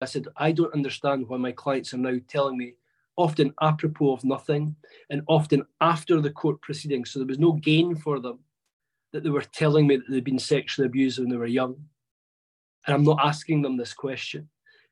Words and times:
I 0.00 0.06
said, 0.06 0.28
I 0.36 0.52
don't 0.52 0.74
understand 0.74 1.28
why 1.28 1.36
my 1.36 1.52
clients 1.52 1.92
are 1.92 1.98
now 1.98 2.16
telling 2.28 2.56
me, 2.56 2.74
often 3.16 3.52
apropos 3.60 4.12
of 4.12 4.24
nothing, 4.24 4.74
and 5.10 5.22
often 5.26 5.66
after 5.80 6.20
the 6.20 6.30
court 6.30 6.60
proceedings, 6.62 7.10
so 7.10 7.18
there 7.18 7.26
was 7.26 7.38
no 7.38 7.52
gain 7.52 7.94
for 7.94 8.18
them, 8.18 8.38
that 9.12 9.24
they 9.24 9.30
were 9.30 9.42
telling 9.42 9.86
me 9.86 9.96
that 9.96 10.08
they'd 10.08 10.24
been 10.24 10.38
sexually 10.38 10.86
abused 10.86 11.18
when 11.18 11.28
they 11.28 11.36
were 11.36 11.46
young. 11.46 11.76
And 12.86 12.94
I'm 12.94 13.04
not 13.04 13.18
asking 13.22 13.62
them 13.62 13.76
this 13.76 13.92
question. 13.92 14.48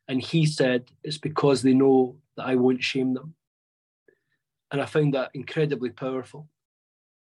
And 0.09 0.21
he 0.21 0.45
said, 0.45 0.91
it's 1.05 1.19
because 1.19 1.63
they 1.63 1.75
know 1.75 2.17
that 2.37 2.47
I 2.47 2.57
won't 2.57 2.83
shame 2.83 3.15
them. 3.15 3.35
And 4.71 4.83
I 4.83 4.87
found 4.87 5.15
that 5.15 5.31
incredibly 5.35 5.91
powerful. 5.91 6.49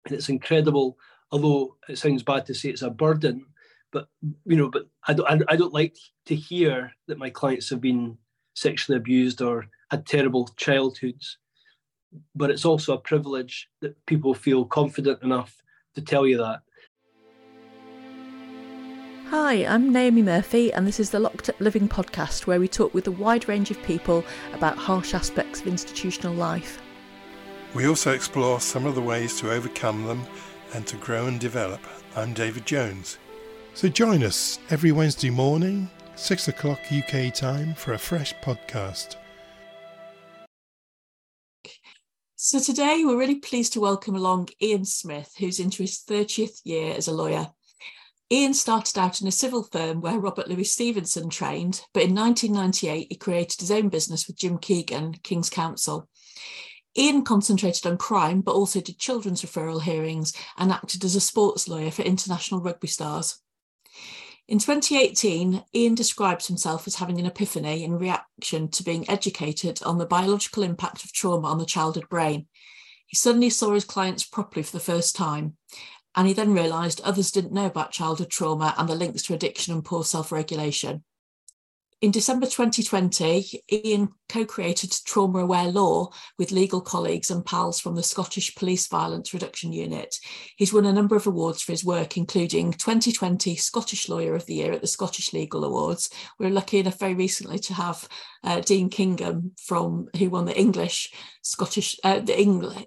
And 0.05 0.15
it's 0.15 0.29
incredible, 0.29 0.97
although 1.31 1.77
it 1.89 1.97
sounds 1.97 2.23
bad 2.23 2.45
to 2.45 2.53
say 2.53 2.69
it's 2.69 2.81
a 2.81 2.89
burden, 2.89 3.45
but 3.93 4.07
you 4.45 4.57
know, 4.57 4.69
but 4.69 4.87
I 5.07 5.13
don't, 5.13 5.43
I 5.47 5.55
don't 5.55 5.73
like 5.73 5.95
to 6.25 6.35
hear 6.35 6.91
that 7.07 7.19
my 7.19 7.29
clients 7.29 7.69
have 7.69 7.79
been 7.79 8.17
sexually 8.55 8.97
abused 8.97 9.41
or 9.41 9.67
had 9.89 10.05
terrible 10.05 10.49
childhoods. 10.57 11.37
But 12.35 12.51
it's 12.51 12.65
also 12.65 12.93
a 12.93 12.99
privilege 12.99 13.69
that 13.81 13.95
people 14.05 14.33
feel 14.33 14.65
confident 14.65 15.23
enough 15.23 15.55
to 15.95 16.01
tell 16.01 16.27
you 16.27 16.37
that. 16.37 16.61
Hi, 19.29 19.65
I'm 19.65 19.91
Naomi 19.91 20.21
Murphy, 20.21 20.71
and 20.73 20.85
this 20.85 20.99
is 20.99 21.09
the 21.09 21.19
Locked 21.19 21.49
Up 21.49 21.59
Living 21.59 21.87
podcast 21.87 22.45
where 22.45 22.59
we 22.59 22.67
talk 22.67 22.93
with 22.93 23.07
a 23.07 23.11
wide 23.11 23.47
range 23.47 23.71
of 23.71 23.81
people 23.81 24.23
about 24.53 24.77
harsh 24.77 25.15
aspects 25.15 25.61
of 25.61 25.67
institutional 25.67 26.33
life. 26.33 26.79
We 27.73 27.87
also 27.87 28.11
explore 28.11 28.59
some 28.59 28.85
of 28.85 28.93
the 28.93 29.01
ways 29.01 29.39
to 29.39 29.51
overcome 29.51 30.05
them 30.05 30.23
and 30.75 30.85
to 30.85 30.97
grow 30.97 31.25
and 31.25 31.39
develop. 31.39 31.81
I'm 32.15 32.33
David 32.33 32.67
Jones. 32.67 33.17
So 33.75 33.89
join 33.89 34.23
us 34.23 34.59
every 34.69 34.91
Wednesday 34.91 35.31
morning, 35.31 35.89
6 36.15 36.47
o'clock 36.47 36.79
UK 36.91 37.33
time, 37.33 37.73
for 37.73 37.93
a 37.93 37.97
fresh 37.97 38.35
podcast. 38.35 39.15
So 42.35 42.59
today 42.59 43.01
we're 43.03 43.17
really 43.17 43.39
pleased 43.39 43.73
to 43.73 43.79
welcome 43.79 44.15
along 44.15 44.49
Iain 44.61 44.85
Smith, 44.85 45.33
who's 45.39 45.59
into 45.59 45.81
his 45.81 46.03
30th 46.07 46.59
year 46.63 46.93
as 46.95 47.07
a 47.07 47.13
lawyer. 47.13 47.47
Iain 48.31 48.53
started 48.53 48.99
out 48.99 49.21
in 49.21 49.27
a 49.27 49.31
civil 49.31 49.63
firm 49.63 50.01
where 50.01 50.19
Robert 50.19 50.47
Louis 50.47 50.65
Stevenson 50.65 51.31
trained, 51.31 51.81
but 51.95 52.03
in 52.03 52.13
1998 52.13 53.07
he 53.09 53.15
created 53.15 53.59
his 53.59 53.71
own 53.71 53.89
business 53.89 54.27
with 54.27 54.37
Jim 54.37 54.59
Keegan, 54.59 55.13
King's 55.23 55.49
Counsel. 55.49 56.07
Iain 56.95 57.23
concentrated 57.23 57.87
on 57.87 57.97
crime, 57.97 58.41
but 58.41 58.53
also 58.53 58.81
did 58.81 58.99
children's 58.99 59.41
referral 59.41 59.81
hearings 59.81 60.31
and 60.59 60.71
acted 60.71 61.03
as 61.03 61.15
a 61.15 61.19
sports 61.19 61.67
lawyer 61.67 61.89
for 61.89 62.03
international 62.03 62.61
rugby 62.61 62.87
stars. 62.87 63.39
In 64.45 64.59
2018, 64.59 65.63
Iain 65.73 65.95
describes 65.95 66.47
himself 66.47 66.85
as 66.85 66.95
having 66.95 67.17
an 67.17 67.25
epiphany 67.25 67.83
in 67.83 67.97
reaction 67.97 68.67
to 68.71 68.83
being 68.83 69.09
educated 69.09 69.81
on 69.83 69.97
the 69.97 70.05
biological 70.05 70.63
impact 70.63 71.05
of 71.05 71.13
trauma 71.13 71.47
on 71.47 71.59
the 71.59 71.65
childhood 71.65 72.09
brain. 72.09 72.47
He 73.07 73.15
suddenly 73.15 73.49
saw 73.49 73.73
his 73.73 73.85
clients 73.85 74.25
properly 74.25 74.63
for 74.63 74.73
the 74.73 74.81
first 74.81 75.15
time, 75.15 75.55
and 76.13 76.27
he 76.27 76.33
then 76.33 76.53
realised 76.53 76.99
others 77.01 77.31
didn't 77.31 77.53
know 77.53 77.67
about 77.67 77.91
childhood 77.91 78.29
trauma 78.31 78.75
and 78.77 78.89
the 78.89 78.95
links 78.95 79.23
to 79.23 79.33
addiction 79.33 79.73
and 79.73 79.85
poor 79.85 80.03
self 80.03 80.31
regulation. 80.31 81.05
In 82.03 82.11
December 82.11 82.47
2020, 82.47 83.63
Iain 83.71 84.09
co 84.27 84.43
created 84.43 84.93
Trauma 85.05 85.39
Aware 85.39 85.69
Law 85.69 86.09
with 86.37 86.51
legal 86.51 86.81
colleagues 86.81 87.31
and 87.31 87.45
pals 87.45 87.79
from 87.79 87.95
the 87.95 88.03
Scottish 88.03 88.53
Police 88.55 88.87
Violence 88.87 89.33
Reduction 89.33 89.71
Unit. 89.71 90.13
He's 90.57 90.73
won 90.73 90.85
a 90.85 90.91
number 90.91 91.15
of 91.15 91.27
awards 91.27 91.61
for 91.61 91.71
his 91.71 91.85
work, 91.85 92.17
including 92.17 92.73
2020 92.73 93.55
Scottish 93.55 94.09
Lawyer 94.09 94.35
of 94.35 94.45
the 94.47 94.55
Year 94.55 94.73
at 94.73 94.81
the 94.81 94.87
Scottish 94.87 95.31
Legal 95.31 95.63
Awards. 95.63 96.09
We 96.37 96.45
were 96.45 96.51
lucky 96.51 96.79
enough 96.79 96.99
very 96.99 97.13
recently 97.13 97.57
to 97.59 97.73
have 97.73 98.05
uh, 98.43 98.59
Dean 98.59 98.89
Kingham 98.89 99.53
from 99.65 100.09
who 100.17 100.29
won 100.29 100.43
the 100.43 100.59
English 100.59 101.09
Scottish 101.41 101.97
uh, 102.03 102.19
the 102.19 102.37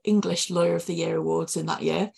English 0.04 0.50
Lawyer 0.50 0.74
of 0.74 0.84
the 0.84 0.94
Year 0.94 1.16
awards 1.16 1.56
in 1.56 1.64
that 1.64 1.80
year. 1.80 2.12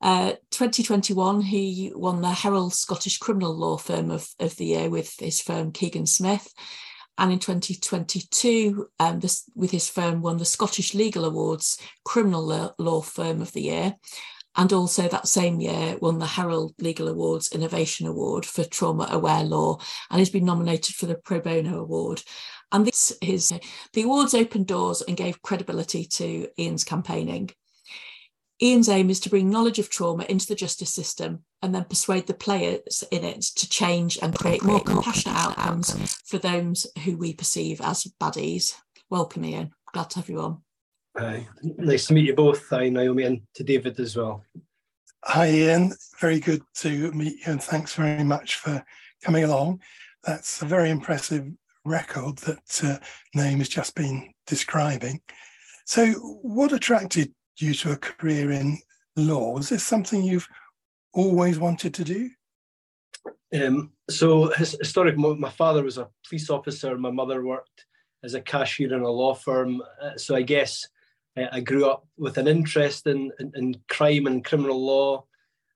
Uh, 0.00 0.32
2021, 0.50 1.42
he 1.42 1.92
won 1.94 2.22
the 2.22 2.30
Herald 2.30 2.72
Scottish 2.72 3.18
Criminal 3.18 3.54
Law 3.54 3.76
Firm 3.76 4.10
of, 4.10 4.28
of 4.38 4.56
the 4.56 4.66
Year 4.66 4.88
with 4.88 5.14
his 5.18 5.40
firm 5.40 5.72
Keegan 5.72 6.06
Smith. 6.06 6.52
And 7.18 7.32
in 7.32 7.38
2022, 7.38 8.88
um, 8.98 9.20
this, 9.20 9.44
with 9.54 9.70
his 9.70 9.90
firm, 9.90 10.22
won 10.22 10.38
the 10.38 10.46
Scottish 10.46 10.94
Legal 10.94 11.26
Awards 11.26 11.78
Criminal 12.04 12.72
Law, 12.78 13.02
Firm 13.02 13.42
of 13.42 13.52
the 13.52 13.60
Year. 13.60 13.96
And 14.56 14.72
also 14.72 15.06
that 15.06 15.28
same 15.28 15.60
year, 15.60 15.98
won 16.00 16.18
the 16.18 16.26
Herald 16.26 16.74
Legal 16.78 17.08
Awards 17.08 17.52
Innovation 17.52 18.06
Award 18.06 18.46
for 18.46 18.64
Trauma 18.64 19.06
Aware 19.10 19.44
Law, 19.44 19.78
and 20.10 20.18
he's 20.18 20.30
been 20.30 20.44
nominated 20.44 20.96
for 20.96 21.06
the 21.06 21.14
Pro 21.14 21.40
Bono 21.40 21.78
Award. 21.78 22.22
And 22.72 22.86
this 22.86 23.12
is 23.22 23.52
the 23.92 24.02
awards 24.02 24.34
opened 24.34 24.66
doors 24.66 25.02
and 25.02 25.16
gave 25.16 25.42
credibility 25.42 26.04
to 26.04 26.48
Iain's 26.58 26.84
campaigning. 26.84 27.50
Iain's 28.62 28.90
aim 28.90 29.08
is 29.08 29.20
to 29.20 29.30
bring 29.30 29.48
knowledge 29.48 29.78
of 29.78 29.88
trauma 29.88 30.24
into 30.28 30.46
the 30.46 30.54
justice 30.54 30.92
system 30.92 31.44
and 31.62 31.74
then 31.74 31.84
persuade 31.84 32.26
the 32.26 32.34
players 32.34 33.02
in 33.10 33.24
it 33.24 33.40
to 33.40 33.68
change 33.68 34.18
and 34.20 34.34
create 34.34 34.62
more 34.62 34.80
compassionate 34.80 35.38
outcomes 35.38 36.14
for 36.26 36.36
those 36.36 36.86
who 37.04 37.16
we 37.16 37.32
perceive 37.32 37.80
as 37.80 38.06
baddies. 38.20 38.74
Welcome, 39.08 39.44
Iain. 39.44 39.70
Glad 39.94 40.10
to 40.10 40.18
have 40.18 40.28
you 40.28 40.40
on. 40.40 40.62
Hi, 41.16 41.48
nice 41.62 42.06
to 42.06 42.14
meet 42.14 42.26
you 42.26 42.34
both. 42.34 42.68
Hi, 42.68 42.90
Naomi, 42.90 43.24
and 43.24 43.40
to 43.54 43.64
David 43.64 43.98
as 43.98 44.16
well. 44.16 44.44
Hi, 45.24 45.46
Iain. 45.46 45.94
Very 46.20 46.38
good 46.38 46.62
to 46.76 47.10
meet 47.12 47.38
you, 47.38 47.52
and 47.52 47.62
thanks 47.62 47.94
very 47.94 48.24
much 48.24 48.56
for 48.56 48.84
coming 49.24 49.44
along. 49.44 49.80
That's 50.24 50.60
a 50.60 50.66
very 50.66 50.90
impressive 50.90 51.50
record 51.86 52.36
that 52.38 52.80
uh, 52.84 52.98
Naomi 53.34 53.60
has 53.60 53.68
just 53.70 53.94
been 53.94 54.34
describing. 54.46 55.22
So, 55.86 56.12
what 56.42 56.72
attracted 56.72 57.32
you 57.62 57.74
to 57.74 57.92
a 57.92 57.96
career 57.96 58.50
in 58.50 58.78
law. 59.16 59.52
Was 59.52 59.68
this 59.68 59.84
something 59.84 60.22
you've 60.22 60.48
always 61.12 61.58
wanted 61.58 61.94
to 61.94 62.04
do? 62.04 62.30
Um, 63.52 63.92
so 64.08 64.50
historic. 64.56 65.16
My 65.16 65.50
father 65.50 65.82
was 65.82 65.98
a 65.98 66.08
police 66.28 66.50
officer. 66.50 66.96
My 66.96 67.10
mother 67.10 67.44
worked 67.44 67.86
as 68.22 68.34
a 68.34 68.40
cashier 68.40 68.94
in 68.94 69.02
a 69.02 69.08
law 69.08 69.34
firm. 69.34 69.82
Uh, 70.00 70.16
so 70.16 70.36
I 70.36 70.42
guess 70.42 70.86
uh, 71.36 71.46
I 71.52 71.60
grew 71.60 71.88
up 71.88 72.06
with 72.16 72.38
an 72.38 72.46
interest 72.46 73.06
in, 73.06 73.32
in, 73.40 73.52
in 73.54 73.76
crime 73.88 74.26
and 74.26 74.44
criminal 74.44 74.84
law, 74.84 75.24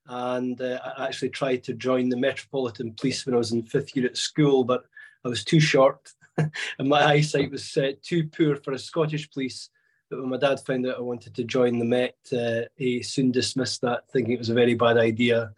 and 0.07 0.59
uh, 0.61 0.79
I 0.97 1.07
actually 1.07 1.29
tried 1.29 1.63
to 1.65 1.73
join 1.73 2.09
the 2.09 2.17
Metropolitan 2.17 2.93
Police 2.93 3.25
when 3.25 3.35
I 3.35 3.39
was 3.39 3.51
in 3.51 3.63
fifth 3.63 3.95
year 3.95 4.05
at 4.05 4.17
school, 4.17 4.63
but 4.63 4.83
I 5.25 5.29
was 5.29 5.43
too 5.43 5.59
short, 5.59 6.09
and 6.37 6.89
my 6.89 7.03
eyesight 7.03 7.51
was 7.51 7.77
too 8.03 8.27
poor 8.27 8.55
for 8.57 8.73
a 8.73 8.79
Scottish 8.79 9.29
police. 9.31 9.69
But 10.09 10.19
when 10.19 10.29
my 10.29 10.37
dad 10.37 10.59
found 10.59 10.85
out 10.85 10.97
I 10.97 11.01
wanted 11.01 11.33
to 11.35 11.43
join 11.43 11.79
the 11.79 11.85
Met, 11.85 12.17
uh, 12.31 12.61
he 12.75 13.01
soon 13.01 13.31
dismissed 13.31 13.81
that, 13.81 14.09
thinking 14.11 14.33
it 14.33 14.39
was 14.39 14.49
a 14.49 14.55
very 14.55 14.75
bad 14.75 14.97
idea. 14.97 15.51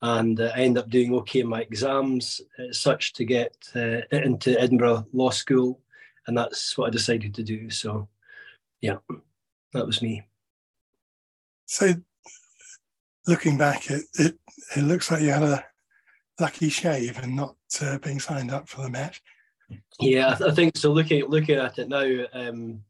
And 0.00 0.40
uh, 0.40 0.52
I 0.54 0.60
ended 0.60 0.82
up 0.82 0.90
doing 0.90 1.14
okay 1.14 1.40
in 1.40 1.48
my 1.48 1.60
exams, 1.60 2.40
uh, 2.58 2.72
such 2.72 3.12
to 3.14 3.24
get 3.24 3.56
uh, 3.74 4.00
into 4.10 4.58
Edinburgh 4.60 5.06
Law 5.12 5.30
School. 5.30 5.80
And 6.26 6.36
that's 6.36 6.76
what 6.76 6.86
I 6.86 6.90
decided 6.90 7.34
to 7.34 7.42
do. 7.42 7.68
So, 7.70 8.08
yeah, 8.80 8.96
that 9.72 9.86
was 9.86 10.00
me. 10.00 10.22
So, 11.66 11.94
looking 13.26 13.58
back, 13.58 13.90
it, 13.90 14.04
it, 14.14 14.38
it 14.76 14.82
looks 14.82 15.10
like 15.10 15.22
you 15.22 15.30
had 15.30 15.42
a 15.42 15.64
lucky 16.40 16.68
shave 16.68 17.18
and 17.22 17.36
not 17.36 17.56
uh, 17.82 17.98
being 17.98 18.20
signed 18.20 18.50
up 18.50 18.68
for 18.68 18.82
the 18.82 18.90
Met. 18.90 19.20
Yeah, 20.00 20.32
I, 20.32 20.34
th- 20.34 20.50
I, 20.50 20.54
think 20.54 20.76
so. 20.76 20.92
Looking 20.92 21.24
looking 21.26 21.56
at 21.56 21.78
it 21.78 21.88
now, 21.88 22.26
um, 22.32 22.82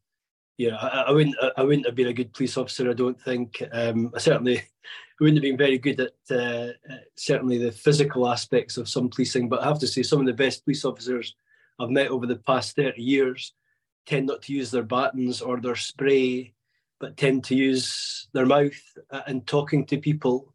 know, 0.58 0.76
I, 0.76 1.04
I, 1.08 1.10
wouldn't 1.10 1.36
I 1.56 1.62
wouldn't 1.62 1.86
have 1.86 1.94
been 1.94 2.08
a 2.08 2.12
good 2.12 2.32
police 2.32 2.56
officer. 2.56 2.88
I 2.88 2.94
don't 2.94 3.20
think. 3.20 3.62
Um, 3.72 4.12
I 4.14 4.18
certainly 4.18 4.62
wouldn't 5.20 5.38
have 5.38 5.42
been 5.42 5.56
very 5.56 5.78
good 5.78 6.00
at 6.00 6.12
uh, 6.30 6.72
uh, 6.90 6.98
certainly 7.16 7.58
the 7.58 7.72
physical 7.72 8.28
aspects 8.28 8.76
of 8.76 8.88
some 8.88 9.08
policing. 9.08 9.48
But 9.48 9.62
I 9.62 9.64
have 9.64 9.80
to 9.80 9.86
say, 9.86 10.02
some 10.02 10.20
of 10.20 10.26
the 10.26 10.32
best 10.32 10.64
police 10.64 10.84
officers 10.84 11.34
I've 11.80 11.90
met 11.90 12.08
over 12.08 12.26
the 12.26 12.36
past 12.36 12.76
thirty 12.76 13.02
years 13.02 13.52
tend 14.06 14.26
not 14.26 14.42
to 14.42 14.52
use 14.52 14.70
their 14.70 14.82
batons 14.82 15.40
or 15.40 15.60
their 15.60 15.76
spray, 15.76 16.52
but 17.00 17.16
tend 17.16 17.42
to 17.44 17.56
use 17.56 18.28
their 18.32 18.46
mouth 18.46 18.80
and 19.26 19.46
talking 19.46 19.84
to 19.86 19.98
people. 19.98 20.52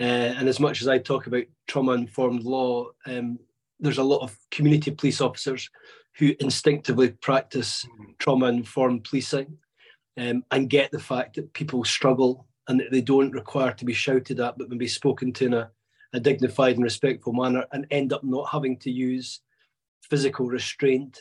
Uh, 0.00 0.32
and 0.36 0.48
as 0.48 0.60
much 0.60 0.82
as 0.82 0.88
I 0.88 0.98
talk 0.98 1.26
about 1.26 1.44
trauma-informed 1.68 2.42
law, 2.42 2.88
um, 3.06 3.38
there's 3.80 3.98
a 3.98 4.04
lot 4.04 4.22
of 4.22 4.36
community 4.50 4.90
police 4.90 5.20
officers 5.20 5.70
who 6.18 6.34
instinctively 6.40 7.10
practice 7.10 7.86
trauma 8.18 8.46
informed 8.46 9.04
policing 9.04 9.58
um, 10.16 10.42
and 10.50 10.70
get 10.70 10.90
the 10.90 11.00
fact 11.00 11.36
that 11.36 11.52
people 11.52 11.84
struggle 11.84 12.46
and 12.68 12.80
that 12.80 12.90
they 12.90 13.02
don't 13.02 13.32
require 13.32 13.72
to 13.72 13.84
be 13.84 13.92
shouted 13.92 14.40
at, 14.40 14.56
but 14.56 14.68
can 14.68 14.78
be 14.78 14.88
spoken 14.88 15.32
to 15.32 15.46
in 15.46 15.54
a, 15.54 15.70
a 16.14 16.20
dignified 16.20 16.76
and 16.76 16.84
respectful 16.84 17.32
manner 17.32 17.64
and 17.72 17.86
end 17.90 18.12
up 18.12 18.24
not 18.24 18.48
having 18.50 18.78
to 18.78 18.90
use 18.90 19.40
physical 20.02 20.46
restraint 20.46 21.20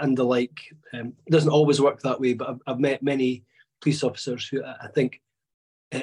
and 0.00 0.16
the 0.16 0.24
like. 0.24 0.60
Um, 0.92 1.14
it 1.26 1.30
doesn't 1.30 1.50
always 1.50 1.80
work 1.80 2.00
that 2.02 2.20
way, 2.20 2.34
but 2.34 2.50
I've, 2.50 2.60
I've 2.66 2.80
met 2.80 3.02
many 3.02 3.44
police 3.80 4.04
officers 4.04 4.46
who 4.46 4.62
I 4.64 4.88
think 4.88 5.20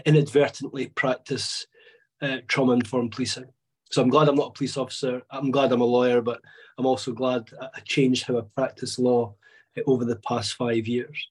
inadvertently 0.05 0.87
practice 0.87 1.65
uh, 2.21 2.37
trauma 2.47 2.73
informed 2.73 3.11
policing. 3.11 3.45
So 3.91 4.01
I'm 4.01 4.09
glad 4.09 4.29
I'm 4.29 4.35
not 4.35 4.49
a 4.49 4.53
police 4.53 4.77
officer. 4.77 5.21
I'm 5.29 5.51
glad 5.51 5.71
I'm 5.71 5.81
a 5.81 5.85
lawyer, 5.85 6.21
but 6.21 6.41
I'm 6.77 6.85
also 6.85 7.11
glad 7.11 7.49
I 7.61 7.79
changed 7.81 8.25
how 8.25 8.37
I 8.37 8.41
practice 8.55 8.97
law 8.97 9.35
eh, 9.75 9.81
over 9.85 10.05
the 10.05 10.15
past 10.27 10.53
five 10.53 10.87
years. 10.87 11.29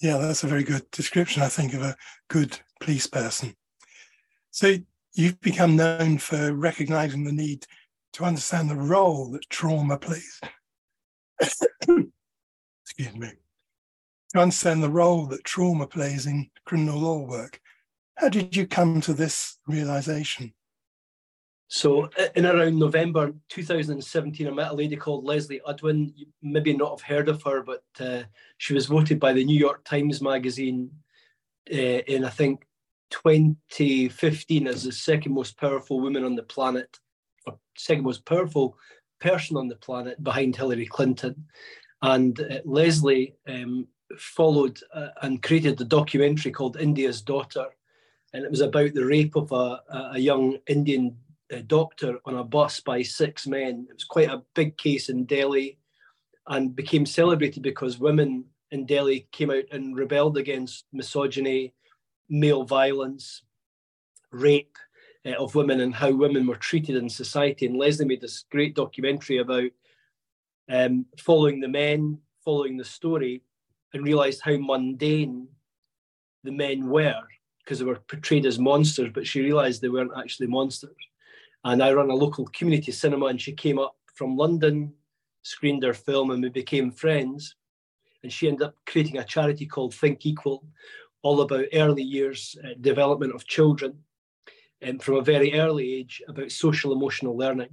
Yeah, 0.00 0.18
that's 0.18 0.44
a 0.44 0.48
very 0.48 0.62
good 0.62 0.90
description, 0.90 1.42
I 1.42 1.48
think, 1.48 1.74
of 1.74 1.82
a 1.82 1.96
good 2.28 2.58
police 2.80 3.06
person. 3.06 3.54
So 4.50 4.76
you've 5.14 5.40
become 5.40 5.76
known 5.76 6.18
for 6.18 6.52
recognizing 6.52 7.24
the 7.24 7.32
need 7.32 7.66
to 8.14 8.24
understand 8.24 8.68
the 8.68 8.76
role 8.76 9.30
that 9.30 9.48
trauma 9.48 9.96
plays. 9.96 10.40
Excuse 11.40 13.16
me. 13.16 13.32
To 14.34 14.40
understand 14.40 14.82
the 14.82 14.90
role 14.90 15.26
that 15.26 15.44
trauma 15.44 15.86
plays 15.86 16.26
in 16.26 16.50
criminal 16.66 16.98
law 16.98 17.18
work. 17.20 17.58
How 18.18 18.28
did 18.28 18.54
you 18.54 18.66
come 18.66 19.00
to 19.02 19.14
this 19.14 19.58
realization? 19.66 20.52
So, 21.74 22.10
in 22.36 22.44
around 22.44 22.78
November 22.78 23.32
2017, 23.48 24.46
I 24.46 24.50
met 24.50 24.72
a 24.72 24.74
lady 24.74 24.94
called 24.94 25.24
Leslee 25.24 25.62
Udwin. 25.66 26.12
You 26.14 26.26
maybe 26.42 26.76
not 26.76 26.90
have 26.90 27.00
heard 27.00 27.30
of 27.30 27.42
her, 27.44 27.62
but 27.62 27.82
uh, 27.98 28.24
she 28.58 28.74
was 28.74 28.84
voted 28.84 29.18
by 29.18 29.32
the 29.32 29.42
New 29.42 29.58
York 29.58 29.82
Times 29.82 30.20
Magazine 30.20 30.90
uh, 31.72 31.74
in, 31.74 32.26
I 32.26 32.28
think, 32.28 32.66
2015 33.08 34.66
as 34.66 34.82
the 34.82 34.92
second 34.92 35.32
most 35.32 35.56
powerful 35.56 35.98
woman 35.98 36.24
on 36.24 36.34
the 36.34 36.42
planet, 36.42 37.00
or 37.46 37.58
second 37.78 38.04
most 38.04 38.26
powerful 38.26 38.76
person 39.18 39.56
on 39.56 39.68
the 39.68 39.76
planet 39.76 40.22
behind 40.22 40.54
Hillary 40.54 40.84
Clinton. 40.84 41.46
And 42.02 42.38
uh, 42.38 42.60
Leslee 42.66 43.32
um, 43.48 43.88
followed 44.18 44.78
uh, 44.92 45.08
and 45.22 45.42
created 45.42 45.80
a 45.80 45.84
documentary 45.84 46.52
called 46.52 46.76
India's 46.76 47.22
Daughter. 47.22 47.68
And 48.34 48.44
it 48.44 48.50
was 48.50 48.60
about 48.60 48.92
the 48.92 49.06
rape 49.06 49.36
of 49.36 49.50
a, 49.52 49.80
a 50.12 50.18
young 50.18 50.58
Indian 50.66 51.16
uh, 51.52 51.62
doctor 51.66 52.18
on 52.24 52.36
a 52.36 52.44
bus 52.44 52.80
by 52.80 53.02
six 53.02 53.46
men. 53.46 53.86
It 53.88 53.94
was 53.94 54.04
quite 54.04 54.30
a 54.30 54.42
big 54.54 54.76
case 54.76 55.08
in 55.08 55.24
Delhi 55.24 55.78
and 56.46 56.74
became 56.74 57.06
celebrated 57.06 57.62
because 57.62 57.98
women 57.98 58.44
in 58.70 58.86
Delhi 58.86 59.28
came 59.32 59.50
out 59.50 59.64
and 59.70 59.96
rebelled 59.96 60.38
against 60.38 60.86
misogyny, 60.92 61.74
male 62.28 62.64
violence, 62.64 63.42
rape 64.30 64.76
uh, 65.26 65.32
of 65.32 65.54
women, 65.54 65.80
and 65.80 65.94
how 65.94 66.10
women 66.10 66.46
were 66.46 66.56
treated 66.56 66.96
in 66.96 67.08
society. 67.08 67.66
And 67.66 67.76
Leslee 67.76 68.06
made 68.06 68.20
this 68.20 68.44
great 68.50 68.74
documentary 68.74 69.38
about 69.38 69.70
um, 70.70 71.06
following 71.18 71.60
the 71.60 71.68
men, 71.68 72.18
following 72.44 72.76
the 72.76 72.84
story, 72.84 73.42
and 73.92 74.04
realized 74.04 74.40
how 74.42 74.56
mundane 74.56 75.48
the 76.44 76.52
men 76.52 76.88
were 76.88 77.22
because 77.58 77.78
they 77.78 77.84
were 77.84 78.00
portrayed 78.08 78.46
as 78.46 78.58
monsters, 78.58 79.10
but 79.14 79.26
she 79.26 79.40
realized 79.40 79.80
they 79.80 79.88
weren't 79.88 80.10
actually 80.16 80.48
monsters. 80.48 80.96
And 81.64 81.82
I 81.82 81.92
run 81.92 82.10
a 82.10 82.14
local 82.14 82.46
community 82.46 82.92
cinema, 82.92 83.26
and 83.26 83.40
she 83.40 83.52
came 83.52 83.78
up 83.78 83.96
from 84.14 84.36
London, 84.36 84.92
screened 85.42 85.82
her 85.82 85.94
film, 85.94 86.30
and 86.30 86.42
we 86.42 86.48
became 86.48 86.90
friends. 86.90 87.56
And 88.22 88.32
she 88.32 88.48
ended 88.48 88.62
up 88.62 88.76
creating 88.86 89.18
a 89.18 89.24
charity 89.24 89.66
called 89.66 89.94
Think 89.94 90.26
Equal, 90.26 90.64
all 91.22 91.40
about 91.40 91.66
early 91.72 92.02
years 92.02 92.56
uh, 92.64 92.70
development 92.80 93.34
of 93.34 93.46
children 93.46 93.98
and 94.82 94.92
um, 94.94 94.98
from 94.98 95.16
a 95.16 95.22
very 95.22 95.54
early 95.54 95.94
age 95.94 96.22
about 96.28 96.50
social 96.50 96.92
emotional 96.92 97.36
learning. 97.36 97.68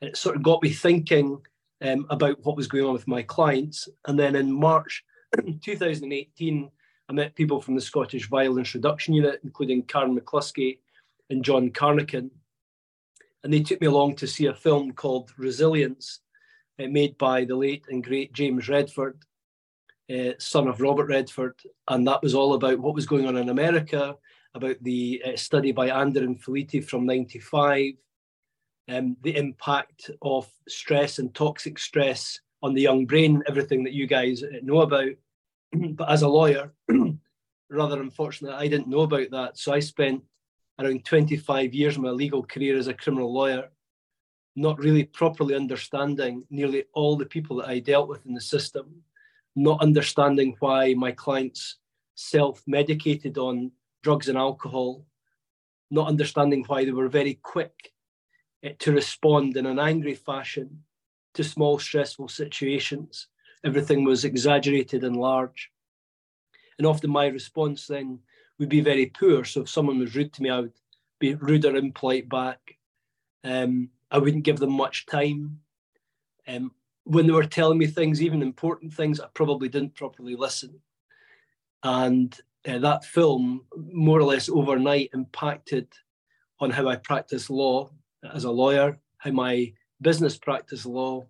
And 0.00 0.08
it 0.08 0.16
sort 0.16 0.36
of 0.36 0.42
got 0.42 0.62
me 0.62 0.70
thinking 0.70 1.40
um, 1.82 2.06
about 2.10 2.38
what 2.44 2.56
was 2.56 2.68
going 2.68 2.84
on 2.84 2.92
with 2.92 3.08
my 3.08 3.22
clients. 3.22 3.88
And 4.06 4.18
then 4.18 4.36
in 4.36 4.52
March 4.52 5.04
2018, 5.62 6.70
I 7.08 7.12
met 7.12 7.34
people 7.34 7.60
from 7.60 7.74
the 7.74 7.80
Scottish 7.80 8.28
Violence 8.28 8.74
Reduction 8.74 9.14
Unit, 9.14 9.40
including 9.44 9.82
Karen 9.82 10.18
McCluskey 10.18 10.78
and 11.30 11.44
John 11.44 11.70
Carnochan. 11.70 12.30
And 13.44 13.52
they 13.52 13.60
took 13.60 13.80
me 13.80 13.86
along 13.86 14.16
to 14.16 14.26
see 14.26 14.46
a 14.46 14.54
film 14.54 14.92
called 14.92 15.32
Resilience, 15.36 16.20
uh, 16.80 16.86
made 16.86 17.16
by 17.18 17.44
the 17.44 17.56
late 17.56 17.84
and 17.88 18.02
great 18.02 18.32
James 18.32 18.68
Redford, 18.68 19.18
uh, 20.10 20.32
son 20.38 20.68
of 20.68 20.80
Robert 20.80 21.06
Redford. 21.06 21.60
And 21.88 22.06
that 22.06 22.22
was 22.22 22.34
all 22.34 22.54
about 22.54 22.78
what 22.78 22.94
was 22.94 23.06
going 23.06 23.26
on 23.26 23.36
in 23.36 23.48
America, 23.48 24.16
about 24.54 24.76
the 24.82 25.22
uh, 25.24 25.36
study 25.36 25.72
by 25.72 25.90
Anda 25.90 26.20
and 26.20 26.42
Felitti 26.42 26.84
from 26.84 27.06
95, 27.06 27.92
um, 28.88 29.16
the 29.22 29.36
impact 29.36 30.10
of 30.22 30.48
stress 30.68 31.18
and 31.18 31.34
toxic 31.34 31.78
stress 31.78 32.40
on 32.62 32.74
the 32.74 32.82
young 32.82 33.06
brain, 33.06 33.42
everything 33.46 33.84
that 33.84 33.92
you 33.92 34.06
guys 34.06 34.42
uh, 34.42 34.48
know 34.62 34.80
about. 34.80 35.10
but 35.72 36.10
as 36.10 36.22
a 36.22 36.28
lawyer, 36.28 36.72
rather 37.70 38.00
unfortunately, 38.00 38.56
I 38.56 38.68
didn't 38.68 38.88
know 38.88 39.00
about 39.00 39.30
that. 39.30 39.58
So 39.58 39.72
I 39.72 39.80
spent 39.80 40.22
around 40.78 41.04
25 41.04 41.74
years 41.74 41.96
of 41.96 42.02
my 42.02 42.10
legal 42.10 42.42
career 42.42 42.76
as 42.76 42.88
a 42.88 42.94
criminal 42.94 43.32
lawyer, 43.32 43.68
not 44.54 44.78
really 44.78 45.04
properly 45.04 45.54
understanding 45.54 46.44
nearly 46.50 46.84
all 46.92 47.16
the 47.16 47.26
people 47.26 47.56
that 47.56 47.68
I 47.68 47.78
dealt 47.78 48.08
with 48.08 48.24
in 48.26 48.34
the 48.34 48.40
system, 48.40 49.02
not 49.54 49.82
understanding 49.82 50.56
why 50.60 50.94
my 50.94 51.12
clients 51.12 51.76
self 52.14 52.62
medicated 52.66 53.38
on 53.38 53.72
drugs 54.02 54.28
and 54.28 54.38
alcohol, 54.38 55.06
not 55.90 56.08
understanding 56.08 56.64
why 56.66 56.84
they 56.84 56.92
were 56.92 57.08
very 57.08 57.34
quick 57.34 57.92
Eh, 58.66 58.72
to 58.78 58.92
respond 58.92 59.56
in 59.56 59.66
an 59.66 59.78
angry 59.78 60.14
fashion 60.14 60.82
to 61.34 61.44
small 61.44 61.78
stressful 61.78 62.28
situations. 62.28 63.28
Everything 63.64 64.04
was 64.04 64.24
exaggerated 64.24 65.04
and 65.04 65.16
large. 65.16 65.70
And 66.78 66.86
often 66.86 67.10
my 67.10 67.26
response 67.26 67.86
then 67.86 68.20
would 68.58 68.68
be 68.68 68.80
very 68.80 69.06
poor. 69.06 69.44
So 69.44 69.62
if 69.62 69.68
someone 69.68 69.98
was 69.98 70.14
rude 70.14 70.32
to 70.34 70.42
me, 70.42 70.50
I 70.50 70.60
would 70.60 70.72
be 71.18 71.34
rude 71.34 71.64
or 71.64 71.76
impolite 71.76 72.28
back. 72.28 72.76
Um, 73.44 73.90
I 74.10 74.18
wouldn't 74.18 74.44
give 74.44 74.58
them 74.58 74.72
much 74.72 75.06
time. 75.06 75.60
Um, 76.48 76.72
when 77.04 77.26
they 77.26 77.32
were 77.32 77.44
telling 77.44 77.78
me 77.78 77.86
things, 77.86 78.22
even 78.22 78.42
important 78.42 78.92
things, 78.92 79.20
I 79.20 79.26
probably 79.34 79.68
didn't 79.68 79.94
properly 79.94 80.34
listen. 80.34 80.80
And 81.82 82.36
uh, 82.66 82.78
that 82.78 83.04
film, 83.04 83.64
more 83.92 84.18
or 84.18 84.24
less 84.24 84.48
overnight, 84.48 85.10
impacted 85.14 85.88
on 86.58 86.70
how 86.70 86.88
I 86.88 86.96
practice 86.96 87.48
law 87.50 87.90
as 88.34 88.44
a 88.44 88.50
lawyer, 88.50 88.98
how 89.18 89.30
my 89.30 89.72
business 90.00 90.36
practice 90.36 90.84
law, 90.84 91.26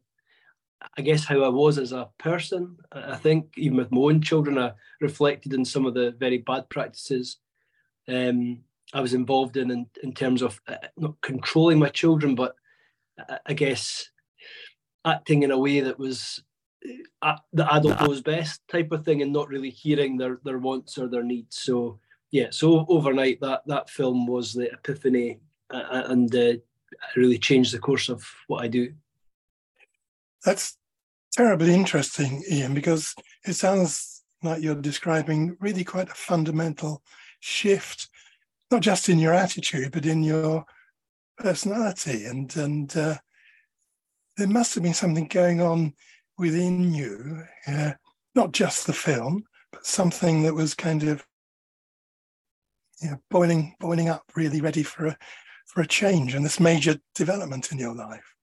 I 0.97 1.03
guess 1.03 1.25
how 1.25 1.43
I 1.43 1.49
was 1.49 1.79
as 1.79 1.93
a 1.93 2.09
person. 2.19 2.77
I 2.93 3.17
think 3.17 3.55
even 3.57 3.79
with 3.79 3.93
my 3.93 4.01
own 4.01 4.21
children, 4.21 4.59
I 4.59 4.73
reflected 5.01 5.55
in 5.55 5.65
some 5.65 5.87
of 5.87 5.95
the 5.95 6.13
very 6.13 6.39
bad 6.39 6.69
practices 6.69 7.39
um, 8.09 8.61
I 8.95 9.01
was 9.01 9.15
involved 9.15 9.57
in, 9.57 9.71
in, 9.71 9.87
in 10.03 10.13
terms 10.13 10.43
of 10.43 10.61
uh, 10.69 10.77
not 10.97 11.21
controlling 11.21 11.79
my 11.79 11.89
children, 11.89 12.35
but 12.35 12.55
uh, 13.29 13.39
I 13.47 13.53
guess 13.53 14.11
acting 15.05 15.43
in 15.43 15.51
a 15.51 15.59
way 15.59 15.81
that 15.81 15.99
was 15.99 16.43
the 17.53 17.75
adult 17.75 18.01
knows 18.01 18.21
best 18.21 18.61
type 18.69 18.93
of 18.93 19.05
thing, 19.05 19.23
and 19.23 19.33
not 19.33 19.49
really 19.49 19.71
hearing 19.71 20.17
their 20.17 20.39
their 20.45 20.59
wants 20.59 20.99
or 20.99 21.09
their 21.09 21.25
needs. 21.25 21.59
So 21.59 21.99
yeah, 22.31 22.49
so 22.51 22.87
overnight 22.89 23.41
that 23.41 23.63
that 23.67 23.91
film 23.91 24.27
was 24.27 24.53
the 24.53 24.71
epiphany, 24.73 25.41
uh, 25.71 26.05
and 26.07 26.33
really 27.17 27.39
changed 27.39 27.75
the 27.75 27.81
course 27.81 28.09
of 28.09 28.25
what 28.47 28.63
I 28.63 28.69
do. 28.69 28.93
That's 30.47 30.79
terribly 31.33 31.75
interesting, 31.75 32.45
Iain, 32.51 32.73
because 32.73 33.15
it 33.45 33.55
sounds 33.55 34.23
like 34.45 34.63
you're 34.63 34.77
describing 34.77 35.57
really 35.59 35.83
quite 35.83 36.09
a 36.09 36.15
fundamental 36.15 37.03
shift, 37.41 38.09
not 38.71 38.81
just 38.81 39.09
in 39.09 39.19
your 39.19 39.35
attitude, 39.35 39.91
but 39.91 40.07
in 40.07 40.23
your 40.23 40.65
personality. 41.37 42.27
And 42.27 42.57
and 42.57 42.97
uh, 42.97 43.17
there 44.37 44.47
must 44.47 44.75
have 44.75 44.85
been 44.85 44.95
something 44.95 45.27
going 45.27 45.61
on 45.61 45.95
within 46.39 46.95
you, 46.95 47.43
uh, 47.67 47.95
not 48.37 48.53
just 48.53 48.87
the 48.87 48.93
film, 48.93 49.43
but 49.73 49.85
something 49.85 50.45
that 50.45 50.55
was 50.55 50.75
kind 50.75 51.03
of 51.03 51.27
you 53.03 53.11
know, 53.11 53.19
boiling 53.31 53.75
boiling 53.81 54.09
up, 54.09 54.23
really 54.37 54.61
ready 54.61 54.85
for 54.85 55.09
a 55.09 55.17
for 55.67 55.81
a 55.81 55.89
change 55.89 56.37
and 56.37 56.45
this 56.45 56.61
major 56.61 57.01
development 57.17 57.73
in 57.73 57.79
your 57.79 57.97
life? 57.97 58.36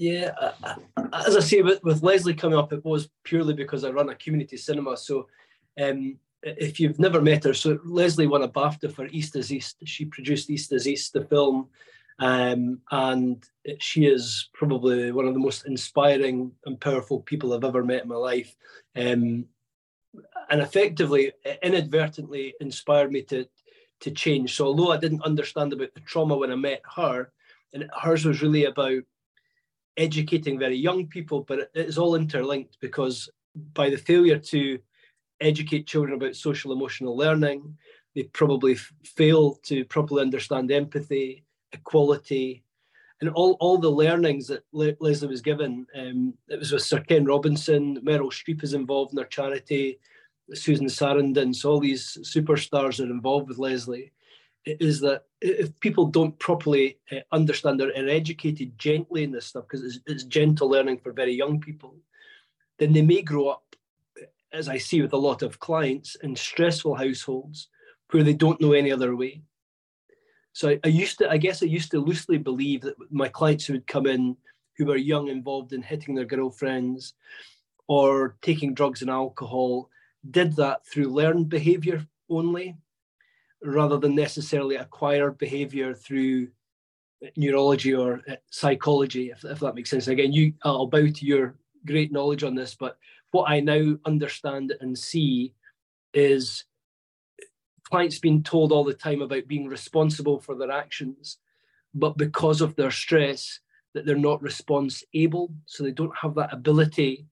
Yeah, 0.00 0.30
uh, 0.40 0.52
uh, 0.62 1.08
as 1.12 1.36
I 1.36 1.40
say, 1.40 1.60
with, 1.60 1.82
with 1.82 2.02
Leslee 2.02 2.38
coming 2.38 2.56
up, 2.56 2.72
it 2.72 2.84
was 2.84 3.08
purely 3.24 3.52
because 3.52 3.82
I 3.82 3.90
run 3.90 4.10
a 4.10 4.14
community 4.14 4.56
cinema. 4.56 4.96
So 4.96 5.26
um, 5.80 6.18
if 6.44 6.78
you've 6.78 7.00
never 7.00 7.20
met 7.20 7.42
her, 7.42 7.52
so 7.52 7.78
Leslee 7.78 8.30
won 8.30 8.44
a 8.44 8.48
BAFTA 8.48 8.92
for 8.92 9.08
East 9.08 9.34
is 9.34 9.52
East. 9.52 9.78
She 9.86 10.04
produced 10.04 10.50
East 10.50 10.72
is 10.72 10.86
East, 10.86 11.14
the 11.14 11.24
film, 11.24 11.66
um, 12.20 12.80
and 12.92 13.44
she 13.80 14.06
is 14.06 14.48
probably 14.54 15.10
one 15.10 15.26
of 15.26 15.34
the 15.34 15.40
most 15.40 15.66
inspiring 15.66 16.52
and 16.64 16.80
powerful 16.80 17.18
people 17.22 17.52
I've 17.52 17.64
ever 17.64 17.82
met 17.82 18.04
in 18.04 18.08
my 18.08 18.14
life. 18.14 18.54
Um, 18.94 19.46
and 20.48 20.60
effectively, 20.60 21.32
inadvertently 21.60 22.54
inspired 22.60 23.10
me 23.10 23.22
to 23.22 23.48
to 24.02 24.12
change. 24.12 24.54
So 24.54 24.66
although 24.66 24.92
I 24.92 24.96
didn't 24.96 25.24
understand 25.24 25.72
about 25.72 25.92
the 25.92 26.00
trauma 26.02 26.36
when 26.36 26.52
I 26.52 26.54
met 26.54 26.82
her, 26.94 27.32
and 27.72 27.90
hers 28.00 28.24
was 28.24 28.42
really 28.42 28.66
about 28.66 29.02
educating 29.98 30.58
very 30.58 30.76
young 30.76 31.06
people, 31.06 31.42
but 31.42 31.58
it 31.58 31.70
is 31.74 31.98
all 31.98 32.14
interlinked 32.14 32.78
because 32.80 33.28
by 33.74 33.90
the 33.90 33.98
failure 33.98 34.38
to 34.38 34.78
educate 35.40 35.86
children 35.86 36.14
about 36.14 36.36
social 36.36 36.72
emotional 36.72 37.16
learning, 37.16 37.76
they 38.14 38.22
probably 38.22 38.72
f- 38.72 38.92
fail 39.04 39.54
to 39.64 39.84
properly 39.84 40.22
understand 40.22 40.70
empathy, 40.70 41.44
equality, 41.72 42.64
and 43.20 43.30
all, 43.30 43.56
all 43.60 43.78
the 43.78 43.90
learnings 43.90 44.46
that 44.46 44.62
Le- 44.72 44.94
Leslee 44.94 45.28
was 45.28 45.42
given, 45.42 45.86
um, 45.96 46.34
it 46.48 46.58
was 46.58 46.72
with 46.72 46.82
Sir 46.82 47.00
Ken 47.00 47.24
Robinson, 47.24 48.00
Meryl 48.00 48.32
Streep 48.32 48.62
is 48.62 48.74
involved 48.74 49.12
in 49.12 49.16
their 49.16 49.26
charity, 49.26 49.98
Susan 50.54 50.86
Sarandon, 50.86 51.54
so 51.54 51.72
all 51.72 51.80
these 51.80 52.16
superstars 52.22 53.00
are 53.00 53.10
involved 53.10 53.48
with 53.48 53.58
Leslee, 53.58 54.12
is 54.80 55.00
that 55.00 55.24
if 55.40 55.78
people 55.80 56.06
don't 56.06 56.38
properly 56.38 56.98
uh, 57.12 57.16
understand 57.32 57.80
or 57.80 57.88
are 57.88 58.08
educated 58.08 58.78
gently 58.78 59.24
in 59.24 59.32
this 59.32 59.46
stuff, 59.46 59.64
because 59.64 59.84
it's, 59.84 60.00
it's 60.06 60.24
gentle 60.24 60.68
learning 60.68 60.98
for 60.98 61.12
very 61.12 61.32
young 61.32 61.60
people, 61.60 61.94
then 62.78 62.92
they 62.92 63.02
may 63.02 63.22
grow 63.22 63.48
up, 63.48 63.76
as 64.52 64.68
I 64.68 64.78
see 64.78 65.02
with 65.02 65.12
a 65.12 65.16
lot 65.16 65.42
of 65.42 65.60
clients, 65.60 66.16
in 66.16 66.34
stressful 66.34 66.94
households 66.94 67.68
where 68.10 68.22
they 68.22 68.34
don't 68.34 68.60
know 68.60 68.72
any 68.72 68.90
other 68.90 69.14
way. 69.16 69.42
So 70.52 70.70
I, 70.70 70.80
I, 70.84 70.88
used 70.88 71.18
to, 71.18 71.30
I 71.30 71.36
guess 71.36 71.62
I 71.62 71.66
used 71.66 71.90
to 71.92 72.00
loosely 72.00 72.38
believe 72.38 72.80
that 72.82 72.96
my 73.10 73.28
clients 73.28 73.66
who 73.66 73.74
would 73.74 73.86
come 73.86 74.06
in 74.06 74.36
who 74.76 74.86
were 74.86 74.96
young, 74.96 75.28
involved 75.28 75.72
in 75.72 75.82
hitting 75.82 76.14
their 76.14 76.24
girlfriends 76.24 77.14
or 77.88 78.36
taking 78.42 78.74
drugs 78.74 79.02
and 79.02 79.10
alcohol, 79.10 79.90
did 80.30 80.54
that 80.56 80.86
through 80.86 81.08
learned 81.08 81.48
behavior 81.48 82.06
only, 82.30 82.76
rather 83.62 83.98
than 83.98 84.14
necessarily 84.14 84.76
acquired 84.76 85.38
behavior 85.38 85.94
through 85.94 86.48
neurology 87.36 87.94
or 87.94 88.22
uh, 88.28 88.36
psychology, 88.50 89.30
if, 89.30 89.44
if 89.44 89.58
that 89.60 89.74
makes 89.74 89.90
sense. 89.90 90.08
Again, 90.08 90.32
you, 90.32 90.52
I'll 90.64 90.86
bow 90.86 91.06
to 91.06 91.26
your 91.26 91.56
great 91.86 92.12
knowledge 92.12 92.44
on 92.44 92.54
this, 92.54 92.74
but 92.74 92.96
what 93.30 93.50
I 93.50 93.60
now 93.60 93.96
understand 94.04 94.74
and 94.80 94.96
see 94.96 95.54
is 96.14 96.64
clients 97.84 98.18
being 98.18 98.42
told 98.42 98.72
all 98.72 98.84
the 98.84 98.94
time 98.94 99.22
about 99.22 99.48
being 99.48 99.66
responsible 99.66 100.40
for 100.40 100.54
their 100.54 100.70
actions, 100.70 101.38
but 101.94 102.16
because 102.16 102.60
of 102.60 102.76
their 102.76 102.90
stress, 102.90 103.60
that 103.94 104.04
they're 104.04 104.16
not 104.16 104.42
response 104.42 105.02
able, 105.14 105.50
so 105.66 105.82
they 105.82 105.90
don't 105.90 106.16
have 106.16 106.34
that 106.34 106.52
ability, 106.52 107.26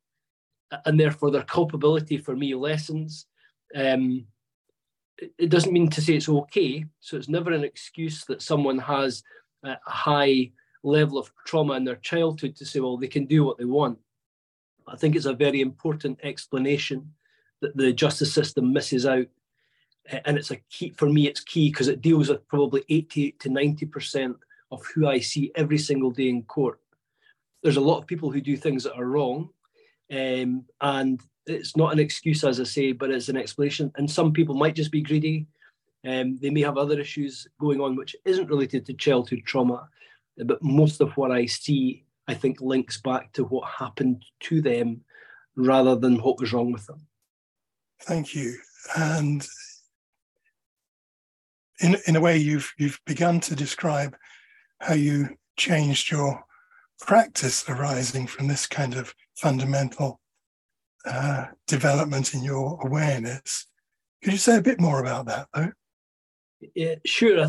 and 0.84 0.98
therefore 0.98 1.30
their 1.30 1.42
culpability 1.42 2.16
for 2.18 2.34
me 2.34 2.54
lessens. 2.54 3.26
Um, 3.74 4.26
it 5.18 5.48
doesn't 5.48 5.72
mean 5.72 5.88
to 5.90 6.00
say 6.00 6.14
it's 6.14 6.28
okay. 6.28 6.84
So 7.00 7.16
it's 7.16 7.28
never 7.28 7.52
an 7.52 7.64
excuse 7.64 8.24
that 8.26 8.42
someone 8.42 8.78
has 8.78 9.22
a 9.64 9.76
high 9.84 10.52
level 10.82 11.18
of 11.18 11.32
trauma 11.46 11.74
in 11.74 11.84
their 11.84 11.96
childhood 11.96 12.56
to 12.56 12.66
say, 12.66 12.80
well, 12.80 12.96
they 12.96 13.08
can 13.08 13.26
do 13.26 13.44
what 13.44 13.58
they 13.58 13.64
want. 13.64 13.98
I 14.86 14.96
think 14.96 15.16
it's 15.16 15.26
a 15.26 15.32
very 15.32 15.60
important 15.60 16.20
explanation 16.22 17.12
that 17.60 17.76
the 17.76 17.92
justice 17.92 18.32
system 18.32 18.72
misses 18.72 19.06
out. 19.06 19.26
And 20.24 20.36
it's 20.38 20.52
a 20.52 20.56
key 20.70 20.94
for 20.96 21.08
me, 21.08 21.26
it's 21.26 21.40
key 21.40 21.70
because 21.70 21.88
it 21.88 22.00
deals 22.00 22.28
with 22.28 22.46
probably 22.46 22.84
80 22.88 23.32
to 23.40 23.48
90% 23.48 24.36
of 24.70 24.86
who 24.86 25.08
I 25.08 25.18
see 25.18 25.50
every 25.56 25.78
single 25.78 26.12
day 26.12 26.28
in 26.28 26.44
court. 26.44 26.80
There's 27.62 27.76
a 27.76 27.80
lot 27.80 27.98
of 27.98 28.06
people 28.06 28.30
who 28.30 28.40
do 28.40 28.56
things 28.56 28.84
that 28.84 28.94
are 28.94 29.06
wrong. 29.06 29.48
Um, 30.12 30.66
and 30.80 31.20
it's 31.46 31.76
not 31.76 31.92
an 31.92 31.98
excuse, 31.98 32.44
as 32.44 32.60
I 32.60 32.64
say, 32.64 32.92
but 32.92 33.10
it's 33.10 33.28
an 33.28 33.36
explanation. 33.36 33.92
And 33.96 34.10
some 34.10 34.32
people 34.32 34.54
might 34.54 34.74
just 34.74 34.90
be 34.90 35.02
greedy. 35.02 35.46
Um, 36.06 36.38
they 36.40 36.50
may 36.50 36.62
have 36.62 36.76
other 36.76 37.00
issues 37.00 37.48
going 37.60 37.80
on 37.80 37.96
which 37.96 38.14
isn't 38.24 38.50
related 38.50 38.86
to 38.86 38.94
childhood 38.94 39.42
trauma. 39.44 39.88
But 40.38 40.62
most 40.62 41.00
of 41.00 41.16
what 41.16 41.30
I 41.30 41.46
see 41.46 42.06
I 42.28 42.34
think 42.34 42.60
links 42.60 43.00
back 43.00 43.32
to 43.34 43.44
what 43.44 43.68
happened 43.68 44.24
to 44.40 44.60
them 44.60 45.02
rather 45.54 45.96
than 45.96 46.18
what 46.18 46.40
was 46.40 46.52
wrong 46.52 46.72
with 46.72 46.86
them. 46.86 47.06
Thank 48.02 48.34
you. 48.34 48.56
And 48.96 49.46
in 51.80 51.96
in 52.06 52.16
a 52.16 52.20
way, 52.20 52.36
you've 52.36 52.72
you've 52.78 53.00
begun 53.06 53.40
to 53.40 53.56
describe 53.56 54.16
how 54.80 54.94
you 54.94 55.36
changed 55.56 56.10
your 56.10 56.44
practice 57.00 57.64
arising 57.68 58.26
from 58.26 58.48
this 58.48 58.66
kind 58.66 58.94
of 58.94 59.14
fundamental 59.34 60.20
uh, 61.06 61.46
development 61.66 62.34
in 62.34 62.42
your 62.42 62.78
awareness. 62.82 63.66
Could 64.22 64.32
you 64.32 64.38
say 64.38 64.56
a 64.56 64.62
bit 64.62 64.80
more 64.80 65.00
about 65.00 65.26
that, 65.26 65.48
though? 65.54 65.72
Yeah, 66.74 66.96
sure. 67.04 67.46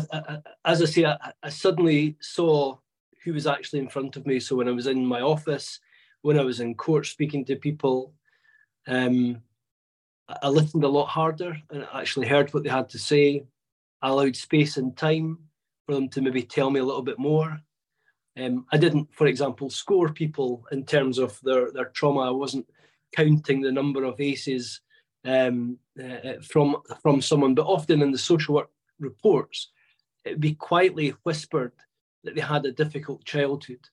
As 0.64 0.82
I 0.82 0.84
say, 0.84 1.04
I, 1.04 1.32
I 1.42 1.48
suddenly 1.48 2.16
saw 2.20 2.78
who 3.24 3.32
was 3.32 3.46
actually 3.46 3.80
in 3.80 3.88
front 3.88 4.16
of 4.16 4.26
me. 4.26 4.38
So 4.38 4.56
when 4.56 4.68
I 4.68 4.72
was 4.72 4.86
in 4.86 5.04
my 5.04 5.20
office, 5.20 5.80
when 6.22 6.38
I 6.38 6.44
was 6.44 6.60
in 6.60 6.74
court 6.74 7.06
speaking 7.06 7.44
to 7.46 7.56
people, 7.56 8.12
um, 8.86 9.42
I 10.42 10.48
listened 10.48 10.84
a 10.84 10.88
lot 10.88 11.06
harder 11.06 11.56
and 11.70 11.86
actually 11.92 12.28
heard 12.28 12.52
what 12.52 12.62
they 12.62 12.70
had 12.70 12.88
to 12.90 12.98
say. 12.98 13.44
I 14.02 14.10
allowed 14.10 14.36
space 14.36 14.76
and 14.76 14.96
time 14.96 15.38
for 15.86 15.94
them 15.94 16.08
to 16.10 16.20
maybe 16.20 16.42
tell 16.42 16.70
me 16.70 16.80
a 16.80 16.84
little 16.84 17.02
bit 17.02 17.18
more. 17.18 17.58
Um, 18.38 18.66
I 18.70 18.76
didn't, 18.76 19.08
for 19.12 19.26
example, 19.26 19.70
score 19.70 20.12
people 20.12 20.64
in 20.70 20.84
terms 20.84 21.18
of 21.18 21.40
their, 21.42 21.72
their 21.72 21.86
trauma. 21.86 22.20
I 22.20 22.30
wasn't 22.30 22.68
counting 23.14 23.60
the 23.60 23.72
number 23.72 24.04
of 24.04 24.20
ACEs 24.20 24.80
um, 25.24 25.78
uh, 26.02 26.34
from 26.42 26.76
from 27.02 27.20
someone, 27.20 27.54
but 27.54 27.66
often 27.66 28.02
in 28.02 28.12
the 28.12 28.18
social 28.18 28.54
work 28.54 28.70
reports, 28.98 29.70
it'd 30.24 30.40
be 30.40 30.54
quietly 30.54 31.14
whispered 31.22 31.72
that 32.24 32.34
they 32.34 32.40
had 32.40 32.66
a 32.66 32.72
difficult 32.72 33.24
childhood. 33.24 33.88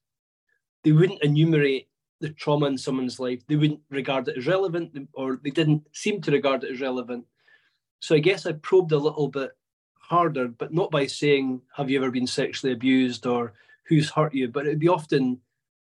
They 0.83 0.91
wouldn't 0.91 1.23
enumerate 1.23 1.87
the 2.21 2.29
trauma 2.29 2.67
in 2.67 2.77
someone's 2.77 3.19
life. 3.19 3.45
They 3.47 3.55
wouldn't 3.55 3.81
regard 3.89 4.27
it 4.27 4.37
as 4.37 4.47
relevant, 4.47 5.09
or 5.13 5.39
they 5.43 5.49
didn't 5.49 5.87
seem 5.93 6.21
to 6.21 6.31
regard 6.31 6.63
it 6.63 6.71
as 6.71 6.81
relevant. 6.81 7.25
So 7.99 8.15
I 8.15 8.19
guess 8.19 8.45
I 8.45 8.53
probed 8.53 8.91
a 8.91 8.97
little 8.97 9.27
bit 9.27 9.51
harder, 9.99 10.47
but 10.47 10.73
not 10.73 10.91
by 10.91 11.07
saying, 11.07 11.61
Have 11.75 11.89
you 11.89 11.97
ever 11.97 12.11
been 12.11 12.27
sexually 12.27 12.73
abused 12.73 13.25
or 13.25 13.53
who's 13.87 14.09
hurt 14.09 14.33
you? 14.33 14.47
But 14.47 14.67
it'd 14.67 14.79
be 14.79 14.87
often, 14.87 15.39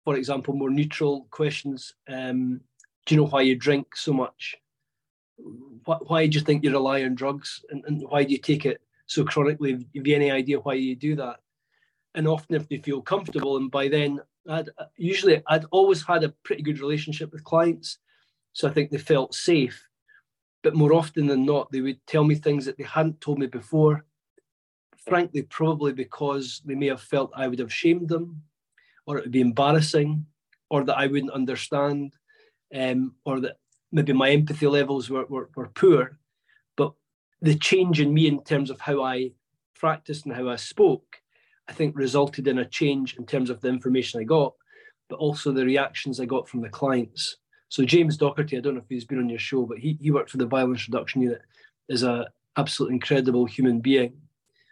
for 0.05 0.17
example, 0.17 0.55
more 0.55 0.71
neutral 0.71 1.27
questions. 1.31 1.95
Um, 2.09 2.61
do 3.11 3.17
you 3.17 3.21
know 3.21 3.27
why 3.27 3.43
you 3.43 3.57
drink 3.57 3.97
so 3.97 4.13
much? 4.13 4.57
Why, 5.85 5.97
why 6.07 6.27
do 6.27 6.39
you 6.39 6.45
think 6.45 6.65
you 6.65 6.71
rely 6.71 7.03
on 7.03 7.15
drugs? 7.17 7.65
And, 7.71 7.85
and 7.87 8.03
why 8.09 8.25
do 8.25 8.33
you 8.33 8.39
take 8.39 8.65
it 8.65 8.81
so 9.07 9.25
chronically? 9.25 9.73
Have 9.97 10.07
you 10.07 10.15
any 10.15 10.31
idea 10.31 10.61
why 10.61 10.75
you 10.75 10.95
do 10.97 11.17
that? 11.17 11.41
and 12.15 12.27
often 12.27 12.57
if 12.57 12.69
they 12.69 12.79
feel 12.79 13.01
comfortable 13.01 13.57
and 13.57 13.71
by 13.71 13.89
then 13.89 14.21
I'd 14.49 14.69
usually 14.97 15.43
I'd 15.47 15.67
always 15.71 16.03
had 16.03 16.25
a 16.25 16.35
pretty 16.45 16.63
good 16.63 16.81
relationship 16.81 17.33
with 17.33 17.45
clients 17.45 17.99
so 18.53 18.69
I 18.69 18.73
think 18.73 18.91
they 18.91 18.99
felt 18.99 19.35
safe 19.35 19.89
but 20.63 20.75
more 20.75 20.93
often 20.93 21.27
than 21.27 21.45
not 21.45 21.71
they 21.71 21.81
would 21.81 22.05
tell 22.07 22.25
me 22.25 22.35
things 22.35 22.65
that 22.65 22.77
they 22.77 22.85
hadn't 22.85 23.21
told 23.21 23.39
me 23.39 23.47
before 23.47 24.05
frankly 24.97 25.43
probably 25.43 25.93
because 25.93 26.63
they 26.65 26.75
may 26.75 26.89
have 26.89 27.01
felt 27.01 27.31
I 27.35 27.49
would 27.49 27.59
have 27.59 27.73
shamed 27.73 28.09
them 28.09 28.43
or 29.07 29.19
it 29.19 29.25
would 29.25 29.33
be 29.33 29.41
embarrassing 29.41 30.27
or 30.69 30.85
that 30.85 30.99
I 30.99 31.07
wouldn't 31.07 31.33
understand 31.33 32.17
um, 32.75 33.15
or 33.25 33.41
that 33.41 33.57
maybe 33.93 34.13
my 34.13 34.31
empathy 34.31 34.67
levels 34.67 35.11
were, 35.11 35.27
were, 35.27 35.51
were 35.57 35.69
poor 35.69 36.19
but 36.77 36.93
the 37.43 37.55
change 37.57 38.01
in 38.01 38.13
me 38.15 38.27
in 38.27 38.43
terms 38.43 38.71
of 38.71 38.81
how 38.81 39.03
I 39.03 39.33
practiced 39.75 40.27
and 40.27 40.35
how 40.35 40.49
I 40.49 40.57
spoke 40.57 41.21
I 41.71 41.73
think 41.73 41.97
resulted 41.97 42.49
in 42.49 42.59
a 42.59 42.65
change 42.65 43.17
in 43.17 43.25
terms 43.25 43.49
of 43.49 43.61
the 43.61 43.69
information 43.69 44.21
I 44.21 44.25
got, 44.25 44.55
but 45.09 45.21
also 45.21 45.53
the 45.53 45.65
reactions 45.65 46.19
I 46.19 46.25
got 46.25 46.49
from 46.49 46.63
the 46.63 46.69
clients. 46.69 47.37
So 47.69 47.85
James 47.85 48.19
Docherty, 48.19 48.59
I 48.59 48.61
don't 48.61 48.75
know 48.75 48.81
if 48.81 48.89
he's 48.89 49.05
been 49.05 49.21
on 49.21 49.29
your 49.29 49.39
show, 49.39 49.65
but 49.65 49.79
he, 49.79 49.97
he 50.01 50.11
worked 50.11 50.31
for 50.31 50.39
the 50.39 50.47
Violence 50.47 50.89
Reduction 50.89 51.23
Unit, 51.23 51.43
is 51.89 52.03
a 52.03 52.29
absolute 52.57 52.91
incredible 52.91 53.47
human 53.47 53.79
being. 53.79 54.15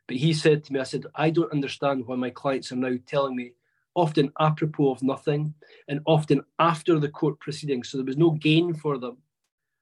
But 0.09 0.17
he 0.17 0.33
said 0.33 0.65
to 0.65 0.73
me, 0.73 0.81
I 0.81 0.83
said, 0.83 1.07
I 1.15 1.31
don't 1.31 1.53
understand 1.53 2.05
why 2.05 2.17
my 2.17 2.31
clients 2.31 2.73
are 2.73 2.77
now 2.77 2.97
telling 3.07 3.37
me, 3.37 3.53
often 3.99 4.33
apropos 4.39 4.93
of 4.93 5.03
nothing, 5.03 5.53
and 5.89 6.01
often 6.07 6.41
after 6.61 7.01
the 7.01 7.09
court 7.09 7.41
proceedings. 7.41 7.89
So 7.89 7.99
there 7.99 8.07
was 8.07 8.17
no 8.17 8.31
gain 8.31 8.73
for 8.73 8.97
them 8.97 9.17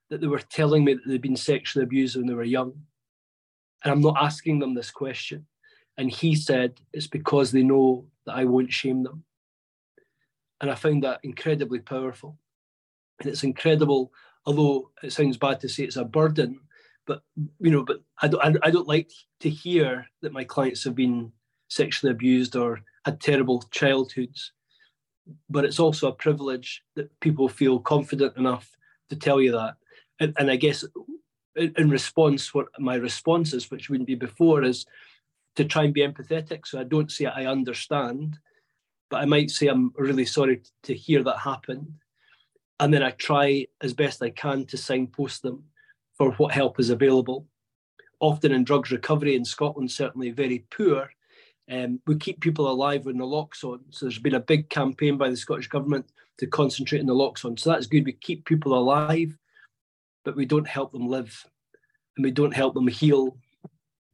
that 0.09 0.21
they 0.21 0.27
were 0.27 0.39
telling 0.39 0.83
me 0.83 0.95
that 0.95 1.03
they'd 1.05 1.21
been 1.21 1.35
sexually 1.35 1.83
abused 1.83 2.15
when 2.15 2.25
they 2.25 2.33
were 2.33 2.43
young. 2.43 2.73
And 3.83 3.91
I'm 3.91 4.01
not 4.01 4.17
asking 4.19 4.57
them 4.57 4.73
this 4.73 4.89
question. 4.89 5.45
And 5.97 6.09
he 6.09 6.33
said, 6.33 6.81
it's 6.93 7.07
because 7.07 7.51
they 7.51 7.61
know 7.61 8.07
that 8.25 8.35
I 8.35 8.45
won't 8.45 8.73
shame 8.73 9.03
them. 9.03 9.23
And 10.61 10.71
I 10.71 10.75
found 10.75 11.03
that 11.03 11.19
incredibly 11.21 11.79
powerful. 11.79 12.39
And 13.19 13.29
it's 13.29 13.43
incredible, 13.43 14.11
although 14.47 14.89
it 15.03 15.13
sounds 15.13 15.37
bad 15.37 15.59
to 15.59 15.69
say 15.69 15.83
it's 15.83 15.95
a 15.95 16.05
burden, 16.05 16.59
but 17.05 17.21
you 17.59 17.71
know, 17.71 17.83
but 17.83 18.01
I 18.21 18.27
don't, 18.27 18.57
I 18.63 18.71
don't 18.71 18.87
like 18.87 19.11
to 19.41 19.49
hear 19.49 20.07
that 20.21 20.33
my 20.33 20.43
clients 20.43 20.83
have 20.85 20.95
been 20.95 21.31
sexually 21.67 22.11
abused 22.11 22.55
or 22.55 22.81
had 23.07 23.21
terrible 23.21 23.63
childhoods. 23.71 24.51
But 25.49 25.63
it's 25.63 25.79
also 25.79 26.09
a 26.09 26.21
privilege 26.25 26.83
that 26.95 27.17
people 27.21 27.47
feel 27.47 27.79
confident 27.79 28.35
enough 28.35 28.69
to 29.09 29.15
tell 29.15 29.39
you 29.41 29.53
that. 29.53 29.75
And, 30.19 30.33
and 30.37 30.51
I 30.51 30.57
guess 30.57 30.83
in, 31.55 31.89
response, 31.89 32.53
what 32.53 32.67
my 32.79 32.95
response 32.95 33.53
is, 33.53 33.71
which 33.71 33.89
wouldn't 33.89 34.07
be 34.07 34.15
before, 34.15 34.61
is 34.63 34.85
to 35.55 35.63
try 35.63 35.83
and 35.85 35.93
be 35.93 36.01
empathetic. 36.01 36.67
So 36.67 36.81
I 36.81 36.83
don't 36.83 37.09
say 37.09 37.25
I 37.25 37.45
understand, 37.45 38.37
but 39.09 39.21
I 39.21 39.25
might 39.25 39.51
say 39.51 39.67
I'm 39.67 39.93
really 39.95 40.25
sorry 40.25 40.61
to 40.83 40.93
hear 40.93 41.23
that 41.23 41.39
happen. 41.39 41.99
And 42.81 42.93
then 42.93 43.03
I 43.03 43.11
try 43.11 43.67
as 43.81 43.93
best 43.93 44.21
I 44.21 44.31
can 44.31 44.65
to 44.65 44.77
signpost 44.77 45.43
them 45.43 45.63
for 46.17 46.31
what 46.33 46.51
help 46.51 46.77
is 46.77 46.89
available. 46.89 47.47
Often 48.19 48.51
in 48.51 48.65
drugs 48.65 48.91
recovery 48.91 49.35
in 49.35 49.45
Scotland, 49.45 49.91
certainly 49.91 50.31
very 50.31 50.65
poor. 50.75 51.09
Um, 51.69 51.99
we 52.07 52.15
keep 52.17 52.39
people 52.39 52.69
alive 52.69 53.05
when 53.05 53.17
naloxone. 53.17 53.81
So 53.89 54.05
there's 54.05 54.19
been 54.19 54.35
a 54.35 54.39
big 54.39 54.69
campaign 54.69 55.17
by 55.17 55.29
the 55.29 55.37
Scottish 55.37 55.67
Government 55.67 56.05
to 56.37 56.47
concentrate 56.47 56.99
on 56.99 57.07
naloxone. 57.07 57.59
So 57.59 57.71
that's 57.71 57.87
good. 57.87 58.05
We 58.05 58.13
keep 58.13 58.45
people 58.45 58.77
alive, 58.77 59.37
but 60.23 60.35
we 60.35 60.45
don't 60.45 60.67
help 60.67 60.91
them 60.91 61.07
live, 61.07 61.45
and 62.15 62.23
we 62.23 62.31
don't 62.31 62.55
help 62.55 62.73
them 62.73 62.87
heal, 62.87 63.37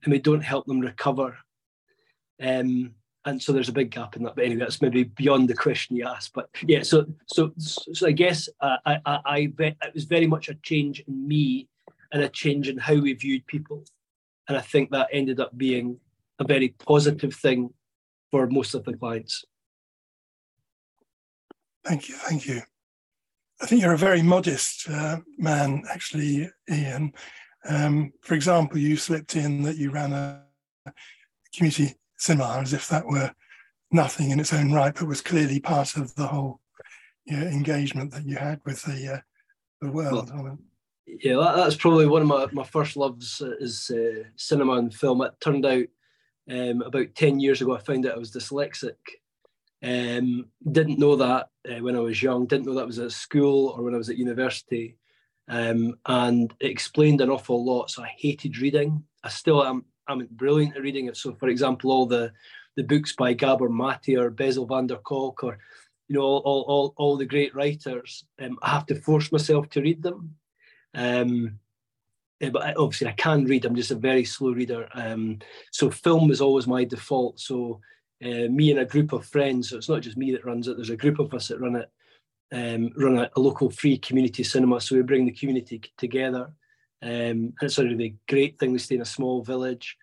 and 0.03 0.11
we 0.11 0.19
don't 0.19 0.41
help 0.41 0.65
them 0.65 0.79
recover. 0.79 1.37
Um, 2.41 2.95
and 3.25 3.41
so 3.41 3.53
there's 3.53 3.69
a 3.69 3.73
big 3.73 3.91
gap 3.91 4.15
in 4.15 4.23
that. 4.23 4.35
But 4.35 4.45
anyway, 4.45 4.61
that's 4.61 4.81
maybe 4.81 5.03
beyond 5.03 5.47
the 5.47 5.55
question 5.55 5.95
you 5.95 6.07
asked. 6.07 6.33
But 6.33 6.49
yeah, 6.65 6.83
so 6.83 7.05
so 7.27 7.53
so 7.57 8.07
I 8.07 8.11
guess 8.11 8.49
uh, 8.59 8.77
I, 8.85 8.99
I 9.05 9.19
I 9.25 9.53
it 9.57 9.93
was 9.93 10.05
very 10.05 10.27
much 10.27 10.49
a 10.49 10.55
change 10.55 11.01
in 11.07 11.27
me 11.27 11.69
and 12.11 12.21
a 12.23 12.29
change 12.29 12.67
in 12.67 12.77
how 12.77 12.95
we 12.95 13.13
viewed 13.13 13.45
people, 13.47 13.83
and 14.47 14.57
I 14.57 14.61
think 14.61 14.89
that 14.89 15.07
ended 15.11 15.39
up 15.39 15.57
being 15.57 15.99
a 16.39 16.43
very 16.43 16.69
positive 16.69 17.33
thing 17.33 17.69
for 18.31 18.47
most 18.47 18.73
of 18.73 18.83
the 18.83 18.93
clients. 18.93 19.45
Thank 21.85 22.09
you, 22.09 22.15
thank 22.15 22.47
you. 22.47 22.61
I 23.61 23.65
think 23.65 23.81
you're 23.81 23.93
a 23.93 23.97
very 23.97 24.21
modest 24.21 24.89
uh, 24.89 25.17
man, 25.37 25.83
actually, 25.93 26.49
Iain. 26.69 27.13
Um, 27.69 28.11
for 28.21 28.33
example, 28.33 28.77
you 28.77 28.97
slipped 28.97 29.35
in 29.35 29.63
that 29.63 29.77
you 29.77 29.91
ran 29.91 30.11
a 30.11 30.43
community 31.55 31.95
cinema 32.17 32.59
as 32.61 32.73
if 32.73 32.87
that 32.89 33.05
were 33.05 33.31
nothing 33.91 34.31
in 34.31 34.39
its 34.39 34.53
own 34.53 34.73
right, 34.73 34.93
but 34.93 35.07
was 35.07 35.21
clearly 35.21 35.59
part 35.59 35.95
of 35.95 36.13
the 36.15 36.27
whole 36.27 36.59
you 37.25 37.37
know, 37.37 37.45
engagement 37.45 38.11
that 38.11 38.25
you 38.25 38.35
had 38.35 38.59
with 38.65 38.81
the 38.83 39.13
uh, 39.13 39.19
the 39.81 39.91
world. 39.91 40.31
Well, 40.33 40.57
yeah, 41.05 41.35
that, 41.35 41.55
that's 41.55 41.75
probably 41.75 42.07
one 42.07 42.21
of 42.21 42.27
my, 42.27 42.47
my 42.51 42.63
first 42.63 42.97
loves 42.97 43.41
uh, 43.41 43.51
is 43.59 43.91
uh, 43.91 44.23
cinema 44.35 44.73
and 44.73 44.93
film. 44.93 45.21
It 45.21 45.33
turned 45.39 45.65
out 45.65 45.85
um, 46.49 46.81
about 46.81 47.15
10 47.15 47.39
years 47.39 47.61
ago, 47.61 47.75
I 47.75 47.79
found 47.79 48.05
out 48.05 48.15
I 48.15 48.19
was 48.19 48.31
dyslexic. 48.31 48.95
Um, 49.83 50.47
didn't 50.71 50.99
know 50.99 51.15
that 51.17 51.49
uh, 51.69 51.81
when 51.81 51.95
I 51.95 51.99
was 51.99 52.21
young, 52.21 52.45
didn't 52.45 52.65
know 52.65 52.75
that 52.75 52.87
was 52.87 52.99
at 52.99 53.11
school 53.11 53.69
or 53.69 53.83
when 53.83 53.93
I 53.93 53.97
was 53.97 54.09
at 54.09 54.17
university. 54.17 54.97
Um, 55.49 55.95
and 56.05 56.53
it 56.59 56.71
explained 56.71 57.21
an 57.21 57.29
awful 57.29 57.63
lot. 57.65 57.89
So 57.89 58.03
I 58.03 58.11
hated 58.17 58.59
reading. 58.59 59.03
I 59.23 59.29
still 59.29 59.63
am 59.63 59.85
I'm 60.07 60.27
brilliant 60.31 60.75
at 60.75 60.81
reading 60.81 61.07
it. 61.07 61.17
So, 61.17 61.33
for 61.33 61.49
example, 61.49 61.91
all 61.91 62.05
the 62.05 62.31
the 62.75 62.83
books 62.83 63.15
by 63.15 63.33
Gabor 63.33 63.69
Mate 63.69 64.17
or 64.17 64.31
Bessel 64.31 64.65
van 64.65 64.87
der 64.87 64.97
Kolk 64.97 65.43
or 65.43 65.57
you 66.07 66.15
know 66.15 66.23
all 66.23 66.65
all, 66.67 66.93
all 66.97 67.17
the 67.17 67.25
great 67.25 67.55
writers, 67.55 68.25
um, 68.41 68.57
I 68.61 68.69
have 68.69 68.85
to 68.87 68.95
force 68.95 69.31
myself 69.31 69.69
to 69.71 69.81
read 69.81 70.01
them. 70.01 70.35
Um, 70.93 71.59
but 72.49 72.77
obviously, 72.77 73.07
I 73.07 73.13
can 73.13 73.45
read. 73.45 73.65
I'm 73.65 73.75
just 73.75 73.91
a 73.91 73.95
very 73.95 74.25
slow 74.25 74.51
reader. 74.51 74.87
Um, 74.93 75.39
so, 75.71 75.89
film 75.89 76.31
is 76.31 76.41
always 76.41 76.67
my 76.67 76.83
default. 76.83 77.39
So, 77.39 77.79
uh, 78.23 78.47
me 78.49 78.71
and 78.71 78.79
a 78.79 78.85
group 78.85 79.11
of 79.11 79.25
friends. 79.25 79.69
So 79.69 79.77
it's 79.77 79.89
not 79.89 80.01
just 80.01 80.17
me 80.17 80.31
that 80.31 80.45
runs 80.45 80.67
it. 80.67 80.77
There's 80.77 80.89
a 80.89 80.97
group 80.97 81.19
of 81.19 81.33
us 81.33 81.49
that 81.49 81.59
run 81.59 81.75
it. 81.75 81.89
Um, 82.51 82.91
run 82.95 83.17
a, 83.17 83.29
a, 83.35 83.39
local 83.39 83.71
free 83.71 83.97
community 83.97 84.43
cinema. 84.43 84.79
So 84.79 84.95
we 84.95 85.01
bring 85.01 85.25
the 85.25 85.31
community 85.31 85.81
together. 85.97 86.51
Um, 87.01 87.09
and 87.09 87.55
it's 87.63 87.79
a 87.79 87.83
really 87.83 88.15
great 88.29 88.59
thing 88.59 88.73
to 88.73 88.79
stay 88.79 88.95
in 88.95 89.01
a 89.01 89.05
small 89.05 89.41
village. 89.43 89.97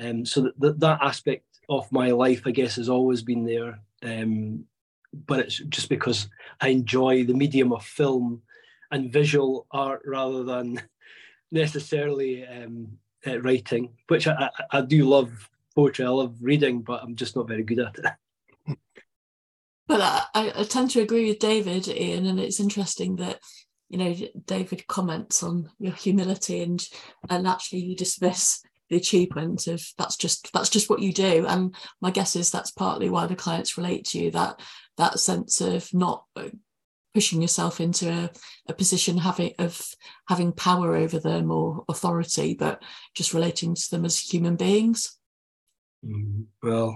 Um, 0.00 0.24
so 0.24 0.42
that, 0.42 0.60
that, 0.60 0.80
that 0.80 0.98
aspect 1.02 1.44
of 1.68 1.90
my 1.90 2.12
life, 2.12 2.42
I 2.46 2.52
guess, 2.52 2.76
has 2.76 2.88
always 2.88 3.22
been 3.22 3.44
there. 3.44 3.80
Um, 4.04 4.64
but 5.26 5.40
it's 5.40 5.58
just 5.58 5.88
because 5.88 6.28
I 6.60 6.68
enjoy 6.68 7.24
the 7.24 7.34
medium 7.34 7.72
of 7.72 7.84
film 7.84 8.42
and 8.90 9.12
visual 9.12 9.66
art 9.72 10.02
rather 10.06 10.44
than 10.44 10.80
necessarily 11.50 12.46
um, 12.46 12.98
uh, 13.26 13.40
writing, 13.40 13.90
which 14.08 14.26
I, 14.26 14.50
I, 14.72 14.78
I, 14.78 14.80
do 14.80 15.04
love 15.08 15.50
poetry. 15.74 16.04
I 16.04 16.08
love 16.08 16.36
reading, 16.40 16.82
but 16.82 17.02
I'm 17.02 17.16
just 17.16 17.36
not 17.36 17.48
very 17.48 17.62
good 17.62 17.80
at 17.80 17.98
it. 17.98 18.76
But 19.88 20.00
I, 20.34 20.52
I 20.56 20.64
tend 20.64 20.90
to 20.90 21.00
agree 21.00 21.28
with 21.28 21.38
David, 21.38 21.88
Iain, 21.88 22.26
and 22.26 22.40
it's 22.40 22.58
interesting 22.58 23.16
that 23.16 23.38
you 23.88 23.98
know 23.98 24.14
david 24.46 24.86
comments 24.86 25.42
on 25.42 25.70
your 25.78 25.92
humility 25.92 26.62
and 26.62 26.86
and 27.30 27.46
actually 27.46 27.80
you 27.80 27.94
dismiss 27.94 28.62
the 28.88 28.96
achievement 28.96 29.66
of 29.66 29.82
that's 29.98 30.16
just 30.16 30.52
that's 30.52 30.68
just 30.68 30.88
what 30.88 31.00
you 31.00 31.12
do 31.12 31.46
and 31.46 31.74
my 32.00 32.10
guess 32.10 32.36
is 32.36 32.50
that's 32.50 32.70
partly 32.70 33.08
why 33.08 33.26
the 33.26 33.36
clients 33.36 33.76
relate 33.76 34.04
to 34.04 34.18
you 34.18 34.30
that 34.30 34.60
that 34.96 35.18
sense 35.18 35.60
of 35.60 35.92
not 35.92 36.24
pushing 37.16 37.40
yourself 37.40 37.80
into 37.80 38.10
a, 38.10 38.30
a 38.68 38.74
position 38.74 39.16
having 39.16 39.54
of 39.58 39.80
having 40.28 40.52
power 40.52 40.94
over 40.94 41.18
them 41.18 41.50
or 41.50 41.82
authority 41.88 42.52
but 42.52 42.82
just 43.14 43.32
relating 43.32 43.74
to 43.74 43.90
them 43.90 44.04
as 44.04 44.20
human 44.20 44.54
beings 44.54 45.16
mm, 46.04 46.44
well 46.62 46.94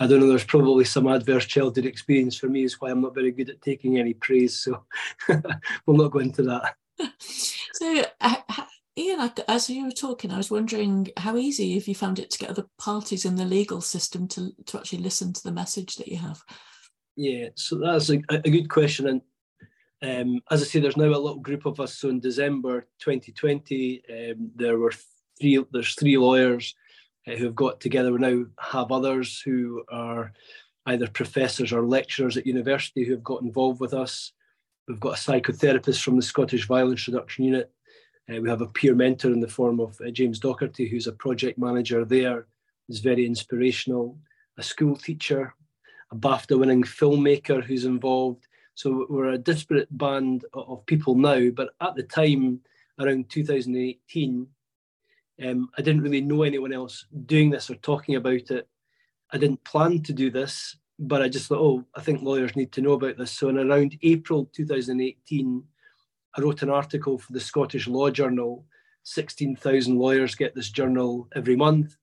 I 0.00 0.06
don't 0.06 0.20
know, 0.20 0.26
there's 0.26 0.42
probably 0.42 0.84
some 0.84 1.06
adverse 1.06 1.44
childhood 1.44 1.86
experience 1.86 2.34
for 2.36 2.48
me, 2.48 2.64
is 2.64 2.80
why 2.80 2.90
I'm 2.90 3.02
not 3.02 3.14
very 3.14 3.30
good 3.30 3.50
at 3.50 3.62
taking 3.62 3.98
any 3.98 4.14
praise. 4.14 4.56
So 4.56 4.84
we'll 5.28 5.98
not 5.98 6.10
go 6.10 6.18
into 6.18 6.42
that. 6.44 6.74
So, 7.74 8.04
uh, 8.20 8.36
Iain, 8.98 9.32
as 9.48 9.70
you 9.70 9.86
were 9.86 9.92
talking, 9.92 10.30
I 10.30 10.36
was 10.36 10.50
wondering 10.50 11.08
how 11.16 11.36
easy 11.36 11.74
have 11.74 11.88
you 11.88 11.94
found 11.94 12.18
it 12.18 12.30
to 12.30 12.38
get 12.38 12.50
other 12.50 12.66
parties 12.78 13.24
in 13.24 13.36
the 13.36 13.44
legal 13.44 13.80
system 13.80 14.28
to, 14.28 14.52
to 14.66 14.78
actually 14.78 15.02
listen 15.02 15.32
to 15.32 15.42
the 15.42 15.52
message 15.52 15.96
that 15.96 16.08
you 16.08 16.18
have? 16.18 16.42
Yeah, 17.16 17.48
so 17.54 17.78
that's 17.78 18.10
a, 18.10 18.20
a 18.30 18.50
good 18.50 18.68
question. 18.68 19.08
And 19.08 19.22
um, 20.02 20.40
as 20.50 20.62
I 20.62 20.64
say, 20.64 20.80
there's 20.80 20.96
now 20.96 21.04
a 21.04 21.16
little 21.16 21.38
group 21.38 21.64
of 21.64 21.78
us. 21.78 21.98
So 21.98 22.08
in 22.08 22.20
December 22.20 22.86
2020, 22.98 24.02
um, 24.10 24.50
there 24.56 24.78
were 24.78 24.92
three. 25.40 25.64
There's 25.72 25.94
three 25.94 26.16
lawyers 26.16 26.74
uh, 27.26 27.32
who 27.32 27.44
have 27.44 27.54
got 27.54 27.80
together. 27.80 28.12
We 28.12 28.18
now 28.18 28.46
have 28.58 28.90
others 28.90 29.40
who 29.40 29.84
are 29.90 30.32
either 30.86 31.08
professors 31.08 31.72
or 31.72 31.86
lecturers 31.86 32.36
at 32.36 32.46
university 32.46 33.04
who 33.04 33.12
have 33.12 33.22
got 33.22 33.42
involved 33.42 33.80
with 33.80 33.94
us. 33.94 34.32
We've 34.88 34.98
got 34.98 35.18
a 35.18 35.30
psychotherapist 35.30 36.02
from 36.02 36.16
the 36.16 36.22
Scottish 36.22 36.66
Violence 36.66 37.06
Reduction 37.06 37.44
Unit. 37.44 37.70
Uh, 38.28 38.40
we 38.40 38.48
have 38.48 38.60
a 38.60 38.66
peer 38.66 38.94
mentor 38.94 39.32
in 39.32 39.40
the 39.40 39.48
form 39.48 39.78
of 39.78 39.96
uh, 40.00 40.10
James 40.10 40.40
Docherty, 40.40 40.90
who's 40.90 41.06
a 41.06 41.12
project 41.12 41.58
manager 41.58 42.04
there, 42.04 42.46
is 42.88 42.98
very 42.98 43.24
inspirational. 43.24 44.18
A 44.58 44.62
school 44.62 44.96
teacher, 44.96 45.54
a 46.10 46.16
BAFTA 46.16 46.58
winning 46.58 46.82
filmmaker 46.82 47.62
who's 47.62 47.84
involved. 47.84 48.46
So 48.74 49.06
we're 49.08 49.32
a 49.32 49.38
disparate 49.38 49.88
band 49.96 50.44
of 50.54 50.86
people 50.86 51.14
now, 51.14 51.50
but 51.50 51.70
at 51.80 51.94
the 51.94 52.02
time, 52.02 52.60
around 52.98 53.28
2018, 53.28 54.46
um, 55.44 55.70
I 55.76 55.82
didn't 55.82 56.02
really 56.02 56.20
know 56.20 56.42
anyone 56.42 56.72
else 56.72 57.06
doing 57.26 57.50
this 57.50 57.70
or 57.70 57.74
talking 57.76 58.16
about 58.16 58.50
it. 58.50 58.68
I 59.30 59.38
didn't 59.38 59.64
plan 59.64 60.02
to 60.04 60.12
do 60.12 60.30
this, 60.30 60.76
but 60.98 61.22
I 61.22 61.28
just 61.28 61.48
thought, 61.48 61.60
oh, 61.60 61.84
I 61.94 62.00
think 62.00 62.22
lawyers 62.22 62.56
need 62.56 62.72
to 62.72 62.80
know 62.80 62.92
about 62.92 63.16
this. 63.18 63.32
So 63.32 63.48
in 63.48 63.58
around 63.58 63.98
April 64.02 64.48
2018, 64.52 65.64
I 66.34 66.40
wrote 66.40 66.62
an 66.62 66.70
article 66.70 67.18
for 67.18 67.32
the 67.32 67.40
Scottish 67.40 67.86
Law 67.86 68.10
Journal. 68.10 68.64
16,000 69.04 69.98
lawyers 69.98 70.34
get 70.34 70.54
this 70.54 70.70
journal 70.70 71.28
every 71.34 71.56
month. 71.56 71.96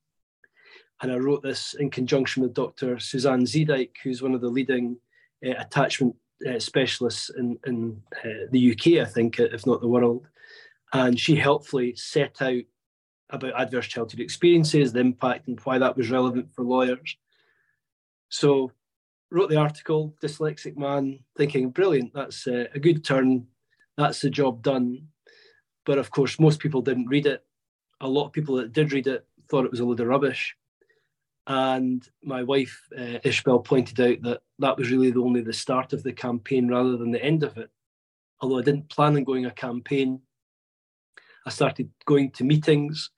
And 1.02 1.12
I 1.12 1.18
wrote 1.18 1.42
this 1.42 1.76
in 1.76 1.90
conjunction 1.90 2.44
with 2.44 2.54
Dr. 2.54 3.00
Suzanne 3.00 3.46
Zeedyk, 3.46 3.92
who's 4.04 4.22
one 4.22 4.34
of 4.34 4.42
the 4.42 4.50
leading 4.50 4.98
uh, 5.46 5.52
attachment 5.52 6.16
uh, 6.48 6.60
specialists 6.60 7.30
in, 7.38 7.58
in 7.66 8.02
uh, 8.24 8.48
the 8.52 8.72
UK, 8.72 9.06
I 9.06 9.10
think, 9.10 9.40
if 9.40 9.66
not 9.66 9.82
the 9.82 9.88
world. 9.88 10.28
And 10.94 11.20
she 11.20 11.36
helpfully 11.36 11.96
set 11.96 12.42
out 12.42 12.64
about 13.30 13.60
adverse 13.60 13.88
childhood 13.88 14.20
experiences, 14.20 14.92
the 14.92 15.00
impact, 15.00 15.48
and 15.48 15.60
why 15.62 15.78
that 15.78 15.96
was 15.96 16.10
relevant 16.10 16.54
for 16.54 16.64
lawyers. 16.64 17.18
So, 18.30 18.72
wrote 19.32 19.50
the 19.50 19.58
article, 19.58 20.16
dyslexic 20.22 20.78
man, 20.78 21.20
thinking, 21.38 21.70
brilliant, 21.70 22.14
that's 22.14 22.48
a, 22.48 22.68
a 22.74 22.80
good 22.80 23.04
turn, 23.04 23.46
that's 23.98 24.22
the 24.22 24.30
job 24.30 24.64
done. 24.64 25.08
But 25.86 26.00
of 26.00 26.10
course, 26.10 26.40
most 26.40 26.60
people 26.60 26.82
didn't 26.82 27.08
read 27.08 27.28
it. 27.28 27.44
A 28.02 28.08
lot 28.08 28.26
of 28.26 28.32
people 28.32 28.56
that 28.56 28.74
did 28.74 28.92
read 28.92 29.08
it 29.08 29.26
thought 29.50 29.66
it 29.66 29.72
was 29.72 29.80
a 29.80 29.86
load 29.86 30.00
of 30.00 30.08
rubbish. 30.08 30.56
And 31.50 32.08
my 32.24 32.44
wife, 32.44 32.88
uh, 32.98 33.20
Ishbel, 33.26 33.66
pointed 33.66 34.00
out 34.00 34.22
that 34.22 34.42
that 34.60 34.78
was 34.78 34.92
really 34.92 35.12
the, 35.12 35.22
only 35.22 35.42
the 35.42 35.52
start 35.52 35.92
of 35.92 36.04
the 36.04 36.14
campaign 36.14 36.70
rather 36.70 36.96
than 36.96 37.12
the 37.12 37.24
end 37.24 37.44
of 37.44 37.58
it. 37.58 37.70
Although 38.40 38.60
I 38.60 38.64
didn't 38.64 38.90
plan 38.90 39.18
on 39.18 39.26
going 39.26 39.46
a 39.46 39.52
campaign, 39.52 40.22
I 41.46 41.50
started 41.50 41.90
going 42.06 42.32
to 42.32 42.44
meetings 42.44 43.10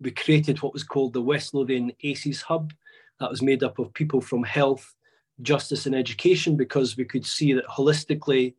we 0.00 0.10
created 0.10 0.62
what 0.62 0.72
was 0.72 0.84
called 0.84 1.12
the 1.12 1.22
West 1.22 1.54
Lothian 1.54 1.92
ACES 2.02 2.42
Hub. 2.42 2.72
That 3.20 3.30
was 3.30 3.42
made 3.42 3.64
up 3.64 3.78
of 3.78 3.92
people 3.94 4.20
from 4.20 4.44
health, 4.44 4.94
justice, 5.42 5.86
and 5.86 5.94
education 5.94 6.56
because 6.56 6.96
we 6.96 7.04
could 7.04 7.26
see 7.26 7.52
that 7.52 7.66
holistically 7.66 8.54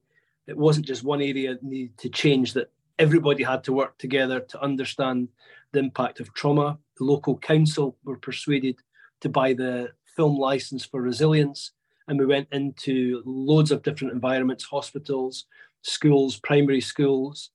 it 0.48 0.58
wasn't 0.58 0.88
just 0.88 1.04
one 1.04 1.22
area 1.22 1.54
that 1.54 1.64
needed 1.64 1.98
to 2.00 2.10
change, 2.10 2.54
that 2.54 2.72
everybody 2.98 3.44
had 3.44 3.64
to 3.64 3.74
work 3.74 3.98
together 3.98 4.40
to 4.40 4.62
understand 4.62 5.30
the 5.72 5.80
impact 5.80 6.20
of 6.20 6.34
trauma. 6.34 6.78
The 6.98 7.06
local 7.06 7.38
council 7.38 7.96
were 8.04 8.18
persuaded 8.18 8.76
to 9.22 9.30
buy 9.30 9.54
the 9.54 9.90
film 10.16 10.38
license 10.38 10.86
for 10.86 11.02
resilience. 11.02 11.72
And 12.08 12.20
we 12.20 12.26
went 12.26 12.48
into 12.52 13.22
loads 13.26 13.72
of 13.72 13.84
different 13.84 14.14
environments 14.14 14.66
hospitals, 14.66 15.46
schools, 15.82 16.40
primary 16.40 16.82
schools, 16.82 17.52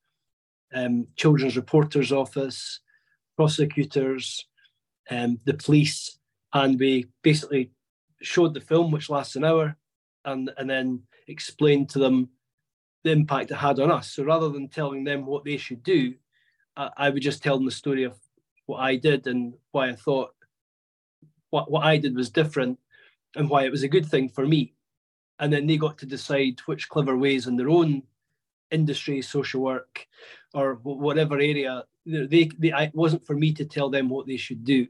um, 0.75 1.07
children's 1.17 1.57
reporters 1.57 2.13
office, 2.13 2.81
prosecutors, 3.37 4.47
um, 5.11 5.39
the 5.45 5.55
police, 5.55 6.19
and 6.53 6.79
we 6.79 7.07
basically 7.23 7.71
showed 8.23 8.55
the 8.55 8.61
film, 8.61 8.91
which 8.91 9.11
lasts 9.11 9.37
an 9.37 9.45
hour, 9.45 9.77
and 10.25 10.51
and 10.57 10.69
then 10.69 11.03
explained 11.29 11.89
to 11.91 11.99
them 11.99 12.29
the 13.03 13.13
impact 13.13 13.51
it 13.51 13.57
had 13.57 13.81
on 13.81 13.91
us. 13.91 14.13
So 14.13 14.25
rather 14.25 14.49
than 14.49 14.69
telling 14.69 15.05
them 15.05 15.27
what 15.27 15.45
they 15.45 15.57
should 15.57 15.83
do, 15.83 16.15
I, 16.77 16.91
I 16.97 17.11
would 17.11 17.23
just 17.23 17.43
tell 17.43 17.57
them 17.57 17.67
the 17.67 17.73
story 17.73 18.05
of 18.05 18.19
what 18.67 18.79
I 18.79 18.97
did 18.97 19.27
and 19.27 19.55
why 19.73 19.91
I 19.91 19.95
thought 19.95 20.34
what 21.55 21.71
what 21.71 21.85
I 21.85 21.97
did 21.99 22.17
was 22.17 22.31
different 22.41 22.79
and 23.37 23.49
why 23.49 23.63
it 23.65 23.71
was 23.71 23.85
a 23.85 23.95
good 23.95 24.07
thing 24.07 24.29
for 24.29 24.45
me. 24.47 24.75
And 25.39 25.53
then 25.53 25.67
they 25.67 25.77
got 25.77 25.97
to 25.99 26.07
decide 26.07 26.59
which 26.67 26.89
clever 26.89 27.17
ways 27.17 27.47
in 27.47 27.57
their 27.57 27.71
own 27.71 28.03
industry, 28.71 29.23
social 29.23 29.61
work, 29.63 30.07
or 30.53 30.75
whatever 30.83 31.37
area 31.39 31.85
they, 32.07 32.51
they 32.59 32.73
it 32.73 32.95
wasn't 32.95 33.27
for 33.27 33.37
me 33.37 33.53
to 33.55 33.65
tell 33.65 33.89
them 33.89 34.09
what 34.09 34.27
they 34.27 34.37
should 34.37 34.65
do. 34.65 34.87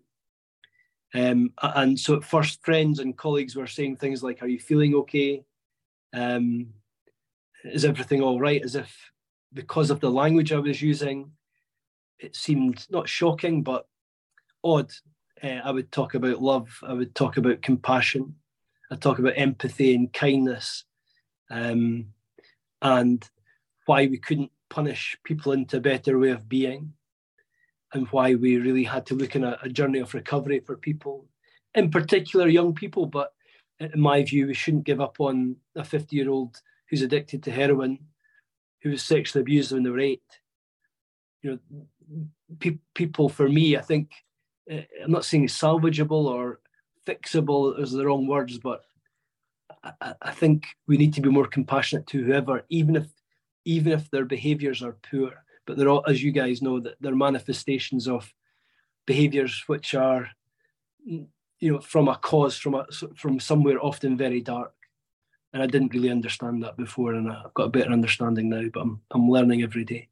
Um, 1.14 1.52
and 1.62 1.98
so 1.98 2.16
at 2.16 2.24
first, 2.24 2.64
friends 2.64 2.98
and 2.98 3.16
colleagues 3.16 3.54
were 3.54 3.68
saying 3.68 3.96
things 3.96 4.22
like, 4.22 4.42
"Are 4.42 4.48
you 4.48 4.58
feeling 4.58 4.94
okay? 4.94 5.44
Um, 6.12 6.72
is 7.62 7.84
everything 7.84 8.20
all 8.20 8.40
right?" 8.40 8.64
As 8.64 8.74
if 8.74 8.90
because 9.52 9.90
of 9.90 10.00
the 10.00 10.10
language 10.10 10.52
I 10.52 10.58
was 10.58 10.82
using, 10.82 11.30
it 12.18 12.34
seemed 12.34 12.86
not 12.90 13.08
shocking 13.08 13.62
but 13.62 13.86
odd. 14.64 14.90
Uh, 15.44 15.60
I 15.62 15.70
would 15.70 15.92
talk 15.92 16.14
about 16.14 16.40
love. 16.40 16.78
I 16.82 16.94
would 16.94 17.14
talk 17.14 17.36
about 17.36 17.60
compassion. 17.60 18.36
I 18.90 18.96
talk 18.96 19.18
about 19.18 19.34
empathy 19.36 19.94
and 19.94 20.12
kindness, 20.12 20.84
um, 21.50 22.06
and 22.80 23.28
why 23.86 24.06
we 24.06 24.18
couldn't 24.18 24.50
punish 24.70 25.16
people 25.24 25.52
into 25.52 25.76
a 25.76 25.80
better 25.80 26.18
way 26.18 26.30
of 26.30 26.48
being 26.48 26.94
and 27.92 28.06
why 28.08 28.34
we 28.34 28.56
really 28.56 28.84
had 28.84 29.06
to 29.06 29.14
look 29.14 29.36
in 29.36 29.44
a, 29.44 29.58
a 29.62 29.68
journey 29.68 29.98
of 29.98 30.14
recovery 30.14 30.60
for 30.60 30.76
people, 30.76 31.26
in 31.74 31.90
particular 31.90 32.48
young 32.48 32.74
people. 32.74 33.06
But 33.06 33.32
in 33.80 34.00
my 34.00 34.22
view, 34.22 34.46
we 34.46 34.54
shouldn't 34.54 34.84
give 34.84 35.00
up 35.00 35.20
on 35.20 35.56
a 35.76 35.84
50 35.84 36.16
year 36.16 36.30
old 36.30 36.60
who's 36.88 37.02
addicted 37.02 37.42
to 37.42 37.50
heroin, 37.50 37.98
who 38.82 38.90
was 38.90 39.02
sexually 39.02 39.42
abused 39.42 39.72
when 39.72 39.82
they 39.82 39.90
were 39.90 40.00
eight. 40.00 40.22
You 41.42 41.50
know, 41.50 42.28
pe- 42.58 42.78
people 42.94 43.28
for 43.28 43.48
me, 43.48 43.76
I 43.76 43.82
think, 43.82 44.10
Eh, 44.68 44.84
I'm 45.02 45.10
not 45.10 45.24
saying 45.24 45.46
salvageable 45.48 46.26
or 46.26 46.60
fixable 47.06 47.78
is 47.78 47.92
the 47.92 48.06
wrong 48.06 48.26
words, 48.26 48.58
but 48.58 48.82
I, 50.00 50.14
I 50.22 50.30
think 50.32 50.66
we 50.86 50.96
need 50.96 51.14
to 51.14 51.20
be 51.20 51.28
more 51.28 51.46
compassionate 51.46 52.06
to 52.08 52.22
whoever, 52.24 52.64
even 52.68 52.96
if 52.96 53.06
even 53.66 53.92
if 53.92 54.10
their 54.10 54.26
behaviors 54.26 54.82
are 54.82 54.96
poor 55.10 55.32
but 55.66 55.76
they're 55.76 55.88
all, 55.88 56.04
as 56.06 56.22
you 56.22 56.32
guys 56.32 56.62
know, 56.62 56.80
that 56.80 56.96
they're 57.00 57.14
manifestations 57.14 58.06
of 58.08 58.32
behaviours 59.06 59.64
which 59.66 59.94
are, 59.94 60.28
you 61.04 61.28
know, 61.62 61.80
from 61.80 62.08
a 62.08 62.16
cause, 62.16 62.56
from 62.56 62.74
a 62.74 62.86
from 63.16 63.40
somewhere 63.40 63.78
often 63.80 64.16
very 64.16 64.40
dark. 64.40 64.74
And 65.52 65.62
I 65.62 65.66
didn't 65.66 65.94
really 65.94 66.10
understand 66.10 66.62
that 66.62 66.76
before, 66.76 67.14
and 67.14 67.30
I've 67.30 67.54
got 67.54 67.64
a 67.66 67.70
better 67.70 67.92
understanding 67.92 68.48
now. 68.50 68.64
But 68.72 68.80
I'm 68.80 69.00
I'm 69.12 69.30
learning 69.30 69.62
every 69.62 69.84
day. 69.84 70.08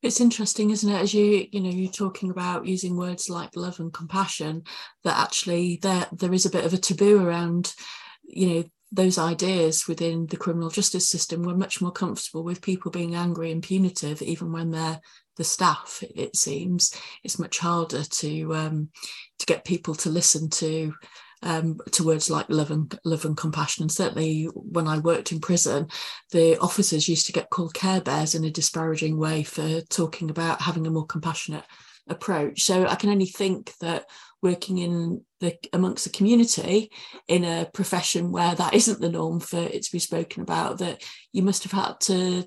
It's 0.00 0.20
interesting, 0.20 0.70
isn't 0.70 0.90
it? 0.90 1.00
As 1.00 1.12
you 1.12 1.46
you 1.50 1.60
know, 1.60 1.70
you're 1.70 1.90
talking 1.90 2.30
about 2.30 2.66
using 2.66 2.96
words 2.96 3.28
like 3.28 3.56
love 3.56 3.80
and 3.80 3.92
compassion, 3.92 4.62
that 5.04 5.18
actually 5.18 5.78
there 5.82 6.06
there 6.12 6.32
is 6.32 6.46
a 6.46 6.50
bit 6.50 6.64
of 6.64 6.72
a 6.72 6.78
taboo 6.78 7.20
around, 7.24 7.74
you 8.22 8.46
know, 8.48 8.64
those 8.92 9.18
ideas 9.18 9.86
within 9.86 10.26
the 10.26 10.36
criminal 10.36 10.70
justice 10.70 11.08
system 11.08 11.42
we're 11.42 11.54
much 11.54 11.82
more 11.82 11.92
comfortable 11.92 12.42
with 12.42 12.62
people 12.62 12.90
being 12.90 13.14
angry 13.14 13.50
and 13.52 13.62
punitive, 13.62 14.22
even 14.22 14.52
when 14.52 14.70
they're 14.70 15.00
the 15.36 15.44
staff. 15.44 16.02
It 16.14 16.36
seems 16.36 16.94
it's 17.24 17.38
much 17.38 17.58
harder 17.58 18.04
to 18.04 18.54
um, 18.54 18.90
to 19.38 19.46
get 19.46 19.64
people 19.64 19.94
to 19.96 20.10
listen 20.10 20.48
to 20.50 20.94
um, 21.42 21.78
to 21.92 22.04
words 22.04 22.30
like 22.30 22.46
love 22.48 22.70
and 22.70 22.98
love 23.04 23.24
and 23.24 23.36
compassion. 23.36 23.82
And 23.82 23.92
certainly, 23.92 24.44
when 24.54 24.88
I 24.88 24.98
worked 24.98 25.32
in 25.32 25.40
prison, 25.40 25.88
the 26.32 26.58
officers 26.60 27.08
used 27.08 27.26
to 27.26 27.32
get 27.32 27.50
called 27.50 27.74
care 27.74 28.00
bears 28.00 28.34
in 28.34 28.44
a 28.44 28.50
disparaging 28.50 29.18
way 29.18 29.42
for 29.42 29.80
talking 29.82 30.30
about 30.30 30.62
having 30.62 30.86
a 30.86 30.90
more 30.90 31.06
compassionate 31.06 31.64
approach. 32.08 32.62
So 32.62 32.86
I 32.86 32.94
can 32.94 33.10
only 33.10 33.26
think 33.26 33.72
that 33.80 34.06
working 34.42 34.78
in 34.78 35.22
the 35.40 35.56
amongst 35.72 36.04
the 36.04 36.10
community 36.10 36.90
in 37.26 37.44
a 37.44 37.68
profession 37.72 38.32
where 38.32 38.54
that 38.54 38.74
isn't 38.74 39.00
the 39.00 39.10
norm 39.10 39.40
for 39.40 39.58
it 39.58 39.82
to 39.82 39.92
be 39.92 39.98
spoken 39.98 40.42
about, 40.42 40.78
that 40.78 41.02
you 41.32 41.42
must 41.42 41.64
have 41.64 41.72
had 41.72 42.00
to 42.00 42.44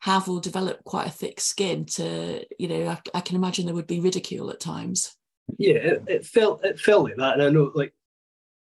have 0.00 0.28
or 0.28 0.40
develop 0.40 0.84
quite 0.84 1.06
a 1.06 1.10
thick 1.10 1.40
skin 1.40 1.84
to, 1.84 2.44
you 2.58 2.68
know, 2.68 2.88
I, 2.88 2.98
I 3.14 3.20
can 3.20 3.36
imagine 3.36 3.66
there 3.66 3.74
would 3.74 3.86
be 3.86 4.00
ridicule 4.00 4.50
at 4.50 4.60
times. 4.60 5.16
Yeah, 5.58 5.76
it, 5.76 6.02
it, 6.06 6.26
felt 6.26 6.64
it 6.64 6.78
felt 6.78 7.04
like 7.04 7.16
that, 7.16 7.34
and 7.34 7.42
I 7.42 7.50
know 7.50 7.70
like 7.74 7.94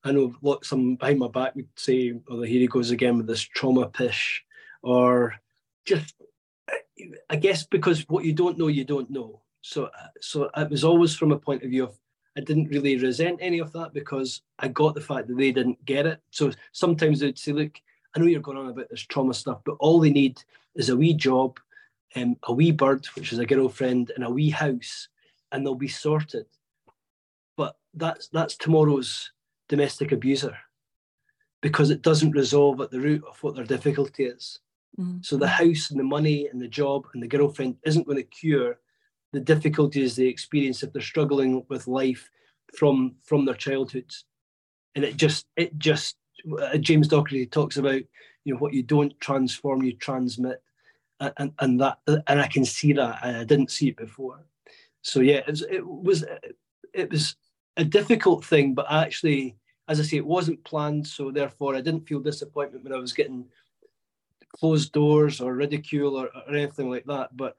I 0.05 0.13
know 0.13 0.35
what 0.41 0.65
some 0.65 0.97
behind 0.97 1.19
my 1.19 1.29
back 1.29 1.55
would 1.57 1.69
say, 1.77 2.15
"Oh, 2.29 2.43
here 2.43 2.61
he 2.61 2.67
goes 2.67 2.91
again 2.91 3.17
with 3.17 3.27
this 3.27 3.43
trauma 3.43 3.89
pish," 3.89 4.45
or 4.83 5.35
just 5.85 6.15
I 7.31 7.37
guess 7.37 7.65
because 7.65 8.09
what 8.09 8.25
you 8.25 8.33
don't 8.33 8.59
know, 8.59 8.69
you 8.69 8.85
don't 8.85 9.11
know. 9.11 9.43
So, 9.63 9.91
so 10.21 10.51
it 10.57 10.71
was 10.71 10.85
always 10.85 11.15
from 11.15 11.33
a 11.33 11.39
point 11.39 11.63
of 11.63 11.71
view 11.71 11.85
of 11.85 11.99
I 12.37 12.41
didn't 12.41 12.69
really 12.69 12.97
resent 12.97 13.39
any 13.41 13.59
of 13.59 13.73
that 13.73 13.93
because 13.93 14.43
I 14.61 14.69
got 14.69 14.95
the 14.95 15.01
fact 15.01 15.27
that 15.27 15.37
they 15.37 15.51
didn't 15.51 15.85
get 15.85 16.07
it. 16.07 16.21
So 16.31 16.53
sometimes 16.73 17.21
they'd 17.21 17.39
say, 17.39 17.53
"Look, 17.53 17.81
I 18.15 18.21
know 18.21 18.27
you're 18.27 18.41
going 18.41 18.59
on 18.59 18.69
about 18.69 18.89
this 18.91 19.03
trauma 19.03 19.35
stuff, 19.35 19.61
but 19.65 19.77
all 19.81 19.99
they 19.99 20.11
need 20.11 20.41
is 20.77 20.89
a 20.89 20.97
wee 20.97 21.15
job, 21.15 21.59
um, 22.15 22.37
a 22.45 22.53
wee 22.53 22.71
bird, 22.71 23.07
which 23.17 23.33
is 23.33 23.41
a 23.41 23.47
girlfriend, 23.47 24.13
and 24.15 24.25
a 24.25 24.31
wee 24.31 24.51
house, 24.51 25.09
and 25.51 25.67
they'll 25.67 25.75
be 25.75 25.89
sorted." 25.89 26.47
But 27.57 27.77
that's 27.95 28.29
that's 28.29 28.57
tomorrow's 28.57 29.33
domestic 29.69 30.13
abuser 30.13 30.57
because 31.61 31.91
it 31.91 32.03
doesn't 32.03 32.33
resolve 32.33 32.81
at 32.81 32.91
the 32.91 33.01
root 33.01 33.23
of 33.29 33.43
what 33.43 33.55
their 33.55 33.65
difficulty 33.65 34.25
is. 34.25 34.61
Mm-hmm. 34.99 35.19
So 35.23 35.37
the 35.37 35.49
house 35.49 35.91
and 35.91 35.99
the 35.99 36.05
money 36.05 36.47
and 36.47 36.61
the 36.61 36.69
job 36.69 37.07
and 37.15 37.23
the 37.23 37.29
girlfriend 37.29 37.77
isn't 37.85 38.07
going 38.07 38.17
to 38.19 38.23
cure 38.23 38.79
the 39.33 39.41
difficulties 39.41 40.17
they 40.17 40.27
experience 40.27 40.83
if 40.83 40.93
they're 40.93 41.03
struggling 41.03 41.65
with 41.69 41.87
life 41.87 42.31
from 42.77 43.15
from 43.23 43.45
their 43.45 43.55
childhoods 43.55 44.25
and 44.95 45.05
it 45.05 45.17
just 45.17 45.47
it 45.57 45.77
just 45.79 46.17
uh, 46.61 46.77
james 46.79 47.09
docherty 47.09 47.51
talks 47.51 47.77
about 47.77 48.03
you 48.45 48.55
know 48.55 48.59
what 48.59 48.75
you 48.75 48.83
don't 48.83 49.19
transform 49.21 49.83
you 49.83 49.93
transmit 49.95 50.63
and 51.21 51.53
and 51.59 51.81
that 51.81 51.99
and 52.07 52.41
i 52.41 52.47
can 52.47 52.65
see 52.65 52.93
that 52.93 53.19
i 53.23 53.45
didn't 53.45 53.71
see 53.71 53.89
it 53.89 53.97
before 53.97 54.41
so 55.03 55.21
yeah 55.21 55.39
it 55.39 55.49
was 55.49 55.63
it 55.63 55.87
was, 55.87 56.25
it 56.95 57.11
was 57.11 57.37
a 57.79 57.85
difficult 57.85 58.45
thing 58.45 58.75
but 58.75 58.87
actually 58.91 59.57
as 59.89 59.99
i 59.99 60.03
say 60.03 60.19
it 60.19 60.27
wasn't 60.27 60.63
planned 60.65 61.07
so 61.07 61.31
therefore 61.31 61.75
i 61.75 61.81
didn't 61.81 62.07
feel 62.07 62.21
disappointment 62.21 62.85
when 62.85 62.93
i 62.93 62.99
was 62.99 63.13
getting 63.13 63.45
closed 64.57 64.93
doors 64.93 65.41
or 65.41 65.55
ridicule 65.55 66.17
or, 66.17 66.29
or 66.47 66.55
anything 66.55 66.91
like 66.91 67.05
that 67.07 67.35
but 67.37 67.55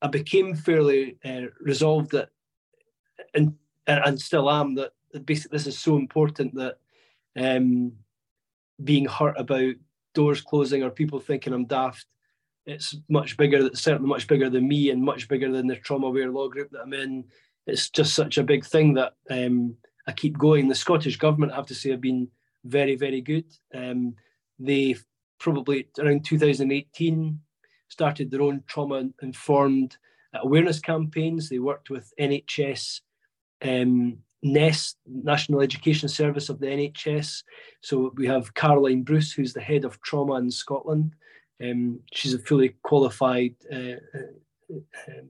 I 0.00 0.06
became 0.08 0.54
fairly 0.54 1.18
uh, 1.24 1.46
resolved 1.60 2.12
that, 2.12 2.30
and 3.34 3.54
and 3.86 4.20
still 4.20 4.50
am 4.50 4.74
that 4.76 4.92
basically 5.24 5.56
this 5.56 5.66
is 5.66 5.78
so 5.78 5.96
important 5.96 6.54
that 6.54 6.78
um, 7.36 7.92
being 8.84 9.06
hurt 9.06 9.38
about 9.38 9.74
doors 10.14 10.40
closing 10.40 10.82
or 10.82 10.90
people 10.90 11.18
thinking 11.18 11.52
I'm 11.52 11.64
daft, 11.64 12.06
it's 12.66 12.96
much 13.08 13.36
bigger. 13.36 13.70
Certainly 13.74 14.08
much 14.08 14.28
bigger 14.28 14.50
than 14.50 14.68
me 14.68 14.90
and 14.90 15.02
much 15.02 15.26
bigger 15.26 15.50
than 15.50 15.66
the 15.66 15.76
trauma 15.76 16.08
aware 16.08 16.30
law 16.30 16.48
group 16.48 16.70
that 16.70 16.82
I'm 16.82 16.92
in. 16.92 17.24
It's 17.68 17.90
just 17.90 18.14
such 18.14 18.38
a 18.38 18.42
big 18.42 18.64
thing 18.64 18.94
that 18.94 19.12
um, 19.30 19.76
I 20.06 20.12
keep 20.12 20.38
going. 20.38 20.68
The 20.68 20.74
Scottish 20.74 21.16
government, 21.16 21.52
I 21.52 21.56
have 21.56 21.66
to 21.66 21.74
say, 21.74 21.90
have 21.90 22.00
been 22.00 22.28
very, 22.64 22.96
very 22.96 23.20
good. 23.20 23.44
Um, 23.74 24.14
they 24.58 24.96
probably 25.38 25.86
around 25.98 26.24
2018 26.24 27.38
started 27.88 28.30
their 28.30 28.42
own 28.42 28.64
trauma 28.66 29.08
informed 29.22 29.96
awareness 30.34 30.80
campaigns. 30.80 31.48
They 31.48 31.58
worked 31.58 31.90
with 31.90 32.12
NHS 32.18 33.00
um, 33.62 34.18
NEST, 34.42 34.96
National 35.06 35.60
Education 35.60 36.08
Service 36.08 36.48
of 36.48 36.60
the 36.60 36.66
NHS. 36.66 37.42
So 37.82 38.12
we 38.16 38.26
have 38.26 38.54
Caroline 38.54 39.02
Bruce, 39.02 39.32
who's 39.32 39.52
the 39.52 39.60
head 39.60 39.84
of 39.84 40.00
trauma 40.00 40.34
in 40.34 40.50
Scotland. 40.50 41.14
Um, 41.62 42.00
she's 42.12 42.34
a 42.34 42.38
fully 42.38 42.76
qualified 42.82 43.56
uh, 43.72 43.98
uh, 44.14 44.78
um, 45.08 45.28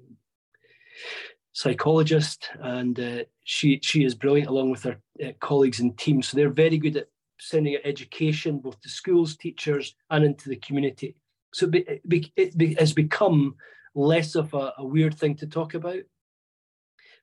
psychologist, 1.58 2.50
and 2.60 3.00
uh, 3.00 3.24
she 3.42 3.80
she 3.82 4.04
is 4.04 4.14
brilliant 4.14 4.48
along 4.48 4.70
with 4.70 4.84
her 4.84 4.96
uh, 5.24 5.32
colleagues 5.40 5.80
and 5.80 5.98
team. 5.98 6.22
So 6.22 6.36
they're 6.36 6.50
very 6.50 6.78
good 6.78 6.96
at 6.96 7.08
sending 7.40 7.74
out 7.74 7.80
education 7.84 8.58
both 8.58 8.80
to 8.80 8.88
schools, 8.88 9.36
teachers, 9.36 9.96
and 10.08 10.24
into 10.24 10.48
the 10.48 10.56
community. 10.56 11.16
So 11.52 11.68
it, 11.72 12.08
be, 12.08 12.32
it 12.36 12.56
be, 12.56 12.74
has 12.74 12.92
become 12.92 13.56
less 13.96 14.36
of 14.36 14.54
a, 14.54 14.72
a, 14.78 14.84
weird 14.84 15.18
thing 15.18 15.34
to 15.36 15.48
talk 15.48 15.74
about. 15.74 16.02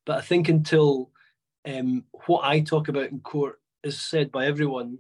But 0.06 0.17
I 0.17 0.21
think 0.21 0.50
until 0.50 1.12
um, 1.65 2.04
what 2.26 2.43
I 2.43 2.60
talk 2.60 2.89
about 2.89 3.12
in 3.12 3.19
court 3.21 3.62
is 3.84 3.98
said 3.98 4.34
by 4.34 4.48
everyone, 4.48 4.98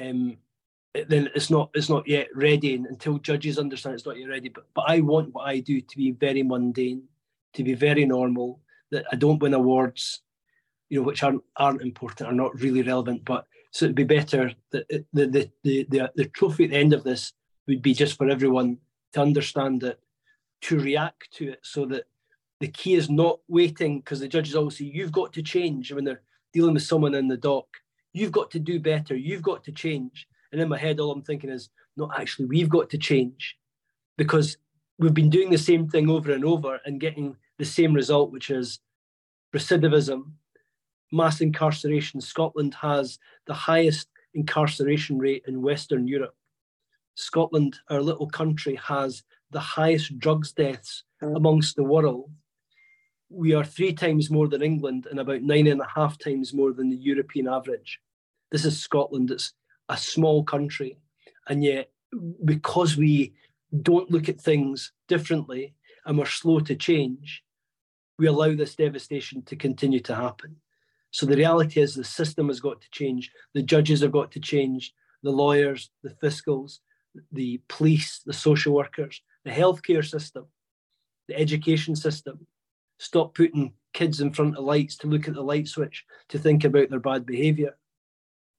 um, 0.00 0.38
then 0.94 1.30
it's 1.36 1.50
not 1.50 1.70
it's 1.74 1.88
not 1.88 2.08
yet 2.08 2.26
ready. 2.34 2.74
And 2.74 2.86
until 2.86 3.18
judges 3.18 3.56
understand 3.56 3.94
it's 3.94 4.06
not 4.06 4.18
yet 4.18 4.28
ready. 4.28 4.48
But 4.48 4.64
but 4.74 4.86
I 4.88 4.98
want 4.98 5.32
what 5.32 5.46
I 5.46 5.60
do 5.60 5.80
to 5.80 5.96
be 5.96 6.10
very 6.10 6.42
mundane, 6.42 7.04
to 7.54 7.64
be 7.64 7.74
very 7.74 8.04
normal. 8.04 8.60
That 8.90 9.04
I 9.12 9.16
don't 9.16 9.42
win 9.42 9.54
awards. 9.54 10.20
you 10.88 10.98
know, 10.98 11.06
which 11.06 11.22
aren't 11.22 11.42
aren't 11.56 11.82
important, 11.82 12.28
are 12.28 12.34
not 12.34 12.60
really 12.60 12.82
relevant. 12.82 13.24
But 13.24 13.46
so 13.70 13.86
it'd 13.86 13.96
be 13.96 14.04
better 14.04 14.52
that 14.72 14.84
uh, 14.92 14.98
the 15.14 15.26
the 15.26 15.50
the 15.64 15.86
the, 15.88 16.12
the 16.14 16.26
trophy 16.26 16.64
at 16.64 16.70
the 16.70 16.76
end 16.76 16.92
of 16.92 17.02
this 17.02 17.32
would 17.66 17.80
be 17.80 17.94
just 17.94 18.18
for 18.18 18.28
everyone 18.28 18.76
to 19.14 19.22
understand 19.22 19.82
it, 19.84 19.98
to 20.62 20.78
react 20.78 21.32
to 21.32 21.52
it, 21.52 21.60
so 21.62 21.86
that 21.86 22.04
the 22.60 22.68
key 22.68 22.94
is 22.94 23.08
not 23.08 23.40
waiting 23.48 24.00
because 24.00 24.20
the 24.20 24.28
judges 24.28 24.54
always 24.54 24.76
say 24.76 24.84
you've 24.84 25.12
got 25.12 25.32
to 25.32 25.42
change 25.42 25.92
when 25.92 26.04
they're 26.04 26.22
dealing 26.52 26.74
with 26.74 26.82
someone 26.82 27.14
in 27.14 27.28
the 27.28 27.36
dock. 27.38 27.66
You've 28.12 28.32
got 28.32 28.50
to 28.50 28.58
do 28.58 28.78
better. 28.78 29.16
You've 29.16 29.42
got 29.42 29.64
to 29.64 29.72
change. 29.72 30.28
And 30.52 30.60
in 30.60 30.68
my 30.68 30.76
head, 30.76 31.00
all 31.00 31.10
I'm 31.10 31.22
thinking 31.22 31.48
is, 31.48 31.70
no, 31.96 32.10
actually, 32.14 32.44
we've 32.44 32.68
got 32.68 32.90
to 32.90 32.98
change 32.98 33.56
because 34.18 34.58
we've 35.02 35.12
been 35.12 35.30
doing 35.30 35.50
the 35.50 35.58
same 35.58 35.88
thing 35.88 36.08
over 36.08 36.32
and 36.32 36.44
over 36.44 36.80
and 36.86 37.00
getting 37.00 37.36
the 37.58 37.64
same 37.64 37.92
result, 37.92 38.30
which 38.30 38.50
is 38.50 38.78
recidivism, 39.54 40.30
mass 41.10 41.40
incarceration. 41.40 42.20
Scotland 42.20 42.74
has 42.80 43.18
the 43.46 43.54
highest 43.54 44.08
incarceration 44.34 45.18
rate 45.18 45.42
in 45.48 45.60
Western 45.60 46.06
Europe. 46.06 46.34
Scotland, 47.16 47.78
our 47.90 48.00
little 48.00 48.28
country, 48.28 48.76
has 48.76 49.24
the 49.50 49.60
highest 49.60 50.18
drugs 50.18 50.52
deaths 50.52 51.02
mm. 51.22 51.36
amongst 51.36 51.76
the 51.76 51.84
world. 51.84 52.30
We 53.28 53.54
are 53.54 53.64
three 53.64 53.92
times 53.92 54.30
more 54.30 54.48
than 54.48 54.62
England 54.62 55.06
and 55.10 55.18
about 55.18 55.42
nine 55.42 55.66
and 55.66 55.80
a 55.80 55.88
half 55.94 56.16
times 56.16 56.54
more 56.54 56.72
than 56.72 56.90
the 56.90 56.96
European 56.96 57.48
average. 57.48 57.98
This 58.50 58.64
is 58.64 58.80
Scotland. 58.80 59.30
It's 59.30 59.52
a 59.88 59.96
small 59.96 60.44
country. 60.44 60.96
And 61.48 61.64
yet, 61.64 61.90
because 62.44 62.96
we 62.96 63.34
don't 63.80 64.10
look 64.10 64.28
at 64.28 64.40
things 64.40 64.92
differently 65.08 65.74
and 66.04 66.18
we're 66.18 66.26
slow 66.26 66.60
to 66.60 66.74
change, 66.74 67.42
we 68.18 68.26
allow 68.26 68.54
this 68.54 68.74
devastation 68.74 69.42
to 69.42 69.56
continue 69.56 70.00
to 70.00 70.14
happen. 70.14 70.56
So 71.10 71.26
the 71.26 71.36
reality 71.36 71.80
is 71.80 71.94
the 71.94 72.04
system 72.04 72.48
has 72.48 72.60
got 72.60 72.80
to 72.80 72.90
change. 72.90 73.30
The 73.54 73.62
judges 73.62 74.00
have 74.00 74.12
got 74.12 74.30
to 74.32 74.40
change. 74.40 74.92
The 75.22 75.30
lawyers, 75.30 75.90
the 76.02 76.10
fiscals, 76.10 76.78
the 77.30 77.60
police, 77.68 78.20
the 78.24 78.32
social 78.32 78.74
workers, 78.74 79.22
the 79.44 79.50
healthcare 79.50 80.04
system, 80.04 80.46
the 81.28 81.38
education 81.38 81.94
system. 81.94 82.46
Stop 82.98 83.34
putting 83.34 83.74
kids 83.92 84.20
in 84.20 84.32
front 84.32 84.56
of 84.56 84.64
lights 84.64 84.96
to 84.98 85.06
look 85.06 85.28
at 85.28 85.34
the 85.34 85.42
light 85.42 85.68
switch 85.68 86.04
to 86.30 86.38
think 86.38 86.64
about 86.64 86.90
their 86.90 87.00
bad 87.00 87.26
behavior. 87.26 87.76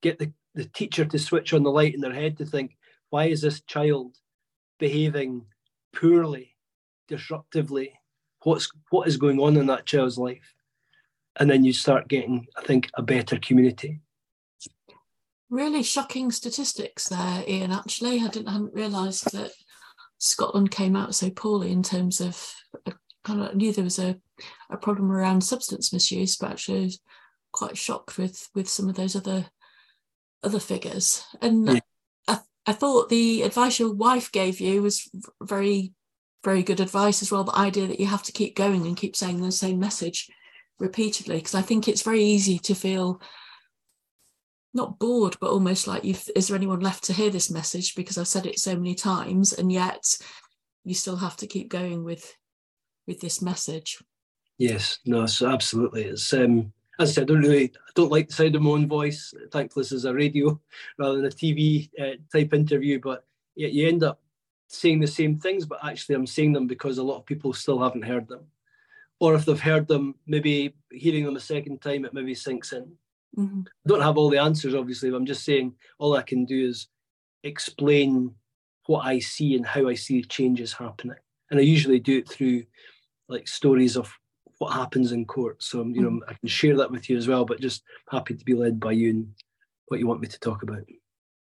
Get 0.02 0.19
the, 0.19 0.32
the 0.54 0.65
teacher 0.65 1.06
to 1.06 1.19
switch 1.19 1.54
on 1.54 1.63
the 1.63 1.71
light 1.71 1.95
in 1.95 2.02
their 2.02 2.13
head 2.13 2.38
to 2.38 2.45
think, 2.45 2.78
why 3.10 3.26
is 3.26 3.41
this 3.41 3.62
child 3.62 4.17
behaving 4.84 5.46
poorly, 5.96 6.58
disruptively? 7.10 7.93
What's 8.43 8.69
what 8.89 9.08
is 9.08 9.15
going 9.15 9.39
on 9.39 9.56
in 9.56 9.67
that 9.67 9.86
child's 9.86 10.17
life? 10.17 10.54
And 11.38 11.50
then 11.50 11.63
you 11.63 11.72
start 11.72 12.10
getting, 12.10 12.48
I 12.58 12.63
think, 12.63 12.89
a 12.96 13.02
better 13.02 13.39
community. 13.39 14.02
Really 15.50 15.84
shocking 15.84 16.32
statistics 16.32 17.08
there, 17.08 17.46
Iain. 17.48 17.72
Actually, 17.72 18.19
I 18.19 18.28
didn't 18.28 18.50
I 18.50 18.54
hadn't 18.54 18.74
realised 18.74 19.32
that 19.32 19.52
Scotland 20.17 20.69
came 20.72 20.98
out 20.98 21.15
so 21.15 21.30
poorly 21.30 21.72
in 21.72 21.82
terms 21.82 22.19
of. 22.19 22.54
I 22.86 22.91
kind 23.24 23.41
of 23.41 23.56
knew 23.56 23.72
there 23.72 23.86
was 23.86 24.00
a, 24.00 24.17
a 24.69 24.76
problem 24.76 25.10
around 25.10 25.46
substance 25.46 25.93
misuse, 25.93 26.36
but 26.36 26.52
actually, 26.52 26.84
was 26.84 27.00
quite 27.54 27.78
shocked 27.78 28.17
with 28.17 28.50
with 28.54 28.67
some 28.67 28.89
of 28.89 28.96
those 28.96 29.15
other 29.15 29.46
other 30.43 30.60
figures. 30.60 31.24
And 31.41 31.67
yeah. 31.67 31.80
I, 32.65 32.73
thought 32.73 33.10
the 33.10 33.43
advice 33.43 33.80
your 33.80 33.93
wife 33.93 34.32
gave 34.32 34.60
you 34.60 34.82
was 34.82 35.10
very 35.41 35.93
very 36.43 36.63
good 36.63 36.80
advice 36.80 37.21
as 37.21 37.32
well. 37.32 37.43
The 37.43 37.58
idea 37.58 37.88
that 37.88 37.99
you 37.99 38.06
have 38.08 38.23
to 38.23 38.32
keep 38.32 38.56
going 38.56 38.86
and 38.86 38.97
keep 38.97 39.15
saying 39.15 39.41
the 39.41 39.52
same 39.52 39.80
message 39.80 40.30
repeatedly, 40.80 41.38
because 41.38 41.56
I 41.56 41.62
think 41.62 41.88
it's 41.88 42.02
very 42.02 42.21
easy 42.21 42.60
to 42.60 42.76
feel 42.76 43.21
not 44.73 44.99
bored, 44.99 45.38
but 45.39 45.52
almost 45.52 45.88
like 45.88 46.04
you've, 46.04 46.30
is 46.36 46.47
there 46.47 46.58
anyone 46.58 46.80
left 46.80 47.06
to 47.06 47.13
hear 47.13 47.30
this 47.30 47.52
message? 47.52 47.95
Because 47.95 48.17
I've 48.17 48.28
said 48.28 48.45
it 48.45 48.60
so 48.60 48.76
many 48.76 48.95
times, 48.95 49.54
and 49.54 49.71
yet 49.71 50.04
you 50.84 50.93
still 50.93 51.15
have 51.17 51.38
to 51.38 51.47
keep 51.47 51.69
going 51.69 52.04
with 52.04 52.36
with 53.08 53.19
this 53.19 53.41
message. 53.41 54.02
Yes, 54.58 54.99
no, 55.06 55.26
so 55.26 55.49
absolutely. 55.49 56.04
It's 56.06 56.34
um 56.34 56.73
as 56.99 57.10
I 57.10 57.13
said, 57.13 57.23
I 57.23 57.25
don't 57.34 57.41
really, 57.41 57.65
I 57.65 57.91
don't 57.95 58.12
like 58.12 58.27
the 58.27 58.34
sound 58.34 58.56
of 58.56 58.62
my 58.62 58.71
own 58.71 58.88
voice. 58.88 59.34
Thankfully, 59.51 59.84
this 59.84 59.91
is 59.91 60.06
a 60.06 60.13
radio 60.13 60.60
rather 60.97 61.15
than 61.15 61.25
a 61.25 61.29
TV 61.29 61.89
uh, 61.99 62.17
type 62.32 62.53
interview, 62.53 62.99
but 62.99 63.25
yeah, 63.56 63.67
you 63.67 63.88
end 63.88 64.03
up 64.03 64.21
saying 64.67 64.99
the 64.99 65.08
same 65.08 65.39
things, 65.39 65.65
but 65.65 65.84
actually 65.84 66.15
I'm 66.15 66.27
saying 66.27 66.53
them 66.53 66.67
because 66.67 66.97
a 66.97 67.03
lot 67.03 67.17
of 67.17 67.25
people 67.25 67.53
still 67.53 67.79
haven't 67.79 68.03
heard 68.03 68.27
them. 68.27 68.45
Or 69.19 69.36
if 69.36 69.45
they've 69.45 69.60
heard 69.60 69.88
them, 69.88 70.15
maybe 70.27 70.75
hearing 70.91 71.23
them 71.23 71.36
a 71.36 71.39
second 71.39 71.82
time, 71.82 72.06
it 72.06 72.13
maybe 72.13 72.36
sinks 72.36 72.73
in. 72.73 72.91
Mm-hmm. 73.38 73.62
I 73.62 73.88
don't 73.88 74.01
have 74.01 74.17
all 74.17 74.29
the 74.29 74.39
answers, 74.39 74.75
obviously, 74.75 75.10
but 75.10 75.17
I'm 75.17 75.25
just 75.25 75.45
saying 75.45 75.73
all 75.97 76.15
I 76.15 76.23
can 76.23 76.45
do 76.45 76.67
is 76.67 76.88
explain 77.43 78.34
what 78.86 79.06
I 79.06 79.19
see 79.19 79.56
and 79.56 79.65
how 79.65 79.88
I 79.88 79.95
see 79.95 80.23
changes 80.23 80.73
happening. 80.73 81.17
And 81.49 81.60
I 81.60 81.63
usually 81.63 81.99
do 81.99 82.17
it 82.17 82.29
through 82.29 82.63
like 83.29 83.47
stories 83.47 83.95
of 83.95 84.12
what 84.63 84.73
happens 84.73 85.12
in 85.12 85.26
court. 85.26 85.62
So 85.62 85.84
you 85.84 86.02
know, 86.02 86.10
mm-hmm. 86.10 86.30
I 86.30 86.34
can 86.36 86.47
share 86.47 86.78
that 86.78 86.89
with 86.89 87.10
you 87.10 87.17
as 87.17 87.28
well. 87.28 87.43
But 87.43 87.60
just 87.60 87.84
happy 88.10 88.34
to 88.34 88.45
be 88.45 88.54
led 88.54 88.80
by 88.80 88.93
you 88.93 89.10
and 89.10 89.34
what 89.88 89.99
you 89.99 90.08
want 90.08 90.21
me 90.21 90.28
to 90.28 90.39
talk 90.39 90.63
about. 90.63 90.84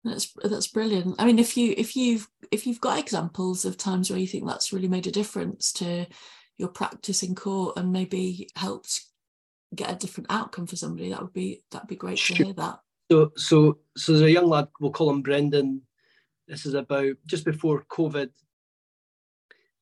That's 0.05 0.33
that's 0.43 0.69
brilliant. 0.69 1.17
I 1.19 1.27
mean, 1.27 1.39
if 1.39 1.57
you 1.57 1.75
if 1.77 1.97
you've 1.97 2.29
if 2.51 2.67
you've 2.67 2.81
got 2.81 2.99
examples 2.99 3.67
of 3.67 3.77
times 3.77 4.11
where 4.11 4.19
you 4.19 4.27
think 4.27 4.47
that's 4.47 4.73
really 4.73 4.89
made 4.89 5.07
a 5.07 5.11
difference 5.11 5.73
to 5.75 6.07
your 6.57 6.69
practice 6.69 7.23
in 7.23 7.35
court 7.35 7.77
and 7.77 7.93
maybe 7.93 8.49
helped 8.57 9.03
get 9.75 9.91
a 9.91 9.97
different 9.97 10.31
outcome 10.31 10.67
for 10.67 10.77
somebody, 10.77 11.11
that 11.11 11.21
would 11.21 11.33
be 11.33 11.63
that'd 11.71 11.89
be 11.89 11.97
great 11.97 12.19
sure. 12.19 12.37
to 12.37 12.45
hear 12.45 12.55
that. 12.55 12.79
So 13.11 13.33
so 13.37 13.79
so 13.97 14.13
there's 14.13 14.25
a 14.25 14.31
young 14.31 14.49
lad, 14.49 14.69
we'll 14.81 14.93
call 14.93 15.11
him 15.11 15.21
Brendan. 15.21 15.83
This 16.49 16.65
is 16.65 16.75
about 16.75 17.17
just 17.27 17.45
before 17.45 17.85
COVID. 17.91 18.31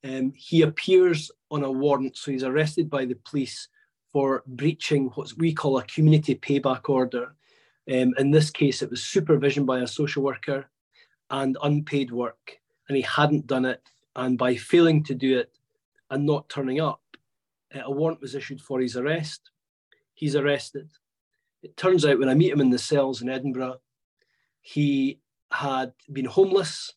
Um, 0.04 0.32
he 0.36 0.62
appears 0.62 1.30
on 1.50 1.62
a 1.62 1.70
warrant, 1.70 2.16
so 2.16 2.30
he's 2.30 2.44
arrested 2.44 2.90
by 2.90 3.04
the 3.04 3.16
police 3.24 3.68
for 4.12 4.42
breaching 4.46 5.06
what 5.14 5.32
we 5.38 5.52
call 5.52 5.78
a 5.78 5.84
community 5.84 6.34
payback 6.34 6.88
order. 6.88 7.34
Um, 7.90 8.14
in 8.18 8.30
this 8.30 8.50
case, 8.50 8.82
it 8.82 8.90
was 8.90 9.02
supervision 9.02 9.64
by 9.64 9.80
a 9.80 9.86
social 9.86 10.22
worker 10.22 10.66
and 11.30 11.56
unpaid 11.62 12.10
work, 12.10 12.60
and 12.88 12.96
he 12.96 13.02
hadn't 13.02 13.46
done 13.46 13.64
it. 13.64 13.82
And 14.16 14.36
by 14.36 14.56
failing 14.56 15.02
to 15.04 15.14
do 15.14 15.38
it 15.38 15.50
and 16.10 16.26
not 16.26 16.48
turning 16.48 16.80
up, 16.80 17.00
a 17.74 17.90
warrant 17.90 18.20
was 18.20 18.34
issued 18.34 18.60
for 18.60 18.80
his 18.80 18.96
arrest 18.96 19.52
he's 20.22 20.36
arrested. 20.36 20.88
It 21.64 21.76
turns 21.76 22.04
out 22.04 22.20
when 22.20 22.28
I 22.28 22.34
meet 22.34 22.52
him 22.52 22.60
in 22.60 22.70
the 22.70 22.78
cells 22.78 23.22
in 23.22 23.28
Edinburgh, 23.28 23.80
he 24.60 25.18
had 25.50 25.92
been 26.12 26.26
homeless, 26.26 26.94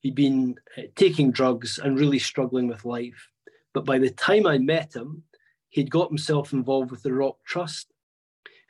he'd 0.00 0.14
been 0.14 0.56
uh, 0.76 0.82
taking 0.96 1.30
drugs 1.30 1.78
and 1.78 1.98
really 1.98 2.18
struggling 2.18 2.68
with 2.68 2.84
life. 2.84 3.28
But 3.72 3.84
by 3.84 3.98
the 3.98 4.10
time 4.10 4.46
I 4.46 4.58
met 4.58 4.94
him, 4.94 5.22
he'd 5.68 5.90
got 5.90 6.08
himself 6.08 6.52
involved 6.52 6.90
with 6.90 7.02
the 7.02 7.12
Rock 7.12 7.36
Trust, 7.46 7.92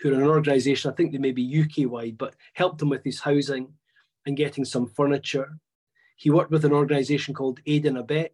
who 0.00 0.12
are 0.12 0.20
an 0.20 0.28
organisation, 0.28 0.90
I 0.90 0.94
think 0.94 1.12
they 1.12 1.18
may 1.18 1.32
be 1.32 1.62
UK 1.62 1.90
wide, 1.90 2.18
but 2.18 2.34
helped 2.54 2.82
him 2.82 2.88
with 2.88 3.04
his 3.04 3.20
housing 3.20 3.72
and 4.26 4.36
getting 4.36 4.64
some 4.64 4.86
furniture. 4.86 5.58
He 6.16 6.30
worked 6.30 6.50
with 6.50 6.64
an 6.64 6.72
organisation 6.72 7.34
called 7.34 7.60
Aid 7.66 7.86
and 7.86 7.96
Abet, 7.96 8.30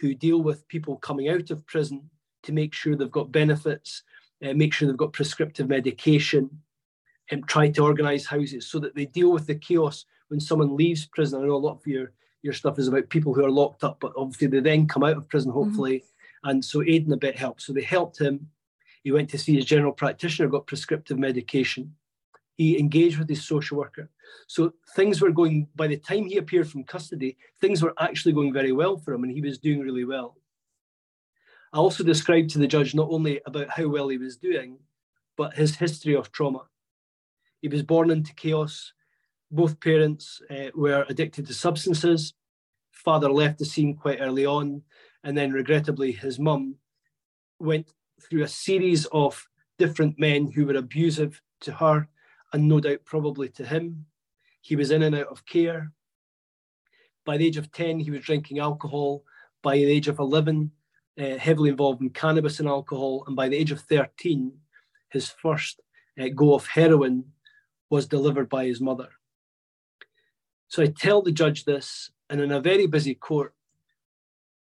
who 0.00 0.14
deal 0.14 0.42
with 0.42 0.68
people 0.68 0.96
coming 0.96 1.28
out 1.28 1.50
of 1.50 1.66
prison 1.66 2.10
to 2.42 2.52
make 2.52 2.74
sure 2.74 2.96
they've 2.96 3.10
got 3.10 3.32
benefits 3.32 4.02
uh, 4.44 4.52
make 4.54 4.72
sure 4.72 4.88
they've 4.88 4.96
got 4.96 5.12
prescriptive 5.12 5.68
medication, 5.68 6.50
and 7.30 7.46
try 7.46 7.70
to 7.70 7.82
organise 7.82 8.26
houses 8.26 8.66
so 8.66 8.78
that 8.78 8.94
they 8.94 9.06
deal 9.06 9.32
with 9.32 9.46
the 9.46 9.54
chaos 9.54 10.04
when 10.28 10.40
someone 10.40 10.76
leaves 10.76 11.06
prison. 11.06 11.40
I 11.40 11.46
know 11.46 11.54
a 11.54 11.56
lot 11.56 11.76
of 11.76 11.86
your 11.86 12.12
your 12.42 12.52
stuff 12.52 12.78
is 12.78 12.88
about 12.88 13.08
people 13.08 13.32
who 13.32 13.44
are 13.44 13.50
locked 13.50 13.84
up, 13.84 13.98
but 14.00 14.12
obviously 14.16 14.48
they 14.48 14.60
then 14.60 14.86
come 14.86 15.04
out 15.04 15.16
of 15.16 15.28
prison, 15.28 15.50
mm-hmm. 15.50 15.62
hopefully. 15.62 15.98
Mm-hmm. 15.98 16.50
And 16.50 16.64
so 16.64 16.82
Aid 16.82 17.06
and 17.06 17.20
Abet 17.20 17.36
helped. 17.36 17.62
So 17.62 17.72
they 17.72 17.82
helped 17.82 18.20
him. 18.20 18.48
He 19.04 19.12
went 19.12 19.30
to 19.30 19.38
see 19.38 19.54
his 19.54 19.64
general 19.64 19.92
practitioner, 19.92 20.48
got 20.48 20.66
prescriptive 20.66 21.18
medication. 21.18 21.94
He 22.56 22.78
engaged 22.78 23.18
with 23.18 23.28
his 23.28 23.44
social 23.44 23.78
worker. 23.78 24.10
So 24.46 24.72
things 24.94 25.20
were 25.20 25.30
going, 25.30 25.68
by 25.74 25.86
the 25.86 25.96
time 25.96 26.26
he 26.26 26.36
appeared 26.36 26.68
from 26.68 26.84
custody, 26.84 27.36
things 27.60 27.82
were 27.82 27.94
actually 27.98 28.32
going 28.32 28.52
very 28.52 28.72
well 28.72 28.96
for 28.98 29.14
him 29.14 29.24
and 29.24 29.32
he 29.32 29.40
was 29.40 29.58
doing 29.58 29.80
really 29.80 30.04
well. 30.04 30.36
I 31.72 31.78
also 31.78 32.04
described 32.04 32.50
to 32.50 32.58
the 32.58 32.66
judge 32.66 32.94
not 32.94 33.08
only 33.10 33.40
about 33.46 33.70
how 33.70 33.88
well 33.88 34.08
he 34.08 34.18
was 34.18 34.36
doing, 34.36 34.78
but 35.36 35.54
his 35.54 35.76
history 35.76 36.14
of 36.14 36.30
trauma. 36.30 36.66
He 37.62 37.68
was 37.68 37.82
born 37.82 38.10
into 38.10 38.34
chaos. 38.34 38.92
Both 39.52 39.80
parents 39.80 40.40
uh, 40.50 40.70
were 40.74 41.04
addicted 41.10 41.46
to 41.46 41.54
substances. 41.54 42.32
Father 42.90 43.30
left 43.30 43.58
the 43.58 43.66
scene 43.66 43.94
quite 43.94 44.20
early 44.20 44.46
on, 44.46 44.82
and 45.24 45.36
then 45.36 45.52
regrettably, 45.52 46.12
his 46.12 46.38
mum 46.38 46.76
went 47.58 47.92
through 48.22 48.44
a 48.44 48.48
series 48.48 49.04
of 49.12 49.46
different 49.78 50.18
men 50.18 50.50
who 50.50 50.64
were 50.64 50.76
abusive 50.76 51.42
to 51.60 51.72
her, 51.72 52.08
and 52.54 52.66
no 52.66 52.80
doubt 52.80 53.04
probably 53.04 53.50
to 53.50 53.66
him. 53.66 54.06
He 54.62 54.74
was 54.74 54.90
in 54.90 55.02
and 55.02 55.14
out 55.14 55.26
of 55.26 55.44
care. 55.44 55.92
By 57.26 57.36
the 57.36 57.46
age 57.46 57.58
of 57.58 57.70
10, 57.72 58.00
he 58.00 58.10
was 58.10 58.20
drinking 58.20 58.58
alcohol. 58.58 59.22
By 59.62 59.76
the 59.76 59.84
age 59.84 60.08
of 60.08 60.18
11, 60.18 60.70
uh, 61.20 61.36
heavily 61.36 61.68
involved 61.68 62.00
in 62.00 62.10
cannabis 62.10 62.58
and 62.58 62.68
alcohol. 62.68 63.24
And 63.26 63.36
by 63.36 63.48
the 63.48 63.56
age 63.56 63.70
of 63.70 63.80
13, 63.80 64.52
his 65.10 65.28
first 65.28 65.80
uh, 66.18 66.28
go 66.34 66.54
of 66.54 66.66
heroin 66.66 67.24
was 67.90 68.06
delivered 68.06 68.48
by 68.48 68.64
his 68.64 68.80
mother. 68.80 69.08
So 70.72 70.82
I 70.82 70.86
tell 70.86 71.20
the 71.20 71.32
judge 71.32 71.66
this, 71.66 72.10
and 72.30 72.40
in 72.40 72.50
a 72.50 72.58
very 72.58 72.86
busy 72.86 73.14
court, 73.14 73.54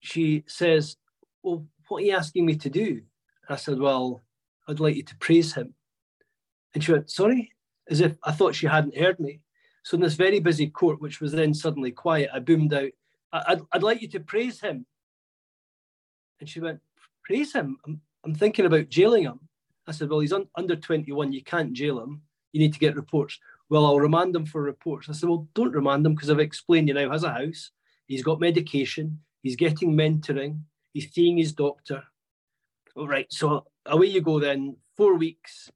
she 0.02 0.44
says, 0.48 0.98
Well, 1.42 1.66
what 1.88 2.04
are 2.04 2.06
you 2.06 2.12
asking 2.12 2.46
me 2.46 2.58
to 2.58 2.70
do? 2.70 3.04
I 3.48 3.56
said, 3.56 3.80
Well, 3.80 4.22
I'd 4.68 4.82
like 4.82 4.98
you 4.98 5.04
to 5.04 5.16
praise 5.16 5.54
him. 5.54 5.76
And 6.74 6.84
she 6.84 6.92
went, 6.92 7.10
Sorry? 7.10 7.54
As 7.90 8.02
if 8.02 8.18
I 8.22 8.34
thought 8.34 8.54
she 8.54 8.68
hadn't 8.68 8.98
heard 8.98 9.18
me. 9.18 9.40
So 9.84 9.96
in 9.96 10.02
this 10.02 10.16
very 10.16 10.42
busy 10.42 10.68
court, 10.68 11.00
which 11.00 11.22
was 11.22 11.32
then 11.32 11.54
suddenly 11.54 11.92
quiet, 11.92 12.32
I 12.34 12.40
boomed 12.40 12.74
out, 12.74 12.92
I'd, 13.32 13.62
I'd 13.72 13.84
like 13.84 14.02
you 14.02 14.10
to 14.10 14.20
praise 14.20 14.60
him. 14.60 14.86
And 16.42 16.50
she 16.50 16.60
went, 16.60 16.82
Praise 17.24 17.54
him? 17.54 17.78
I'm, 17.88 18.02
I'm 18.26 18.36
thinking 18.36 18.66
about 18.66 18.90
jailing 18.90 19.24
him. 19.24 19.40
I 19.88 19.94
said, 19.94 20.10
Well, 20.10 20.20
he's 20.20 20.34
un- 20.34 20.50
under 20.58 20.76
21. 20.76 21.32
You 21.32 21.44
can't 21.44 21.72
jail 21.72 22.04
him. 22.04 22.24
You 22.52 22.60
need 22.60 22.74
to 22.74 22.80
get 22.80 22.98
reports. 22.98 23.40
Well, 23.70 23.86
I'll 23.86 24.00
remand 24.00 24.36
him 24.36 24.46
for 24.46 24.62
reports. 24.62 25.10
I 25.10 25.14
said, 25.14 25.30
Well, 25.30 25.48
don't 25.54 25.74
remand 25.74 26.06
him 26.06 26.16
because 26.16 26.30
I've 26.30 26.40
explained 26.40 26.88
you 26.88 26.94
now 26.94 27.12
has 27.12 27.24
a 27.24 27.34
house. 27.34 27.72
He's 28.08 28.24
got 28.24 28.40
medication. 28.40 29.20
He's 29.42 29.56
getting 29.56 29.94
mentoring. 29.94 30.62
He's 30.94 31.12
seeing 31.12 31.38
his 31.38 31.54
doctor. 31.54 32.04
All 32.96 33.08
right. 33.08 33.28
So 33.30 33.66
away 33.86 34.08
you 34.08 34.22
go 34.22 34.40
then. 34.40 34.78
Four 34.96 35.16
weeks, 35.16 35.72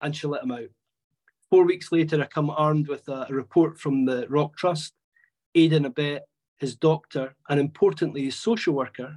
and 0.00 0.16
she 0.16 0.26
let 0.26 0.42
him 0.42 0.50
out. 0.50 0.68
Four 1.48 1.64
weeks 1.64 1.92
later, 1.92 2.20
I 2.20 2.24
come 2.24 2.50
armed 2.50 2.88
with 2.88 3.06
a, 3.08 3.26
a 3.28 3.32
report 3.32 3.78
from 3.78 4.04
the 4.04 4.26
Rock 4.28 4.56
Trust, 4.56 4.94
Aid 5.54 5.74
and 5.74 5.86
Abet, 5.86 6.22
his 6.58 6.74
doctor, 6.74 7.36
and 7.48 7.60
importantly, 7.60 8.24
his 8.24 8.36
social 8.36 8.74
worker, 8.74 9.16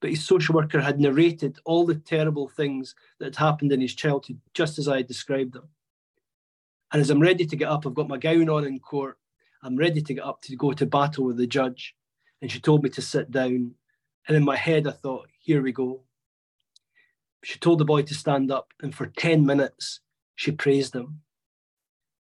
but 0.00 0.10
his 0.10 0.24
social 0.24 0.54
worker 0.54 0.80
had 0.80 1.00
narrated 1.00 1.58
all 1.64 1.86
the 1.86 1.94
terrible 1.94 2.48
things 2.48 2.94
that 3.18 3.26
had 3.26 3.36
happened 3.36 3.72
in 3.72 3.80
his 3.80 3.94
childhood, 3.94 4.40
just 4.52 4.78
as 4.78 4.88
I 4.88 4.98
had 4.98 5.08
described 5.08 5.54
them. 5.54 5.68
And 6.94 7.00
as 7.00 7.10
I'm 7.10 7.18
ready 7.18 7.44
to 7.44 7.56
get 7.56 7.68
up, 7.68 7.84
I've 7.84 7.94
got 7.94 8.06
my 8.06 8.18
gown 8.18 8.48
on 8.48 8.64
in 8.64 8.78
court. 8.78 9.18
I'm 9.64 9.76
ready 9.76 10.00
to 10.00 10.14
get 10.14 10.24
up 10.24 10.40
to 10.42 10.54
go 10.54 10.72
to 10.72 10.86
battle 10.86 11.24
with 11.24 11.36
the 11.36 11.46
judge. 11.46 11.92
And 12.40 12.48
she 12.48 12.60
told 12.60 12.84
me 12.84 12.90
to 12.90 13.02
sit 13.02 13.32
down. 13.32 13.74
And 14.28 14.36
in 14.36 14.44
my 14.44 14.54
head, 14.54 14.86
I 14.86 14.92
thought, 14.92 15.28
here 15.40 15.60
we 15.60 15.72
go. 15.72 16.02
She 17.42 17.58
told 17.58 17.80
the 17.80 17.84
boy 17.84 18.02
to 18.02 18.14
stand 18.14 18.52
up. 18.52 18.72
And 18.80 18.94
for 18.94 19.06
10 19.06 19.44
minutes, 19.44 19.98
she 20.36 20.52
praised 20.52 20.94
him. 20.94 21.22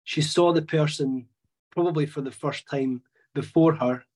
She 0.03 0.23
saw 0.23 0.55
the 0.55 0.63
person, 0.63 1.27
probably 1.71 2.07
for 2.07 2.23
the 2.23 2.31
first 2.31 2.67
time 2.67 3.03
before 3.35 3.75
her, 3.75 4.07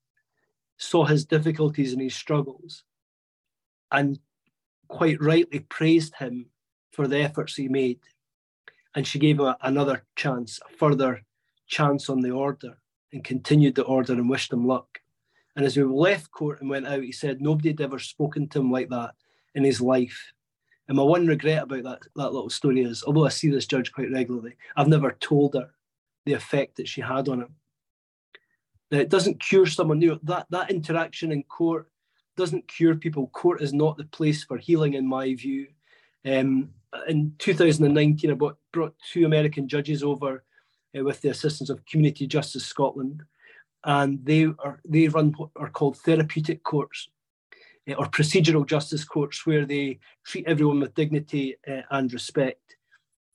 saw 0.79 1.05
his 1.05 1.27
difficulties 1.27 1.93
and 1.93 2.01
his 2.01 2.15
struggles, 2.15 2.85
and 3.93 4.19
quite 4.87 5.21
rightly 5.21 5.61
praised 5.61 6.15
him 6.15 6.47
for 6.91 7.07
the 7.07 7.19
efforts 7.19 7.57
he 7.57 7.69
made. 7.69 8.01
And 8.95 9.07
she 9.07 9.19
gave 9.19 9.39
him 9.39 9.55
another 9.63 10.05
chance, 10.17 10.61
a 10.69 10.77
further 10.77 11.23
chance 11.67 12.09
on 12.09 12.21
the 12.21 12.31
order, 12.31 12.79
and 13.13 13.23
continued 13.23 13.75
the 13.75 13.85
order 13.85 14.13
and 14.13 14.29
wished 14.29 14.53
him 14.53 14.67
luck. 14.67 15.01
And 15.57 15.65
as 15.67 15.77
we 15.77 15.83
left 15.83 16.31
court 16.31 16.61
and 16.61 16.71
went 16.71 16.87
out, 16.87 17.03
he 17.03 17.13
said 17.13 17.41
nobody 17.41 17.71
had 17.71 17.81
ever 17.81 17.99
spoken 17.99 18.49
to 18.49 18.61
him 18.61 18.71
like 18.71 18.89
that 18.91 19.15
in 19.55 19.65
his 19.65 19.81
life. 19.81 20.33
And 20.87 20.97
my 20.97 21.03
one 21.03 21.27
regret 21.27 21.65
about 21.65 21.83
that, 21.83 22.03
that 22.17 22.33
little 22.33 22.49
story 22.49 22.83
is, 22.83 23.05
although 23.05 23.27
I 23.27 23.31
see 23.31 23.51
this 23.51 23.67
judge 23.67 23.93
quite 23.93 24.11
regularly, 24.11 24.55
I've 24.77 24.89
never 24.89 25.13
told 25.13 25.55
her 25.55 25.71
the 26.25 26.33
effect 26.33 26.77
that 26.77 26.89
she 26.89 27.01
had 27.01 27.29
on 27.29 27.43
him. 27.43 27.55
Now, 28.91 28.99
it 28.99 29.11
doesn't 29.11 29.41
cure 29.41 29.67
someone 29.67 29.99
new. 29.99 30.19
That, 30.23 30.47
that 30.51 30.71
interaction 30.71 31.31
in 31.33 31.43
court 31.43 31.91
doesn't 32.37 32.69
cure 32.69 32.95
people. 32.95 33.27
Court 33.29 33.61
is 33.61 33.75
not 33.75 33.99
the 33.99 34.05
place 34.05 34.45
for 34.45 34.57
healing, 34.57 34.95
in 34.95 35.07
my 35.07 35.35
view. 35.35 35.67
Um, 36.25 36.71
in 37.09 37.35
2019, 37.39 38.31
I 38.31 38.35
brought, 38.35 38.57
brought 38.73 38.95
two 39.13 39.25
American 39.25 39.69
judges 39.69 40.03
over 40.03 40.45
uh, 40.97 41.05
with 41.05 41.21
the 41.21 41.29
assistance 41.29 41.71
of 41.71 41.85
Community 41.87 42.27
Justice 42.27 42.65
Scotland, 42.65 43.23
and 43.85 44.25
they 44.25 44.45
are 44.45 44.81
they 44.85 45.09
run 45.09 45.33
what 45.37 45.51
are 45.57 45.71
called 45.71 45.99
therapeutic 45.99 46.63
courts 46.65 47.09
uh, 47.89 47.95
or 47.95 48.07
procedural 48.07 48.67
justice 48.67 49.05
courts, 49.05 49.47
where 49.47 49.67
they 49.67 49.99
treat 50.25 50.47
everyone 50.47 50.81
with 50.81 50.95
dignity 50.95 51.57
uh, 51.69 51.83
and 51.91 52.13
respect, 52.13 52.77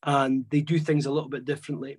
and 0.03 0.45
they 0.49 0.61
do 0.61 0.79
things 0.79 1.05
a 1.05 1.11
little 1.11 1.29
bit 1.29 1.45
differently. 1.45 1.97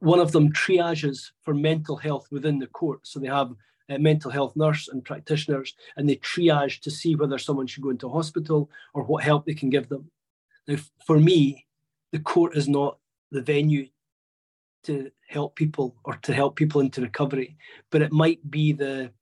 One 0.00 0.20
of 0.20 0.32
them 0.32 0.52
triages 0.52 1.30
for 1.42 1.54
mental 1.54 1.96
health 1.96 2.28
within 2.30 2.58
the 2.58 2.68
court, 2.68 3.00
so 3.02 3.18
they 3.18 3.28
have 3.28 3.50
uh, 3.88 3.98
mental 3.98 4.30
health 4.30 4.54
nurse 4.56 4.88
and 4.88 5.04
practitioners, 5.04 5.74
and 5.96 6.08
they 6.08 6.16
triage 6.16 6.80
to 6.80 6.90
see 6.90 7.14
whether 7.14 7.38
someone 7.38 7.66
should 7.66 7.82
go 7.82 7.90
into 7.90 8.08
hospital 8.08 8.70
or 8.94 9.02
what 9.04 9.24
help 9.24 9.46
they 9.46 9.54
can 9.54 9.70
give 9.70 9.88
them. 9.88 10.10
Now, 10.66 10.76
for 11.06 11.18
me, 11.18 11.66
the 12.12 12.20
court 12.20 12.56
is 12.56 12.68
not 12.68 12.98
the 13.30 13.42
venue 13.42 13.88
to 14.84 15.10
help 15.28 15.56
people 15.56 15.96
or 16.04 16.14
to 16.14 16.32
help 16.32 16.56
people 16.56 16.80
into 16.80 17.00
recovery, 17.00 17.56
but 17.90 18.02
it 18.02 18.12
might 18.12 18.50
be 18.50 18.72
the 18.72 19.12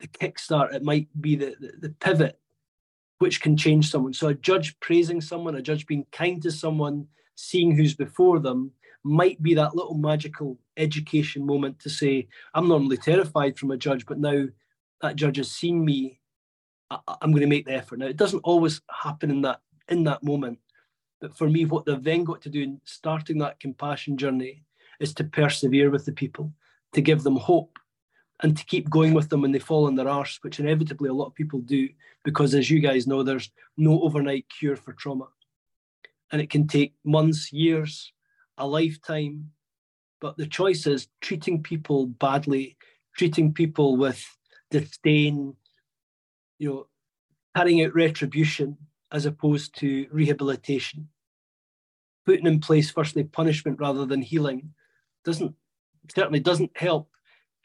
the 0.00 0.08
kickstart. 0.08 0.74
It 0.74 0.82
might 0.82 1.08
be 1.20 1.34
the, 1.34 1.56
the, 1.58 1.88
the 1.88 1.94
pivot 2.00 2.38
which 3.18 3.40
can 3.40 3.56
change 3.56 3.90
someone. 3.90 4.12
So 4.12 4.28
a 4.28 4.34
judge 4.34 4.78
praising 4.80 5.20
someone, 5.20 5.56
a 5.56 5.62
judge 5.62 5.86
being 5.86 6.06
kind 6.12 6.40
to 6.42 6.52
someone, 6.52 7.08
seeing 7.34 7.74
who's 7.74 7.94
before 7.94 8.38
them, 8.38 8.70
might 9.04 9.40
be 9.42 9.54
that 9.54 9.74
little 9.74 9.94
magical 9.94 10.58
education 10.76 11.46
moment 11.46 11.78
to 11.80 11.90
say, 11.90 12.28
I'm 12.54 12.68
normally 12.68 12.96
terrified 12.96 13.56
from 13.56 13.70
a 13.70 13.76
judge, 13.76 14.06
but 14.06 14.18
now 14.18 14.46
that 15.02 15.16
judge 15.16 15.36
has 15.36 15.50
seen 15.50 15.84
me, 15.84 16.20
I, 16.90 16.98
am 17.22 17.30
going 17.30 17.42
to 17.42 17.46
make 17.46 17.66
the 17.66 17.74
effort. 17.74 17.98
Now 17.98 18.06
it 18.06 18.16
doesn't 18.16 18.40
always 18.40 18.80
happen 18.90 19.30
in 19.30 19.42
that 19.42 19.60
in 19.88 20.04
that 20.04 20.22
moment. 20.22 20.58
But 21.20 21.36
for 21.36 21.48
me, 21.48 21.64
what 21.64 21.84
they've 21.84 22.02
then 22.02 22.24
got 22.24 22.42
to 22.42 22.50
do 22.50 22.62
in 22.62 22.80
starting 22.84 23.38
that 23.38 23.60
compassion 23.60 24.16
journey 24.16 24.62
is 25.00 25.12
to 25.14 25.24
persevere 25.24 25.90
with 25.90 26.04
the 26.04 26.12
people, 26.12 26.52
to 26.92 27.00
give 27.00 27.22
them 27.22 27.36
hope, 27.36 27.78
and 28.40 28.56
to 28.56 28.64
keep 28.64 28.88
going 28.88 29.14
with 29.14 29.28
them 29.28 29.42
when 29.42 29.52
they 29.52 29.58
fall 29.58 29.86
on 29.86 29.96
their 29.96 30.08
arse, 30.08 30.38
which 30.42 30.60
inevitably 30.60 31.08
a 31.08 31.14
lot 31.14 31.26
of 31.26 31.34
people 31.34 31.60
do, 31.60 31.88
because 32.24 32.54
as 32.54 32.70
you 32.70 32.78
guys 32.78 33.06
know, 33.06 33.22
there's 33.22 33.50
no 33.76 34.00
overnight 34.02 34.46
cure 34.48 34.76
for 34.76 34.92
trauma. 34.92 35.26
And 36.30 36.40
it 36.40 36.50
can 36.50 36.68
take 36.68 36.94
months, 37.04 37.52
years, 37.52 38.12
a 38.58 38.66
lifetime. 38.66 39.50
But 40.20 40.36
the 40.36 40.46
choice 40.46 40.86
is 40.86 41.08
treating 41.20 41.62
people 41.62 42.06
badly, 42.06 42.76
treating 43.16 43.52
people 43.52 43.96
with 43.96 44.24
disdain, 44.70 45.54
you 46.58 46.68
know, 46.68 46.86
carrying 47.56 47.84
out 47.84 47.94
retribution 47.94 48.76
as 49.12 49.26
opposed 49.26 49.76
to 49.78 50.06
rehabilitation. 50.10 51.08
Putting 52.26 52.46
in 52.46 52.60
place, 52.60 52.90
firstly, 52.90 53.24
punishment 53.24 53.80
rather 53.80 54.04
than 54.04 54.20
healing 54.22 54.74
doesn't 55.24 55.54
certainly 56.14 56.40
doesn't 56.40 56.76
help 56.76 57.10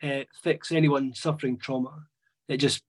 uh, 0.01 0.23
fix 0.41 0.71
anyone 0.71 1.13
suffering 1.13 1.57
trauma. 1.57 2.07
It 2.47 2.57
just 2.57 2.83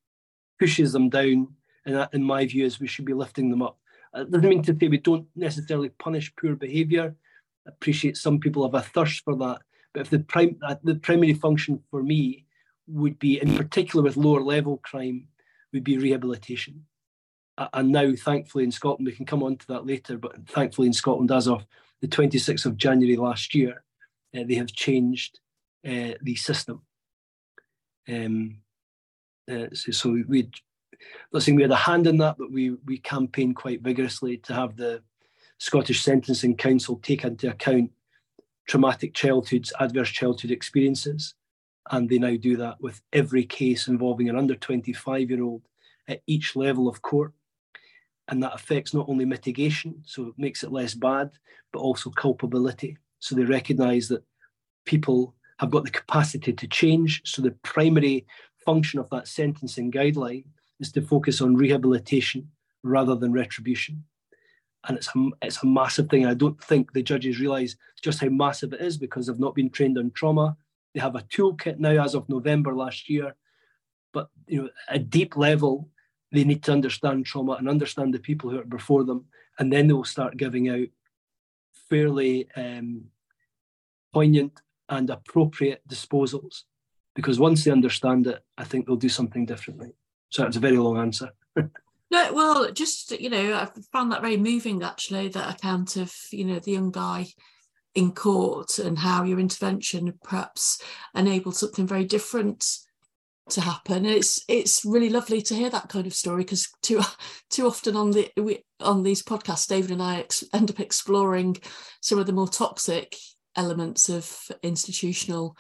pushes 0.59 0.93
them 0.93 1.09
down, 1.09 1.49
and 1.87 1.97
that, 1.97 2.13
in 2.13 2.23
my 2.23 2.47
view, 2.47 2.65
is 2.65 2.81
we 2.81 2.87
should 2.87 3.05
be 3.05 3.15
lifting 3.15 3.51
them 3.51 3.63
up. 3.63 3.79
It 4.15 4.31
doesn't 4.31 4.49
mean 4.49 4.63
to 4.63 4.77
say 4.79 4.89
we 4.89 4.99
don't 4.99 5.27
necessarily 5.35 5.89
punish 5.89 6.33
poor 6.37 6.55
behaviour 6.55 7.17
appreciate 7.67 8.17
some 8.17 8.39
people 8.39 8.65
have 8.65 8.75
a 8.75 8.87
thirst 8.87 9.25
for 9.25 9.37
that. 9.37 9.63
But 9.93 10.01
if 10.01 10.11
the 10.11 10.21
prime 10.21 10.59
uh, 10.67 10.77
the 10.83 10.97
primary 10.97 11.35
function 11.35 11.83
for 11.91 12.03
me 12.03 12.47
would 12.87 13.19
be, 13.19 13.41
in 13.41 13.57
particular 13.57 14.03
with 14.03 14.17
lower 14.17 14.41
level 14.41 14.79
crime, 14.79 15.29
would 15.73 15.85
be 15.85 15.99
rehabilitation. 15.99 16.85
And 17.73 17.91
now, 17.91 18.13
thankfully, 18.17 18.65
in 18.65 18.73
Scotland, 18.73 19.07
we 19.07 19.13
can 19.13 19.27
come 19.27 19.43
on 19.43 19.57
to 19.57 19.67
that 19.69 19.87
later. 19.87 20.19
But 20.19 20.49
thankfully, 20.49 20.89
in 20.89 20.93
Scotland, 20.93 21.31
as 21.31 21.47
of 21.47 21.65
the 22.01 22.09
26th 22.09 22.67
of 22.67 22.77
January 22.77 23.17
last 23.17 23.55
year, 23.55 23.85
uh, 24.37 24.43
they 24.47 24.55
have 24.55 24.73
changed 24.73 25.39
uh, 25.87 26.15
the 26.21 26.35
system. 26.35 26.83
Um, 28.09 28.59
uh, 29.51 29.67
so, 29.73 29.93
so 29.93 30.23
we, 30.29 30.51
let's 31.33 31.47
we 31.47 31.63
had 31.63 31.71
a 31.71 31.77
hand 31.77 32.07
in 32.07 32.19
that, 32.19 32.37
but 32.39 32.51
we 32.51 32.71
we 32.87 32.99
campaigned 32.99 33.57
quite 33.57 33.83
vigorously 33.83 34.39
to 34.39 34.55
have 34.55 34.77
the 34.77 35.03
Scottish 35.65 36.03
Sentencing 36.03 36.59
Council 36.59 37.01
take 37.03 37.25
into 37.25 37.49
account 37.49 37.91
traumatic 38.69 39.15
childhoods, 39.15 39.73
adverse 39.81 40.11
childhood 40.11 40.51
experiences. 40.51 41.37
And 41.91 42.07
they 42.07 42.19
now 42.19 42.37
do 42.37 42.59
that 42.59 42.83
with 42.83 43.01
every 43.15 43.47
case 43.47 43.89
involving 43.89 44.29
an 44.29 44.37
under 44.37 44.57
25 44.57 45.31
year 45.31 45.43
old 45.43 45.63
at 46.07 46.21
each 46.27 46.55
level 46.55 46.87
of 46.87 47.01
court. 47.01 47.33
And 48.29 48.43
that 48.43 48.55
affects 48.55 48.93
not 48.93 49.09
only 49.09 49.25
mitigation, 49.25 50.03
so 50.05 50.27
it 50.27 50.35
makes 50.37 50.65
it 50.65 50.71
less 50.71 50.93
bad, 50.93 51.31
but 51.73 51.79
also 51.79 52.11
culpability. 52.11 52.99
So 53.21 53.35
they 53.35 53.45
recognize 53.45 54.09
that 54.09 54.23
people 54.85 55.35
have 55.61 55.71
got 55.71 55.85
the 55.85 55.91
capacity 55.91 56.53
to 56.53 56.69
change. 56.69 57.23
So 57.25 57.41
the 57.41 57.53
primary 57.63 58.27
function 58.67 59.01
of 59.01 59.09
that 59.09 59.29
sentencing 59.29 59.93
guideline 59.93 60.45
is 60.79 60.93
to 60.93 61.01
focus 61.01 61.41
on 61.41 61.57
rehabilitation 61.57 62.51
rather 62.83 63.15
than 63.15 63.33
retribution 63.33 64.05
and 64.87 64.97
it's 64.97 65.09
a, 65.15 65.29
it's 65.43 65.63
a 65.63 65.67
massive 65.67 66.09
thing. 66.09 66.27
I 66.27 66.35
don't 66.35 66.63
think 66.63 66.93
the 66.93 67.03
judges 67.03 67.41
realise 67.41 67.77
just 68.03 68.21
how 68.21 68.29
massive 68.29 68.73
it 68.73 68.81
is 68.81 68.97
because 68.97 69.27
they've 69.27 69.39
not 69.39 69.55
been 69.55 69.71
trained 69.71 69.99
on 69.99 70.11
trauma. 70.11 70.57
They 70.95 71.01
have 71.01 71.17
a 71.17 71.23
toolkit 71.23 71.79
now 71.79 72.03
as 72.03 72.15
of 72.15 72.29
November 72.29 72.75
last 72.75 73.09
year, 73.09 73.35
but 74.13 74.29
you 74.47 74.63
know, 74.63 74.69
a 74.89 74.99
deep 74.99 75.37
level, 75.37 75.89
they 76.33 76.45
need 76.45 76.63
to 76.65 76.73
understand 76.73 77.27
trauma 77.27 77.53
and 77.53 77.69
understand 77.69 78.13
the 78.13 78.19
people 78.19 78.51
who 78.51 78.61
are 78.61 78.65
before 78.65 79.05
them, 79.05 79.27
and 79.59 79.73
then 79.73 79.87
they 79.87 79.95
will 79.95 80.05
start 80.05 80.37
giving 80.37 80.69
out 80.69 80.89
fairly 81.89 82.49
um, 82.57 83.05
poignant 84.13 84.61
and 84.89 85.11
appropriate 85.11 85.83
disposals. 85.89 86.63
Because 87.15 87.39
once 87.39 87.63
they 87.65 87.71
understand 87.71 88.27
it, 88.27 88.43
I 88.59 88.65
think 88.65 88.87
they'll 88.87 88.97
do 88.97 89.09
something 89.09 89.47
differently. 89.47 89.95
So 90.31 90.43
that's 90.43 90.57
a 90.57 90.61
very 90.61 90.79
long 90.79 90.99
answer. 90.99 91.31
no, 92.15 92.33
well, 92.33 92.73
just 92.73 93.11
you 93.11 93.29
know, 93.29 93.55
I 93.55 93.69
found 93.93 94.13
that 94.13 94.23
very 94.23 94.37
moving 94.37 94.83
actually. 94.83 95.29
That 95.29 95.57
account 95.57 95.97
of 95.97 96.15
you 96.31 96.45
know 96.45 96.61
the 96.61 96.73
young 96.73 96.93
guy 96.93 97.27
in 97.95 98.13
court 98.13 98.79
and 98.79 98.99
how 98.99 99.25
your 99.25 99.41
intervention 99.41 100.13
perhaps 100.23 100.81
enabled 101.15 101.57
something 101.57 101.87
very 101.87 102.05
different 102.05 102.79
to 103.51 103.61
happen. 103.61 104.07
And 104.07 104.07
it's 104.07 104.45
it's 104.49 104.85
really 104.85 105.11
lovely 105.11 105.43
to 105.43 105.55
hear 105.55 105.71
that 105.71 105.89
kind 105.89 106.07
of 106.07 106.15
story 106.15 106.45
because 106.45 106.71
too 106.83 107.01
too 107.51 107.67
often 107.67 107.97
on 107.97 108.13
the 108.13 108.31
we, 108.37 108.65
on 108.79 109.03
these 109.03 109.23
podcasts, 109.23 109.67
David 109.67 109.91
and 109.91 110.03
I 110.03 110.21
ex- 110.21 110.45
end 110.53 110.71
up 110.71 110.79
exploring 110.79 111.57
some 112.01 112.21
of 112.21 112.27
the 112.27 112.33
more 112.33 112.49
toxic 112.49 113.17
elements 113.57 114.09
of 114.09 114.39
institutional 114.63 115.57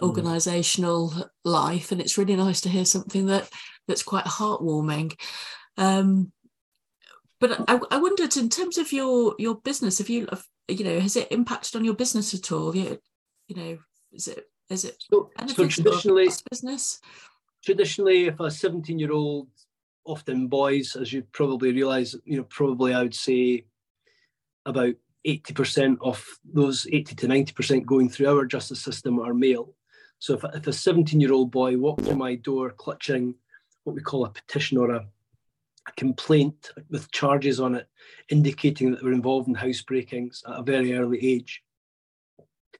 mm. 0.00 0.06
organizational 0.06 1.30
life 1.44 1.92
and 1.92 2.00
it's 2.00 2.18
really 2.18 2.36
nice 2.36 2.60
to 2.62 2.68
hear 2.68 2.84
something 2.84 3.26
that 3.26 3.48
that's 3.86 4.02
quite 4.02 4.24
heartwarming 4.24 5.14
um, 5.76 6.32
but 7.40 7.64
I, 7.68 7.78
I, 7.90 7.98
wondered 7.98 8.36
in 8.36 8.48
terms 8.48 8.78
of 8.78 8.92
your 8.92 9.34
your 9.38 9.56
business 9.56 9.98
have 9.98 10.08
you 10.08 10.28
you 10.68 10.84
know 10.84 11.00
has 11.00 11.16
it 11.16 11.30
impacted 11.30 11.76
on 11.76 11.84
your 11.84 11.94
business 11.94 12.32
at 12.34 12.50
all? 12.52 12.74
You, 12.74 12.98
you 13.48 13.56
know 13.56 13.78
is 14.12 14.28
it 14.28 14.48
is 14.70 14.84
it 14.84 15.02
so, 15.10 15.30
so 15.48 15.68
traditionally 15.68 16.28
business? 16.50 17.00
Traditionally 17.64 18.26
if 18.26 18.40
a 18.40 18.50
17 18.50 18.98
year 18.98 19.12
old 19.12 19.48
often 20.06 20.48
boys 20.48 20.96
as 20.96 21.12
you 21.12 21.22
probably 21.32 21.72
realize 21.72 22.14
you 22.26 22.36
know 22.36 22.44
probably 22.44 22.92
i 22.92 23.02
would 23.02 23.14
say 23.14 23.64
about 24.66 24.94
80% 25.26 25.96
of 26.00 26.24
those 26.44 26.86
80 26.86 27.14
to 27.16 27.26
90% 27.26 27.86
going 27.86 28.08
through 28.08 28.28
our 28.28 28.44
justice 28.44 28.82
system 28.82 29.18
are 29.18 29.34
male. 29.34 29.74
So 30.18 30.34
if, 30.34 30.44
if 30.54 30.66
a 30.66 30.72
17 30.72 31.20
year 31.20 31.32
old 31.32 31.50
boy 31.50 31.76
walked 31.76 32.04
to 32.06 32.16
my 32.16 32.34
door 32.36 32.70
clutching 32.70 33.34
what 33.84 33.96
we 33.96 34.02
call 34.02 34.24
a 34.24 34.30
petition 34.30 34.78
or 34.78 34.90
a, 34.90 35.06
a 35.86 35.92
complaint 35.92 36.70
with 36.90 37.10
charges 37.10 37.60
on 37.60 37.74
it 37.74 37.88
indicating 38.30 38.90
that 38.90 39.00
they 39.00 39.06
were 39.06 39.12
involved 39.12 39.48
in 39.48 39.54
housebreakings 39.54 40.48
at 40.48 40.60
a 40.60 40.62
very 40.62 40.96
early 40.96 41.18
age 41.24 41.62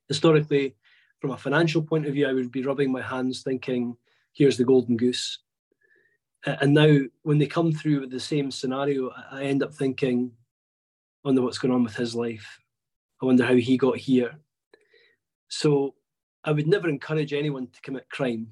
historically 0.08 0.76
from 1.20 1.30
a 1.30 1.36
financial 1.36 1.82
point 1.82 2.06
of 2.06 2.14
view, 2.14 2.28
I 2.28 2.32
would 2.32 2.52
be 2.52 2.62
rubbing 2.62 2.92
my 2.92 3.02
hands 3.02 3.42
thinking, 3.42 3.96
here's 4.32 4.56
the 4.56 4.64
golden 4.64 4.96
goose. 4.96 5.38
And 6.44 6.74
now, 6.74 6.98
when 7.22 7.38
they 7.38 7.46
come 7.46 7.72
through 7.72 8.00
with 8.00 8.10
the 8.10 8.20
same 8.20 8.50
scenario, 8.50 9.10
I 9.30 9.44
end 9.44 9.62
up 9.62 9.72
thinking, 9.72 10.30
I 11.24 11.28
wonder 11.28 11.40
what's 11.40 11.56
going 11.58 11.72
on 11.72 11.84
with 11.84 11.96
his 11.96 12.14
life. 12.14 12.60
I 13.22 13.26
wonder 13.26 13.44
how 13.44 13.54
he 13.54 13.78
got 13.78 13.96
here. 13.96 14.38
So, 15.48 15.94
I 16.44 16.52
would 16.52 16.66
never 16.66 16.90
encourage 16.90 17.32
anyone 17.32 17.68
to 17.68 17.80
commit 17.80 18.10
crime, 18.10 18.48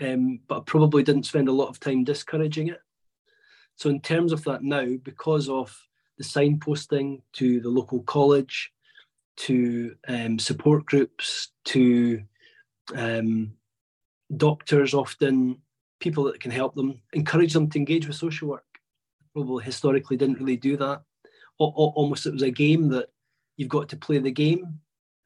um, 0.00 0.38
but 0.46 0.58
I 0.58 0.62
probably 0.64 1.02
didn't 1.02 1.26
spend 1.26 1.48
a 1.48 1.52
lot 1.52 1.68
of 1.68 1.80
time 1.80 2.04
discouraging 2.04 2.68
it. 2.68 2.78
So, 3.76 3.90
in 3.90 4.00
terms 4.00 4.32
of 4.32 4.42
that 4.44 4.62
now, 4.62 4.96
because 5.02 5.48
of 5.48 5.76
the 6.18 6.24
signposting 6.24 7.20
to 7.34 7.60
the 7.60 7.68
local 7.68 8.02
college, 8.02 8.72
to 9.36 9.94
um, 10.08 10.38
support 10.38 10.86
groups, 10.86 11.50
to 11.66 12.22
um, 12.94 13.52
doctors, 14.34 14.94
often 14.94 15.58
people 16.00 16.24
that 16.24 16.40
can 16.40 16.50
help 16.50 16.74
them, 16.74 17.00
encourage 17.12 17.52
them 17.52 17.68
to 17.70 17.78
engage 17.78 18.06
with 18.06 18.16
social 18.16 18.48
work. 18.48 18.64
Probably 19.34 19.62
historically 19.62 20.16
didn't 20.16 20.38
really 20.38 20.56
do 20.56 20.78
that. 20.78 21.02
O- 21.60 21.92
almost 21.94 22.26
it 22.26 22.32
was 22.32 22.42
a 22.42 22.50
game 22.50 22.88
that 22.88 23.10
you've 23.58 23.68
got 23.68 23.90
to 23.90 23.96
play 23.96 24.18
the 24.18 24.30
game, 24.30 24.80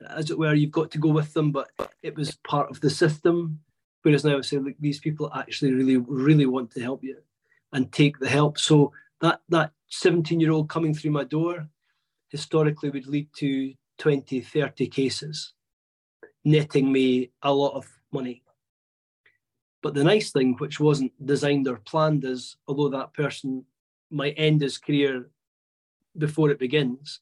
as 0.09 0.31
it 0.31 0.39
were. 0.39 0.55
You've 0.55 0.73
got 0.73 0.91
to 0.91 0.99
go 0.99 1.11
with 1.11 1.33
them, 1.35 1.53
but 1.53 1.71
it 2.03 2.17
was 2.17 2.35
part 2.43 2.69
of 2.71 2.81
the 2.81 2.91
system. 2.91 3.61
Whereas 4.03 4.25
now 4.25 4.39
I 4.39 4.41
say, 4.41 4.57
look, 4.59 4.75
these 4.81 4.99
people 4.99 5.31
actually 5.35 5.73
really, 5.73 5.99
really 5.99 6.47
want 6.47 6.73
to 6.73 6.81
help 6.81 7.05
you 7.05 7.17
and 7.73 7.93
take 7.93 8.19
the 8.19 8.29
help. 8.29 8.59
So 8.59 8.93
that 9.21 9.41
that 9.49 9.73
17 9.89 10.41
year 10.41 10.53
old 10.53 10.69
coming 10.69 10.95
through 10.95 11.11
my 11.13 11.25
door 11.25 11.69
historically 12.29 12.91
would 12.91 13.07
lead 13.07 13.29
to 13.37 13.75
20, 13.99 14.41
30 14.41 14.87
cases, 14.87 15.53
netting 16.45 16.91
me 16.91 17.31
a 17.43 17.53
lot 17.53 17.75
of 17.75 17.87
money. 18.13 18.43
But 19.83 19.95
the 19.95 20.05
nice 20.05 20.31
thing, 20.31 20.55
which 20.59 20.79
wasn't 20.79 21.13
designed 21.25 21.67
or 21.67 21.77
planned, 21.77 22.25
is 22.25 22.57
although 22.69 22.91
that 22.91 23.15
person 23.15 23.65
might 24.11 24.35
end 24.37 24.61
his 24.61 24.79
career 24.79 25.31
before 26.19 26.51
it 26.51 26.59
begins, 26.59 27.21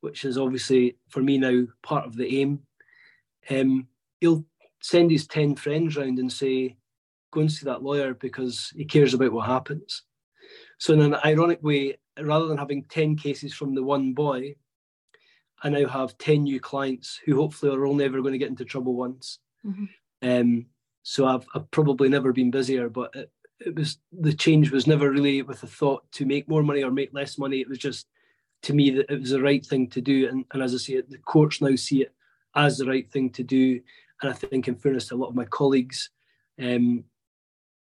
which 0.00 0.24
is 0.24 0.36
obviously 0.36 0.96
for 1.08 1.22
me 1.22 1.38
now 1.38 1.66
part 1.82 2.06
of 2.06 2.16
the 2.16 2.40
aim, 2.40 2.60
um, 3.50 3.86
he'll 4.20 4.44
send 4.80 5.10
his 5.10 5.26
10 5.26 5.56
friends 5.56 5.96
round 5.96 6.18
and 6.18 6.32
say, 6.32 6.76
go 7.32 7.40
and 7.40 7.50
see 7.50 7.64
that 7.64 7.82
lawyer 7.82 8.14
because 8.14 8.72
he 8.76 8.84
cares 8.84 9.14
about 9.14 9.32
what 9.32 9.46
happens. 9.46 10.02
So, 10.78 10.92
in 10.92 11.00
an 11.00 11.16
ironic 11.24 11.62
way, 11.62 11.98
rather 12.20 12.46
than 12.46 12.58
having 12.58 12.84
10 12.84 13.16
cases 13.16 13.52
from 13.52 13.74
the 13.74 13.82
one 13.82 14.12
boy, 14.12 14.54
I 15.62 15.68
now 15.68 15.86
have 15.88 16.18
10 16.18 16.44
new 16.44 16.60
clients 16.60 17.20
who 17.24 17.36
hopefully 17.36 17.74
are 17.74 17.86
all 17.86 17.94
never 17.94 18.20
going 18.20 18.32
to 18.32 18.38
get 18.38 18.50
into 18.50 18.64
trouble 18.64 18.94
once. 18.94 19.38
Mm-hmm. 19.64 19.84
Um, 20.22 20.66
so 21.02 21.26
I've, 21.26 21.46
I've 21.54 21.70
probably 21.70 22.08
never 22.08 22.32
been 22.32 22.50
busier, 22.50 22.88
but 22.88 23.14
it, 23.14 23.30
it 23.60 23.74
was 23.74 23.98
the 24.12 24.32
change 24.32 24.70
was 24.70 24.86
never 24.86 25.10
really 25.10 25.42
with 25.42 25.62
a 25.62 25.66
thought 25.66 26.10
to 26.12 26.26
make 26.26 26.48
more 26.48 26.62
money 26.62 26.82
or 26.82 26.90
make 26.90 27.10
less 27.12 27.38
money. 27.38 27.60
It 27.60 27.68
was 27.68 27.78
just 27.78 28.06
to 28.62 28.72
me 28.72 28.90
that 28.90 29.10
it 29.10 29.20
was 29.20 29.30
the 29.30 29.42
right 29.42 29.64
thing 29.64 29.88
to 29.90 30.00
do. 30.00 30.28
And, 30.28 30.44
and 30.52 30.62
as 30.62 30.74
I 30.74 30.78
say, 30.78 31.00
the 31.00 31.18
courts 31.18 31.60
now 31.60 31.74
see 31.76 32.02
it 32.02 32.14
as 32.54 32.78
the 32.78 32.86
right 32.86 33.10
thing 33.10 33.30
to 33.30 33.42
do. 33.42 33.80
And 34.20 34.30
I 34.30 34.34
think, 34.34 34.68
in 34.68 34.76
fairness 34.76 35.08
to 35.08 35.14
a 35.14 35.16
lot 35.16 35.28
of 35.28 35.34
my 35.34 35.44
colleagues, 35.44 36.10
um, 36.60 37.04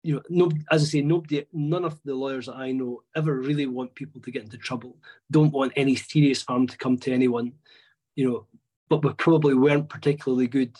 you 0.07 0.13
know, 0.13 0.21
no, 0.29 0.49
as 0.71 0.83
I 0.83 0.85
say, 0.85 1.01
nobody, 1.01 1.45
none 1.51 1.83
of 1.83 2.01
the 2.05 2.15
lawyers 2.15 2.45
that 2.45 2.55
I 2.55 2.71
know 2.71 3.03
ever 3.13 3.41
really 3.41 3.65
want 3.65 3.93
people 3.93 4.21
to 4.21 4.31
get 4.31 4.43
into 4.43 4.57
trouble. 4.57 4.95
Don't 5.29 5.51
want 5.51 5.73
any 5.75 5.97
serious 5.97 6.45
harm 6.45 6.65
to 6.67 6.77
come 6.77 6.97
to 6.99 7.11
anyone, 7.11 7.51
you 8.15 8.29
know. 8.29 8.45
But 8.87 9.03
we 9.03 9.11
probably 9.15 9.53
weren't 9.53 9.89
particularly 9.89 10.47
good 10.47 10.77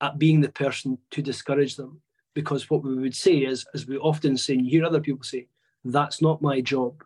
at 0.00 0.18
being 0.18 0.40
the 0.40 0.48
person 0.48 0.98
to 1.12 1.22
discourage 1.22 1.76
them, 1.76 2.00
because 2.34 2.68
what 2.68 2.82
we 2.82 2.96
would 2.96 3.14
say 3.14 3.36
is, 3.36 3.64
as 3.74 3.86
we 3.86 3.96
often 3.98 4.36
say, 4.36 4.54
and 4.54 4.64
you 4.64 4.72
hear 4.72 4.86
other 4.86 5.00
people 5.00 5.22
say, 5.22 5.46
"That's 5.84 6.20
not 6.20 6.42
my 6.42 6.60
job." 6.60 7.04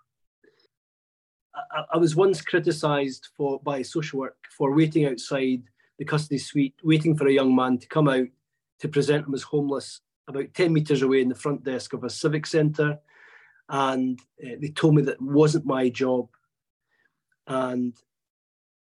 I, 1.55 1.85
I 1.93 1.97
was 1.99 2.17
once 2.17 2.41
criticised 2.41 3.29
for 3.37 3.61
by 3.61 3.83
social 3.83 4.21
work 4.21 4.39
for 4.57 4.75
waiting 4.75 5.05
outside 5.05 5.65
the 5.99 6.07
custody 6.07 6.39
suite, 6.39 6.77
waiting 6.83 7.15
for 7.15 7.29
a 7.29 7.39
young 7.41 7.55
man 7.55 7.77
to 7.77 7.87
come 7.89 8.09
out 8.09 8.29
to 8.79 8.89
present 8.89 9.27
him 9.27 9.35
as 9.35 9.43
homeless 9.43 10.01
about 10.29 10.55
10 10.55 10.73
metres 10.73 11.03
away 11.03 11.21
in 11.21 11.29
the 11.29 11.35
front 11.35 11.65
desk 11.65 11.93
of 11.93 12.05
a 12.05 12.11
civic 12.11 12.47
centre. 12.47 12.99
And 13.69 14.21
uh, 14.45 14.57
they 14.61 14.69
told 14.69 14.95
me 14.95 15.03
that 15.03 15.21
wasn't 15.21 15.67
my 15.67 15.89
job. 15.89 16.29
And 17.47 17.95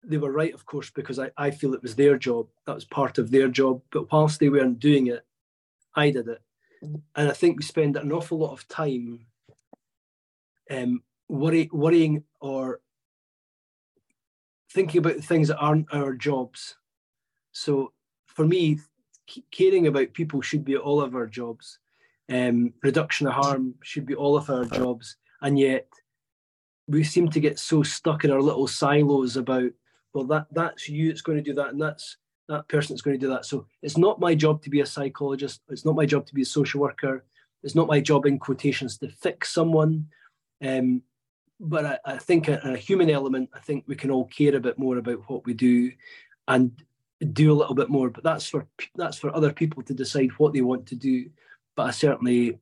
they 0.03 0.17
were 0.17 0.31
right, 0.31 0.53
of 0.53 0.65
course, 0.65 0.89
because 0.89 1.19
I, 1.19 1.31
I 1.37 1.51
feel 1.51 1.73
it 1.73 1.81
was 1.81 1.95
their 1.95 2.17
job. 2.17 2.47
That 2.65 2.75
was 2.75 2.85
part 2.85 3.17
of 3.17 3.31
their 3.31 3.47
job. 3.47 3.81
But 3.91 4.11
whilst 4.11 4.39
they 4.39 4.49
weren't 4.49 4.79
doing 4.79 5.07
it, 5.07 5.25
I 5.95 6.11
did 6.11 6.27
it. 6.27 6.41
And 6.81 7.29
I 7.29 7.33
think 7.33 7.57
we 7.57 7.63
spend 7.63 7.95
an 7.95 8.11
awful 8.11 8.37
lot 8.37 8.51
of 8.51 8.67
time 8.67 9.25
um, 10.69 11.03
worry, 11.27 11.69
worrying 11.71 12.23
or 12.39 12.79
thinking 14.71 14.99
about 14.99 15.15
the 15.15 15.21
things 15.21 15.47
that 15.47 15.57
aren't 15.57 15.93
our 15.93 16.13
jobs. 16.13 16.75
So 17.51 17.93
for 18.25 18.45
me, 18.45 18.79
caring 19.51 19.87
about 19.87 20.13
people 20.13 20.41
should 20.41 20.65
be 20.65 20.77
all 20.77 21.01
of 21.01 21.15
our 21.15 21.27
jobs. 21.27 21.79
Um, 22.29 22.73
reduction 22.81 23.27
of 23.27 23.33
harm 23.33 23.75
should 23.83 24.05
be 24.05 24.15
all 24.15 24.35
of 24.35 24.49
our 24.49 24.65
jobs, 24.65 25.17
and 25.41 25.59
yet 25.59 25.87
we 26.87 27.03
seem 27.03 27.29
to 27.29 27.39
get 27.39 27.59
so 27.59 27.83
stuck 27.83 28.23
in 28.23 28.31
our 28.31 28.41
little 28.41 28.67
silos 28.67 29.37
about 29.37 29.71
well 30.13 30.23
that 30.25 30.47
that's 30.51 30.87
you 30.87 31.09
it's 31.09 31.21
going 31.21 31.37
to 31.37 31.43
do 31.43 31.53
that 31.53 31.69
and 31.69 31.81
that's 31.81 32.17
that 32.47 32.67
person 32.67 32.93
that's 32.93 33.01
going 33.01 33.19
to 33.19 33.25
do 33.25 33.31
that. 33.31 33.45
So 33.45 33.65
it's 33.81 33.97
not 33.97 34.19
my 34.19 34.35
job 34.35 34.61
to 34.63 34.69
be 34.69 34.81
a 34.81 34.85
psychologist. 34.85 35.61
It's 35.69 35.85
not 35.85 35.95
my 35.95 36.05
job 36.05 36.25
to 36.27 36.33
be 36.33 36.43
a 36.43 36.45
social 36.45 36.81
worker. 36.81 37.25
It's 37.63 37.75
not 37.75 37.87
my 37.87 37.99
job 37.99 38.25
in 38.25 38.37
quotations 38.37 38.97
to 38.99 39.09
fix 39.09 39.51
someone. 39.51 40.07
Um, 40.63 41.01
but 41.59 41.85
I, 41.85 41.99
I 42.05 42.17
think 42.17 42.47
a, 42.47 42.59
a, 42.63 42.75
human 42.75 43.09
element 43.09 43.49
i 43.53 43.59
think 43.59 43.85
we 43.87 43.95
can 43.95 44.11
all 44.11 44.25
care 44.25 44.55
a 44.55 44.59
bit 44.59 44.77
more 44.77 44.97
about 44.97 45.29
what 45.29 45.45
we 45.45 45.53
do. 45.53 45.91
And 46.47 46.71
do 47.31 47.51
a 47.51 47.55
little 47.55 47.75
bit 47.75 47.89
more 47.89 48.09
but 48.09 48.23
that's 48.23 48.47
for 48.47 48.67
that's 48.95 49.17
for 49.17 49.33
other 49.35 49.53
people 49.53 49.81
to 49.83 49.93
decide 49.93 50.31
what 50.37 50.53
they 50.53 50.61
want 50.61 50.85
to 50.87 50.95
do. 50.95 51.29
But 51.75 51.87
i 51.87 51.91
certainly 51.91 52.59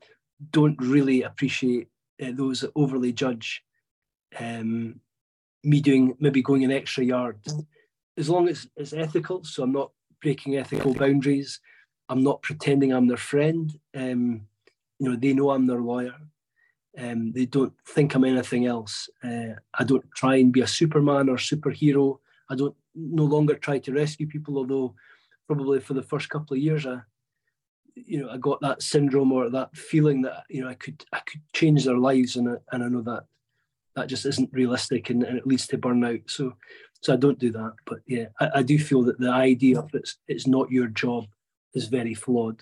don't 0.51 0.79
really 0.79 1.23
appreciate 1.23 1.87
uh, 2.21 2.31
those 2.33 2.61
that 2.61 2.71
overly 2.75 3.13
judge 3.13 3.63
um, 4.39 4.99
me 5.63 5.79
doing 5.79 6.15
maybe 6.19 6.41
going 6.41 6.63
an 6.63 6.71
extra 6.71 7.03
yard. 7.03 7.39
As 8.17 8.29
long 8.29 8.47
as 8.47 8.67
it's 8.75 8.93
ethical 8.93 9.43
so 9.43 9.63
i'm 9.63 9.71
not 9.71 9.91
breaking 10.21 10.57
ethical 10.57 10.93
boundaries. 10.93 11.59
I'm 12.09 12.23
not 12.23 12.41
pretending 12.41 12.93
i'm 12.93 13.07
their 13.07 13.17
friend. 13.17 13.71
Um, 13.95 14.47
you 14.99 15.09
know 15.09 15.15
they 15.15 15.33
know 15.33 15.51
i'm 15.51 15.67
their 15.67 15.81
lawyer. 15.81 16.15
Um, 16.97 17.31
they 17.31 17.45
don't 17.45 17.73
think 17.87 18.13
I'm 18.13 18.23
anything 18.23 18.67
else. 18.67 19.09
Uh, 19.23 19.55
I 19.73 19.83
don't 19.83 20.05
try 20.15 20.35
and 20.35 20.53
be 20.53 20.61
a 20.61 20.67
Superman 20.67 21.27
or 21.27 21.37
superhero. 21.37 22.19
I 22.49 22.55
don't 22.55 22.75
no 22.95 23.23
longer 23.23 23.55
try 23.55 23.79
to 23.79 23.93
rescue 23.93 24.27
people, 24.27 24.57
although 24.57 24.95
probably 25.47 25.79
for 25.79 25.93
the 25.93 26.03
first 26.03 26.29
couple 26.29 26.55
of 26.55 26.61
years, 26.61 26.85
I, 26.85 26.99
you 27.95 28.21
know, 28.21 28.29
I 28.29 28.37
got 28.37 28.61
that 28.61 28.81
syndrome 28.81 29.31
or 29.31 29.49
that 29.49 29.75
feeling 29.75 30.21
that 30.23 30.43
you 30.49 30.61
know 30.61 30.69
I 30.69 30.73
could 30.73 31.05
I 31.11 31.19
could 31.19 31.41
change 31.53 31.85
their 31.85 31.97
lives, 31.97 32.35
and 32.35 32.49
I, 32.49 32.55
and 32.71 32.83
I 32.83 32.87
know 32.87 33.01
that 33.01 33.25
that 33.95 34.07
just 34.07 34.25
isn't 34.25 34.53
realistic, 34.53 35.09
and, 35.09 35.23
and 35.23 35.37
it 35.37 35.47
leads 35.47 35.67
to 35.67 35.77
burnout. 35.77 36.29
So, 36.29 36.55
so 37.01 37.13
I 37.13 37.17
don't 37.17 37.39
do 37.39 37.51
that. 37.51 37.73
But 37.85 37.99
yeah, 38.07 38.27
I, 38.39 38.49
I 38.55 38.61
do 38.63 38.79
feel 38.79 39.03
that 39.03 39.19
the 39.19 39.29
idea 39.29 39.79
of 39.79 39.93
it's 39.93 40.17
it's 40.27 40.47
not 40.47 40.71
your 40.71 40.87
job 40.87 41.25
is 41.73 41.87
very 41.87 42.13
flawed. 42.13 42.61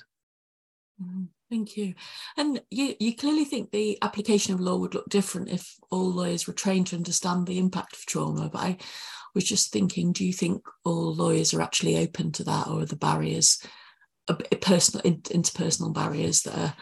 Mm-hmm. 1.02 1.24
Thank 1.50 1.76
you. 1.76 1.96
And 2.38 2.62
you, 2.72 2.96
you 2.98 3.14
clearly 3.14 3.44
think 3.44 3.72
the 3.72 3.98
application 4.02 4.54
of 4.54 4.62
law 4.62 4.78
would 4.78 4.94
look 4.94 5.10
different 5.10 5.50
if 5.50 5.76
all 5.90 6.10
lawyers 6.10 6.48
were 6.48 6.54
trained 6.54 6.88
to 6.88 6.96
understand 6.96 7.46
the 7.46 7.60
impact 7.60 7.94
of 7.94 8.06
trauma. 8.06 8.50
But 8.50 8.60
I 8.60 8.78
was 9.34 9.44
just 9.44 9.72
thinking, 9.72 10.12
do 10.12 10.26
you 10.26 10.34
think 10.34 10.64
all 10.84 11.14
lawyers 11.14 11.54
are 11.54 11.62
actually 11.62 11.98
open 11.98 12.32
to 12.34 12.44
that, 12.44 12.68
or 12.68 12.82
are 12.82 12.86
the 12.86 12.96
barriers, 12.96 13.62
personal 14.62 15.04
interpersonal 15.04 15.94
barriers 15.94 16.44
that 16.44 16.58
are 16.58 16.74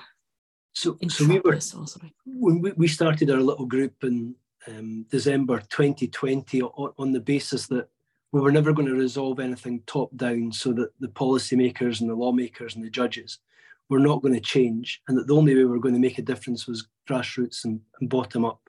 so, 0.73 0.97
so 1.09 1.25
we 1.25 1.39
were 1.39 1.59
when 2.25 2.61
we, 2.61 2.71
we 2.73 2.87
started 2.87 3.29
our 3.31 3.41
little 3.41 3.65
group 3.65 4.03
in 4.03 4.35
um, 4.67 5.05
December 5.09 5.59
2020 5.69 6.61
on, 6.61 6.93
on, 6.97 7.11
the 7.11 7.19
basis 7.19 7.67
that 7.67 7.89
we 8.31 8.39
were 8.39 8.51
never 8.51 8.71
going 8.71 8.87
to 8.87 8.93
resolve 8.93 9.39
anything 9.39 9.81
top 9.87 10.15
down, 10.15 10.51
so 10.51 10.71
that 10.73 10.91
the 10.99 11.07
policymakers 11.07 12.01
and 12.01 12.09
the 12.09 12.15
lawmakers 12.15 12.75
and 12.75 12.85
the 12.85 12.89
judges 12.89 13.39
were 13.89 13.99
not 13.99 14.21
going 14.21 14.35
to 14.35 14.39
change, 14.39 15.01
and 15.07 15.17
that 15.17 15.27
the 15.27 15.35
only 15.35 15.55
way 15.55 15.63
we 15.63 15.71
were 15.71 15.79
going 15.79 15.95
to 15.95 15.99
make 15.99 16.19
a 16.19 16.21
difference 16.23 16.67
was 16.67 16.87
grassroots 17.09 17.65
and, 17.65 17.81
and 17.99 18.09
bottom 18.09 18.45
up. 18.45 18.68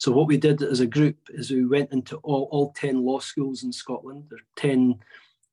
So 0.00 0.10
what 0.12 0.28
we 0.28 0.38
did 0.38 0.62
as 0.62 0.80
a 0.80 0.86
group 0.86 1.18
is 1.28 1.50
we 1.50 1.66
went 1.66 1.92
into 1.92 2.16
all, 2.18 2.48
all 2.50 2.72
10 2.72 3.04
law 3.04 3.18
schools 3.18 3.64
in 3.64 3.70
Scotland. 3.70 4.24
There 4.30 4.38
are 4.38 4.56
10 4.56 4.98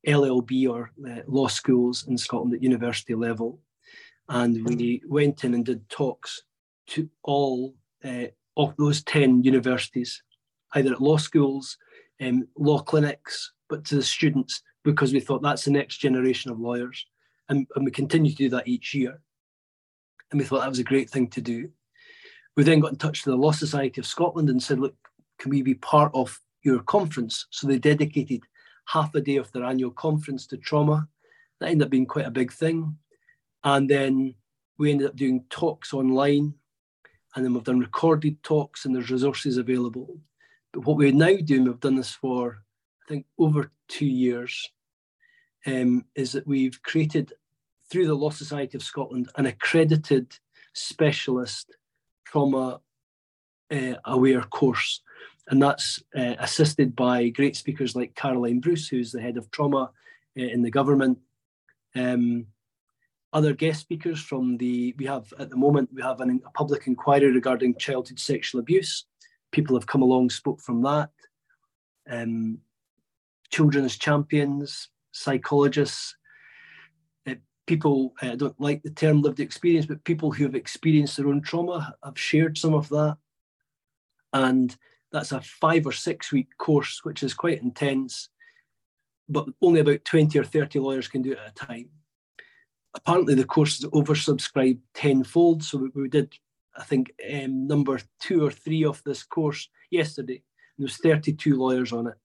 LLB 0.07 0.69
or 0.69 0.91
uh, 1.05 1.21
law 1.27 1.47
schools 1.47 2.07
in 2.07 2.17
Scotland 2.17 2.53
at 2.53 2.63
university 2.63 3.13
level. 3.13 3.59
And 4.29 4.65
we 4.65 5.01
went 5.05 5.43
in 5.43 5.53
and 5.53 5.65
did 5.65 5.87
talks 5.89 6.43
to 6.87 7.09
all 7.23 7.75
uh, 8.05 8.27
of 8.55 8.73
those 8.77 9.03
10 9.03 9.43
universities, 9.43 10.23
either 10.75 10.93
at 10.93 11.01
law 11.01 11.17
schools, 11.17 11.77
um, 12.21 12.47
law 12.57 12.79
clinics, 12.79 13.51
but 13.67 13.83
to 13.85 13.95
the 13.95 14.03
students, 14.03 14.63
because 14.85 15.11
we 15.11 15.19
thought 15.19 15.41
that's 15.41 15.65
the 15.65 15.71
next 15.71 15.97
generation 15.97 16.51
of 16.51 16.59
lawyers. 16.59 17.05
And, 17.49 17.67
and 17.75 17.83
we 17.83 17.91
continue 17.91 18.31
to 18.31 18.37
do 18.37 18.49
that 18.51 18.67
each 18.69 18.93
year. 18.93 19.19
And 20.31 20.39
we 20.39 20.45
thought 20.45 20.61
that 20.61 20.69
was 20.69 20.79
a 20.79 20.85
great 20.85 21.09
thing 21.09 21.27
to 21.31 21.41
do. 21.41 21.69
We 22.58 22.64
then 22.64 22.80
got 22.80 22.91
in 22.91 22.97
touch 22.97 23.24
with 23.24 23.34
the 23.34 23.39
Law 23.39 23.51
Society 23.51 24.01
of 24.01 24.08
Scotland 24.08 24.49
and 24.49 24.62
said, 24.62 24.80
look, 24.80 24.95
can 25.38 25.51
we 25.51 25.62
be 25.62 25.76
part 25.76 26.12
of 26.16 26.41
your 26.64 26.80
conference? 26.80 27.45
So 27.51 27.68
they 27.68 27.78
dedicated 27.78 28.41
half 28.86 29.14
a 29.14 29.22
day 29.22 29.36
of 29.38 29.51
their 29.51 29.64
annual 29.64 29.91
conference 29.91 30.47
to 30.47 30.58
trauma. 30.58 31.08
That 31.60 31.70
ended 31.70 31.86
up 31.86 31.91
being 31.91 32.08
quite 32.08 32.26
a 32.26 32.32
big 32.32 32.51
thing. 32.51 32.97
And 33.64 33.88
then 33.88 34.34
we 34.80 34.89
ended 34.89 35.08
up 35.08 35.16
doing 35.16 35.45
talks 35.51 35.93
online. 35.93 36.55
And 37.36 37.45
then 37.45 37.53
we've 37.53 37.64
done 37.64 37.80
recorded 37.80 38.41
talks 38.41 38.86
and 38.86 38.95
there's 38.95 39.12
resources 39.12 39.58
available. 39.58 40.20
But 40.74 40.86
what 40.88 40.97
we're 40.97 41.12
now 41.12 41.36
doing, 41.43 41.66
we've 41.66 41.80
done 41.80 41.95
this 41.95 42.12
for, 42.12 42.64
I 43.03 43.08
think, 43.08 43.28
over 43.38 43.72
two 43.88 44.08
years, 44.08 44.68
um, 45.68 46.05
is 46.16 46.32
that 46.32 46.47
we've 46.47 46.82
created, 46.82 47.34
through 47.91 48.08
the 48.08 48.16
Law 48.16 48.32
Society 48.32 48.78
of 48.78 48.84
Scotland, 48.84 49.30
an 49.36 49.45
accredited 49.45 50.36
specialist 50.74 51.76
trauma 52.32 52.80
uh, 53.71 53.93
aware 54.05 54.41
course. 54.41 55.01
And 55.49 55.61
that's 55.61 56.03
uh, 56.15 56.36
assisted 56.39 56.95
by 56.95 57.30
great 57.30 57.55
speakers 57.55 57.95
like 57.95 58.15
Caroline 58.15 58.59
Bruce, 58.59 58.88
who's 58.88 59.11
the 59.11 59.21
head 59.21 59.38
of 59.38 59.49
trauma 59.51 59.91
uh, 60.38 60.43
in 60.55 60.61
the 60.61 60.71
government. 60.71 61.19
Um, 61.95 62.47
other 63.34 63.53
guest 63.53 63.82
speakers 63.82 64.21
from 64.21 64.57
the, 64.57 64.93
we 64.97 65.05
have 65.05 65.34
at 65.39 65.49
the 65.49 65.55
moment, 65.55 65.89
we 65.93 66.01
have 66.01 66.19
an, 66.21 66.41
a 66.45 66.51
public 66.51 66.88
inquiry 66.88 67.32
regarding 67.32 67.75
childhood 67.75 68.19
sexual 68.19 68.59
abuse. 68.59 69.05
People 69.51 69.75
have 69.78 69.88
come 69.88 70.01
along, 70.01 70.30
spoke 70.30 70.61
from 70.61 70.82
that. 70.84 71.09
Um, 72.09 72.59
children's 73.49 73.97
champions, 73.97 74.89
psychologists, 75.11 76.16
people 77.68 78.13
uh, 78.22 78.36
don't 78.36 78.59
like 78.59 78.82
the 78.82 78.89
term 78.89 79.22
lived 79.22 79.39
experience, 79.39 79.86
but 79.86 80.03
people 80.03 80.32
who 80.32 80.45
have 80.45 80.55
experienced 80.55 81.18
their 81.18 81.28
own 81.28 81.41
trauma 81.41 81.95
have 82.03 82.18
shared 82.18 82.57
some 82.57 82.74
of 82.74 82.89
that. 82.89 83.18
And 84.34 84.76
that's 85.11 85.32
a 85.32 85.41
five 85.41 85.86
or 85.86 85.91
six 85.91 86.32
week 86.32 86.47
course, 86.57 87.01
which 87.03 87.22
is 87.22 87.34
quite 87.34 87.61
intense, 87.61 88.30
but 89.30 89.45
only 89.61 89.82
about 89.82 90.05
20 90.05 90.39
or 90.39 90.43
30 90.43 90.80
lawyers 90.80 91.07
can 91.07 91.22
do 91.22 91.34
it 91.34 91.39
at 91.39 91.51
a 91.51 91.65
time. 91.65 91.89
Apparently, 92.95 93.36
the 93.36 93.45
course 93.45 93.80
is 93.80 93.86
oversubscribed 93.86 94.80
tenfold. 94.93 95.63
So 95.63 95.78
we, 95.78 95.89
we 95.93 96.09
did, 96.09 96.34
I 96.76 96.84
think, 96.84 97.11
um, 97.32 97.68
number 97.68 97.99
two 98.20 98.43
or 98.43 98.51
three 98.51 98.86
of 98.86 99.03
this 99.03 99.24
course 99.24 99.70
yesterday. 99.91 100.41
There 100.78 100.86
was 100.86 100.97
32 100.97 101.55
lawyers 101.55 101.91
on 101.91 102.07
it. 102.07 102.15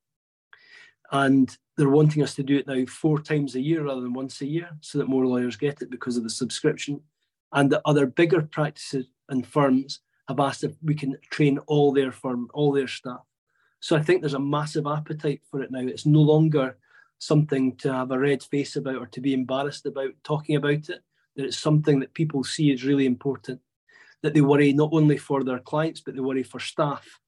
And 1.13 1.57
they're 1.77 1.91
wanting 1.91 2.23
us 2.23 2.35
to 2.35 2.43
do 2.43 2.57
it 2.57 2.67
now 2.67 2.85
four 2.87 3.21
times 3.21 3.55
a 3.55 3.61
year 3.61 3.85
rather 3.85 4.01
than 4.01 4.15
once 4.15 4.41
a 4.41 4.47
year 4.47 4.71
so 4.81 4.99
that 4.99 5.09
more 5.09 5.27
lawyers 5.27 5.57
get 5.57 5.83
it 5.83 5.91
because 5.91 6.17
of 6.17 6.25
the 6.25 6.31
subscription. 6.31 7.01
And 7.53 7.71
the 7.71 7.83
other 7.85 8.07
bigger 8.07 8.43
practices 8.43 9.07
and 9.29 9.47
firms 9.47 10.01
have 10.29 10.41
asked 10.41 10.65
if 10.65 10.73
we 10.83 10.95
can 10.95 11.17
train 11.31 11.59
all 11.67 11.93
their 11.93 12.13
firm, 12.13 12.49
all 12.55 12.73
their 12.73 12.89
staff. 12.89 13.21
So 13.81 13.97
I 13.97 14.03
think 14.03 14.21
there's 14.21 14.35
a 14.35 14.41
massive 14.41 14.87
appetite 14.87 15.43
for 15.51 15.63
it 15.63 15.71
now. 15.71 15.81
It's 15.81 16.07
no 16.07 16.21
longer 16.21 16.77
something 17.19 17.77
to 17.77 17.93
have 17.93 18.11
a 18.11 18.19
red 18.19 18.43
face 18.43 18.77
about 18.77 18.97
or 18.97 19.07
to 19.07 19.21
be 19.21 19.35
embarrassed 19.35 19.87
about 19.87 20.13
talking 20.25 20.57
about 20.57 20.89
it. 20.89 21.01
That 21.37 21.47
it's 21.47 21.59
something 21.59 22.01
that 22.01 22.15
people 22.15 22.45
see 22.45 22.73
as 22.73 22.85
really 22.85 23.07
important. 23.07 23.61
That 24.23 24.35
they 24.35 24.41
worry 24.41 24.73
not 24.73 24.91
only 24.93 25.19
for 25.19 25.43
their 25.43 25.59
clients, 25.59 26.01
but 26.01 26.15
they 26.15 26.21
worry 26.21 26.43
for 26.43 26.61
staff. 26.61 27.21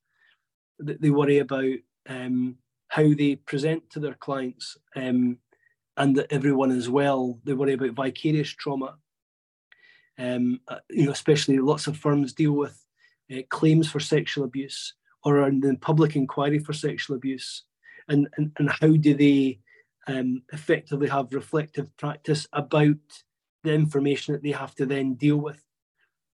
That 0.78 1.00
they 1.00 1.10
worry 1.10 1.38
about 1.38 1.74
um, 2.08 2.56
how 2.88 3.02
they 3.14 3.36
present 3.36 3.88
to 3.90 4.00
their 4.00 4.14
clients 4.14 4.76
um, 4.96 5.38
and 5.96 6.16
that 6.16 6.32
everyone 6.32 6.70
as 6.70 6.88
well. 6.88 7.38
They 7.44 7.52
worry 7.52 7.74
about 7.74 7.90
vicarious 7.90 8.50
trauma. 8.50 8.96
Um, 10.18 10.60
uh, 10.68 10.78
you 10.90 11.06
know, 11.06 11.12
especially 11.12 11.58
lots 11.58 11.86
of 11.86 11.96
firms 11.96 12.32
deal 12.32 12.52
with 12.52 12.84
uh, 13.32 13.42
claims 13.50 13.90
for 13.90 13.98
sexual 13.98 14.44
abuse 14.44 14.94
or 15.24 15.48
in 15.48 15.60
the 15.60 15.76
public 15.80 16.14
inquiry 16.16 16.58
for 16.58 16.72
sexual 16.72 17.16
abuse, 17.16 17.64
and 18.08 18.28
and, 18.36 18.52
and 18.58 18.70
how 18.70 18.88
do 18.88 19.14
they 19.14 19.58
um, 20.06 20.42
effectively 20.52 21.08
have 21.08 21.32
reflective 21.32 21.94
practice 21.96 22.46
about 22.52 22.96
the 23.64 23.72
information 23.72 24.34
that 24.34 24.42
they 24.42 24.50
have 24.50 24.74
to 24.74 24.86
then 24.86 25.14
deal 25.14 25.38
with 25.38 25.64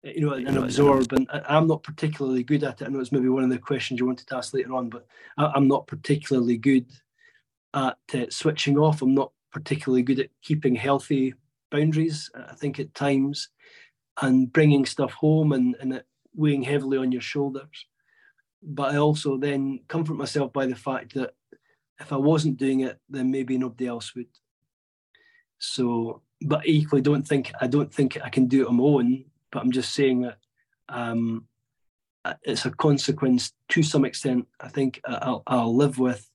you 0.06 0.22
know, 0.22 0.34
and 0.34 0.58
absorb. 0.58 1.12
And 1.14 1.28
I'm 1.32 1.68
not 1.68 1.84
particularly 1.84 2.44
good 2.44 2.64
at 2.64 2.82
it. 2.82 2.86
I 2.86 2.90
know 2.90 3.00
it's 3.00 3.12
maybe 3.12 3.30
one 3.30 3.44
of 3.44 3.50
the 3.50 3.58
questions 3.58 4.00
you 4.00 4.06
wanted 4.06 4.28
to 4.28 4.38
ask 4.38 4.54
later 4.54 4.74
on, 4.74 4.90
but 4.90 5.08
I'm 5.38 5.68
not 5.68 5.88
particularly 5.88 6.58
good 6.58 6.86
at 7.74 7.98
uh, 8.14 8.26
switching 8.30 8.78
off. 8.78 9.02
I'm 9.02 9.16
not 9.16 9.32
particularly 9.52 10.04
good 10.04 10.20
at 10.20 10.30
keeping 10.42 10.76
healthy 10.76 11.34
boundaries. 11.72 12.30
I 12.36 12.54
think 12.54 12.80
at 12.80 12.94
times, 12.94 13.50
and 14.22 14.52
bringing 14.54 14.86
stuff 14.86 15.12
home 15.14 15.52
and, 15.52 15.76
and 15.80 15.94
it 15.94 16.06
weighing 16.36 16.64
heavily 16.64 16.98
on 16.98 17.12
your 17.12 17.22
shoulders. 17.22 17.86
But 18.62 18.94
I 18.94 18.98
also 18.98 19.38
then 19.38 19.82
comfort 19.88 20.16
myself 20.16 20.54
by 20.54 20.66
the 20.66 20.76
fact 20.76 21.14
that 21.16 21.34
if 22.00 22.12
I 22.12 22.18
wasn't 22.18 22.58
doing 22.58 22.82
it, 22.82 23.00
then 23.10 23.32
maybe 23.32 23.58
nobody 23.58 23.88
else 23.88 24.14
would. 24.16 24.28
So, 25.60 26.22
but 26.42 26.68
equally, 26.68 27.02
don't 27.02 27.26
think 27.26 27.52
I 27.60 27.68
don't 27.68 27.94
think 27.94 28.18
I 28.24 28.30
can 28.30 28.48
do 28.48 28.64
it 28.64 28.68
on 28.68 28.76
my 28.76 28.84
own 28.84 29.26
but 29.56 29.64
I'm 29.64 29.72
just 29.72 29.94
saying 29.94 30.24
that 30.24 30.38
um, 30.90 31.48
it's 32.44 32.66
a 32.66 32.72
consequence 32.72 33.54
to 33.70 33.82
some 33.82 34.04
extent. 34.04 34.48
I 34.60 34.68
think 34.68 35.00
I'll, 35.08 35.44
I'll 35.48 35.74
live 35.74 35.98
with, 35.98 36.30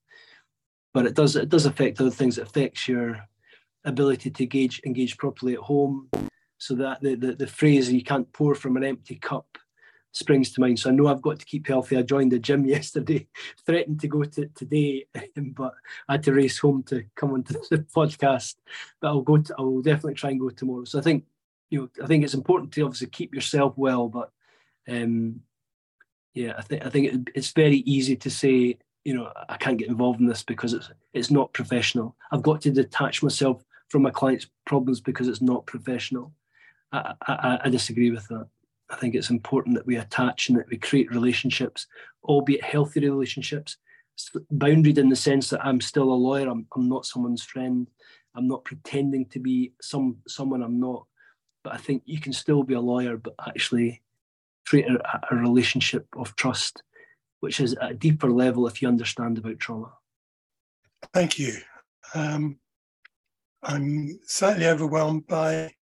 but 0.95 1.05
it 1.05 1.15
does 1.15 1.37
it 1.37 1.51
does 1.51 1.67
affect 1.67 2.01
other 2.01 2.11
things. 2.11 2.39
It 2.39 2.47
affects 2.47 2.89
your 2.89 3.21
ability 3.85 4.31
to 4.31 4.43
engage 4.43 4.81
engage 4.87 5.19
properly 5.19 5.53
at 5.53 5.59
home. 5.59 6.09
So 6.57 6.75
that 6.77 7.03
the, 7.03 7.15
the, 7.15 7.35
the 7.35 7.47
phrase 7.47 7.93
"you 7.93 8.03
can't 8.03 8.33
pour 8.33 8.55
from 8.55 8.79
an 8.79 8.85
empty 8.85 9.17
cup" 9.17 9.59
springs 10.13 10.51
to 10.53 10.63
mind. 10.63 10.79
So 10.79 10.89
I 10.89 10.95
know 10.95 11.09
I've 11.09 11.21
got 11.21 11.41
to 11.41 11.45
keep 11.45 11.67
healthy. 11.67 11.99
I 11.99 12.03
joined 12.03 12.33
the 12.33 12.39
gym 12.39 12.65
yesterday, 12.77 13.29
threatened 13.67 14.01
to 14.01 14.09
go 14.09 14.25
to 14.25 14.47
today, 14.55 15.05
but 15.37 15.75
I 16.09 16.13
had 16.13 16.23
to 16.23 16.33
race 16.33 16.59
home 16.59 16.85
to 16.85 17.05
come 17.15 17.35
onto 17.35 17.53
the 17.71 17.85
podcast. 17.95 18.55
But 18.99 19.09
I'll 19.09 19.21
go. 19.21 19.37
To, 19.37 19.55
I 19.59 19.61
will 19.61 19.83
definitely 19.83 20.15
try 20.15 20.31
and 20.31 20.41
go 20.41 20.49
tomorrow. 20.49 20.85
So 20.85 20.99
I 20.99 21.03
think 21.03 21.25
you 21.71 21.81
know, 21.81 22.05
I 22.05 22.07
think 22.07 22.25
it's 22.25 22.35
important 22.35 22.73
to 22.73 22.83
obviously 22.83 23.07
keep 23.09 23.35
yourself 23.35 23.75
well, 23.77 24.09
but 24.09 24.31
um, 24.89 25.41
yeah, 26.35 26.55
I 26.59 26.63
think 26.63 26.85
I 26.85 26.91
think 26.91 27.13
it, 27.13 27.21
it's 27.35 27.53
very 27.53 27.79
easy 27.79 28.17
to 28.17 28.31
say, 28.31 28.79
you 29.05 29.15
know, 29.15 29.33
I 29.49 29.57
can't 29.57 29.79
get 29.79 29.89
involved 29.89 30.21
in 30.21 30.27
this 30.27 30.43
because 30.43 30.75
it's 30.75 30.91
it's 31.13 31.31
not 31.31 31.53
professional. 31.53 32.17
I've 32.33 32.43
got 32.43 32.61
to 32.63 32.71
detach 32.71 33.23
myself 33.23 33.65
from 33.89 34.03
my 34.03 34.11
clients' 34.11 34.49
problems 34.67 35.01
because 35.01 35.29
it's 35.29 35.43
not 35.43 35.67
professional. 35.67 36.33
I, 36.93 37.15
I, 37.27 37.59
I 37.65 37.69
disagree 37.69 38.11
with 38.11 38.27
that. 38.29 38.47
I 38.91 38.97
think 38.97 39.15
it's 39.15 39.31
important 39.31 39.77
that 39.77 39.87
we 39.87 39.97
attach 39.97 40.49
and 40.49 40.59
that 40.59 40.69
we 40.69 40.77
create 40.77 41.11
relationships, 41.11 41.87
albeit 42.25 42.65
healthy 42.65 43.01
relationships, 43.01 43.77
boundaried 44.55 44.99
in 44.99 45.09
the 45.09 45.17
sense 45.17 45.51
that 45.51 45.65
I'm 45.65 45.81
still 45.81 46.13
a 46.13 46.15
lawyer. 46.15 46.49
I'm, 46.49 46.67
I'm 46.75 46.89
not 46.89 47.07
someone's 47.07 47.45
friend. 47.45 47.89
I'm 48.35 48.49
not 48.49 48.65
pretending 48.65 49.27
to 49.27 49.39
be 49.39 49.73
some 49.81 50.19
someone 50.27 50.63
I'm 50.63 50.79
not. 50.79 51.07
But 51.63 51.75
I 51.75 51.77
think 51.77 52.03
you 52.07 52.21
can 52.21 52.33
still 52.33 52.63
be 52.63 52.75
a 52.75 52.81
lawyer, 52.81 53.17
but 53.17 53.35
actually 53.47 54.03
create 54.67 54.87
a, 54.89 55.21
a 55.31 55.37
relationship 55.37 56.07
of 56.17 56.35
trust, 56.37 56.83
which 57.41 57.61
is 57.61 57.75
at 57.75 57.91
a 57.91 57.95
deeper 57.95 58.31
level 58.31 58.67
if 58.67 58.81
you 58.81 58.89
understand 58.89 59.39
about 59.39 59.59
trauma. 59.59 59.93
Thank 61.13 61.39
you. 61.39 61.55
Um, 62.15 62.59
I'm 63.63 64.19
slightly 64.27 64.67
overwhelmed 64.67 65.27
by 65.27 65.73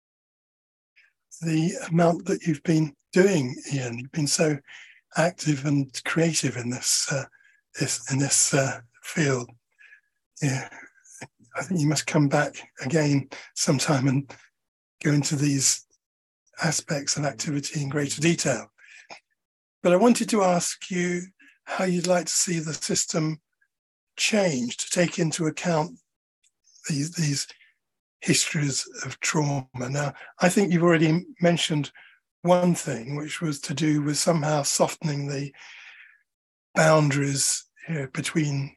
the 1.40 1.72
amount 1.90 2.26
that 2.26 2.42
you've 2.42 2.62
been 2.64 2.94
doing, 3.12 3.54
Iain. 3.72 3.98
You've 3.98 4.12
been 4.12 4.26
so 4.26 4.58
active 5.16 5.64
and 5.64 6.02
creative 6.04 6.56
in 6.56 6.70
this, 6.70 7.06
uh, 7.10 7.24
this 7.78 8.10
in 8.12 8.18
this 8.18 8.52
uh, 8.52 8.80
field. 9.02 9.50
Yeah, 10.42 10.68
I 11.56 11.62
think 11.62 11.80
you 11.80 11.88
must 11.88 12.06
come 12.06 12.28
back 12.28 12.68
again 12.84 13.28
sometime 13.54 14.08
and 14.08 14.34
go 15.02 15.12
into 15.12 15.36
these 15.36 15.86
aspects 16.62 17.16
of 17.16 17.24
activity 17.24 17.80
in 17.80 17.88
greater 17.88 18.20
detail. 18.20 18.70
But 19.82 19.92
I 19.92 19.96
wanted 19.96 20.28
to 20.30 20.42
ask 20.42 20.90
you 20.90 21.22
how 21.64 21.84
you'd 21.84 22.06
like 22.06 22.26
to 22.26 22.32
see 22.32 22.58
the 22.58 22.74
system 22.74 23.40
change 24.16 24.76
to 24.78 24.90
take 24.90 25.18
into 25.18 25.46
account 25.46 25.92
these, 26.88 27.12
these 27.12 27.46
histories 28.20 28.88
of 29.04 29.20
trauma. 29.20 29.66
Now, 29.74 30.14
I 30.40 30.48
think 30.48 30.72
you've 30.72 30.82
already 30.82 31.26
mentioned 31.40 31.92
one 32.42 32.74
thing, 32.74 33.16
which 33.16 33.40
was 33.40 33.60
to 33.60 33.74
do 33.74 34.02
with 34.02 34.18
somehow 34.18 34.62
softening 34.62 35.28
the 35.28 35.52
boundaries 36.74 37.64
here 37.86 38.08
between 38.12 38.74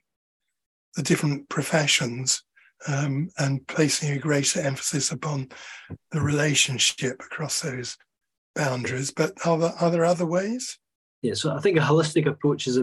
the 0.95 1.03
different 1.03 1.49
professions 1.49 2.43
um, 2.87 3.29
and 3.37 3.65
placing 3.67 4.11
a 4.11 4.19
greater 4.19 4.59
emphasis 4.59 5.11
upon 5.11 5.49
the 6.11 6.21
relationship 6.21 7.19
across 7.19 7.61
those 7.61 7.97
boundaries. 8.55 9.11
But 9.11 9.33
are 9.45 9.57
there, 9.57 9.73
are 9.79 9.91
there 9.91 10.05
other 10.05 10.25
ways? 10.25 10.77
Yeah, 11.21 11.33
so 11.35 11.55
I 11.55 11.59
think 11.59 11.77
a 11.77 11.81
holistic 11.81 12.25
approach 12.25 12.67
is 12.67 12.79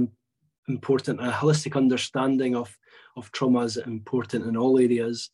important. 0.68 1.20
A 1.20 1.30
holistic 1.30 1.76
understanding 1.76 2.54
of, 2.54 2.76
of 3.16 3.32
trauma 3.32 3.60
is 3.60 3.76
important 3.76 4.46
in 4.46 4.56
all 4.56 4.78
areas. 4.78 5.30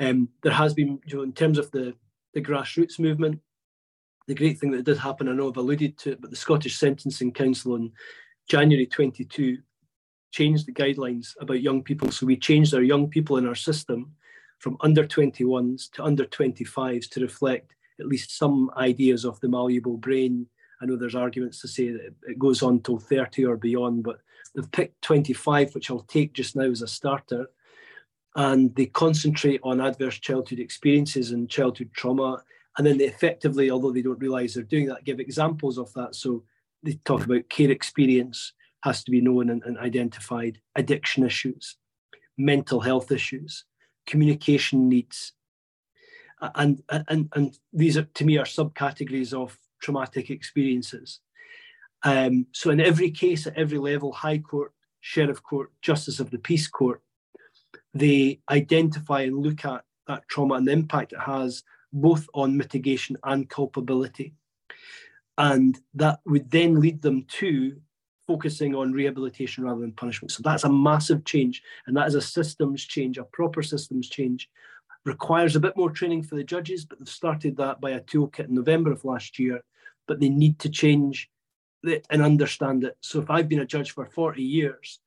Um, 0.00 0.28
there 0.42 0.52
has 0.52 0.74
been, 0.74 1.00
you 1.04 1.16
know, 1.16 1.22
in 1.22 1.32
terms 1.32 1.58
of 1.58 1.70
the, 1.72 1.94
the 2.34 2.40
grassroots 2.40 3.00
movement, 3.00 3.40
the 4.28 4.34
great 4.34 4.58
thing 4.58 4.70
that 4.72 4.84
did 4.84 4.98
happen, 4.98 5.28
I 5.28 5.32
know 5.32 5.48
I've 5.48 5.56
alluded 5.56 5.98
to 5.98 6.12
it, 6.12 6.20
but 6.20 6.30
the 6.30 6.36
Scottish 6.36 6.76
Sentencing 6.76 7.32
Council 7.32 7.74
in 7.76 7.90
January 8.48 8.86
22 8.86 9.58
changed 10.30 10.66
the 10.66 10.72
guidelines 10.72 11.34
about 11.40 11.62
young 11.62 11.82
people. 11.82 12.10
So 12.10 12.26
we 12.26 12.36
changed 12.36 12.74
our 12.74 12.82
young 12.82 13.08
people 13.08 13.36
in 13.36 13.46
our 13.46 13.54
system 13.54 14.12
from 14.58 14.76
under 14.80 15.04
21s 15.04 15.90
to 15.92 16.04
under 16.04 16.24
25s 16.24 17.08
to 17.10 17.20
reflect 17.20 17.74
at 18.00 18.06
least 18.06 18.36
some 18.36 18.70
ideas 18.76 19.24
of 19.24 19.40
the 19.40 19.48
malleable 19.48 19.96
brain. 19.96 20.46
I 20.80 20.86
know 20.86 20.96
there's 20.96 21.14
arguments 21.14 21.60
to 21.62 21.68
say 21.68 21.90
that 21.90 22.14
it 22.22 22.38
goes 22.38 22.62
on 22.62 22.80
till 22.80 22.98
30 22.98 23.44
or 23.44 23.56
beyond, 23.56 24.04
but 24.04 24.20
they've 24.54 24.70
picked 24.70 25.02
25, 25.02 25.74
which 25.74 25.90
I'll 25.90 26.00
take 26.00 26.32
just 26.32 26.56
now 26.56 26.62
as 26.62 26.82
a 26.82 26.86
starter. 26.86 27.50
And 28.36 28.74
they 28.76 28.86
concentrate 28.86 29.60
on 29.64 29.80
adverse 29.80 30.18
childhood 30.18 30.60
experiences 30.60 31.32
and 31.32 31.50
childhood 31.50 31.90
trauma. 31.92 32.42
And 32.76 32.86
then 32.86 32.98
they 32.98 33.06
effectively, 33.06 33.70
although 33.70 33.90
they 33.90 34.02
don't 34.02 34.20
realize 34.20 34.54
they're 34.54 34.62
doing 34.62 34.86
that, 34.86 35.04
give 35.04 35.18
examples 35.18 35.78
of 35.78 35.92
that. 35.94 36.14
So 36.14 36.44
they 36.84 37.00
talk 37.04 37.24
about 37.24 37.48
care 37.48 37.70
experience, 37.70 38.52
has 38.82 39.02
to 39.04 39.10
be 39.10 39.20
known 39.20 39.50
and, 39.50 39.62
and 39.64 39.78
identified 39.78 40.60
addiction 40.76 41.24
issues, 41.24 41.76
mental 42.36 42.80
health 42.80 43.10
issues, 43.10 43.64
communication 44.06 44.88
needs. 44.88 45.32
And, 46.54 46.82
and, 46.88 47.28
and 47.34 47.58
these 47.72 47.96
are, 47.96 48.04
to 48.04 48.24
me 48.24 48.38
are 48.38 48.44
subcategories 48.44 49.32
of 49.32 49.58
traumatic 49.82 50.30
experiences. 50.30 51.20
Um, 52.04 52.46
so 52.52 52.70
in 52.70 52.80
every 52.80 53.10
case 53.10 53.46
at 53.46 53.56
every 53.56 53.78
level, 53.78 54.12
High 54.12 54.38
Court, 54.38 54.72
Sheriff 55.00 55.42
Court, 55.42 55.72
Justice 55.82 56.20
of 56.20 56.30
the 56.30 56.38
Peace 56.38 56.68
Court, 56.68 57.02
they 57.92 58.40
identify 58.50 59.22
and 59.22 59.38
look 59.38 59.64
at 59.64 59.84
that 60.06 60.28
trauma 60.28 60.54
and 60.54 60.66
the 60.66 60.72
impact 60.72 61.12
it 61.12 61.20
has 61.20 61.64
both 61.92 62.26
on 62.34 62.56
mitigation 62.56 63.16
and 63.24 63.48
culpability. 63.48 64.34
And 65.36 65.78
that 65.94 66.20
would 66.26 66.50
then 66.50 66.80
lead 66.80 67.02
them 67.02 67.24
to 67.28 67.80
focusing 68.28 68.74
on 68.74 68.92
rehabilitation 68.92 69.64
rather 69.64 69.80
than 69.80 69.92
punishment. 69.92 70.30
So 70.30 70.42
that's 70.44 70.64
a 70.64 70.68
massive 70.68 71.24
change, 71.24 71.62
and 71.86 71.96
that 71.96 72.06
is 72.06 72.14
a 72.14 72.20
systems 72.20 72.84
change, 72.84 73.18
a 73.18 73.24
proper 73.24 73.62
systems 73.62 74.08
change. 74.08 74.48
Requires 75.04 75.56
a 75.56 75.60
bit 75.60 75.76
more 75.76 75.90
training 75.90 76.22
for 76.22 76.36
the 76.36 76.44
judges, 76.44 76.84
but 76.84 76.98
they've 76.98 77.08
started 77.08 77.56
that 77.56 77.80
by 77.80 77.92
a 77.92 78.00
toolkit 78.00 78.48
in 78.48 78.54
November 78.54 78.92
of 78.92 79.04
last 79.04 79.38
year. 79.38 79.62
But 80.06 80.20
they 80.20 80.28
need 80.28 80.58
to 80.60 80.68
change 80.68 81.30
it 81.82 82.06
and 82.10 82.22
understand 82.22 82.84
it. 82.84 82.96
So 83.00 83.20
if 83.20 83.30
I've 83.30 83.48
been 83.48 83.60
a 83.60 83.66
judge 83.66 83.92
for 83.92 84.04
40 84.04 84.42
years, 84.42 85.00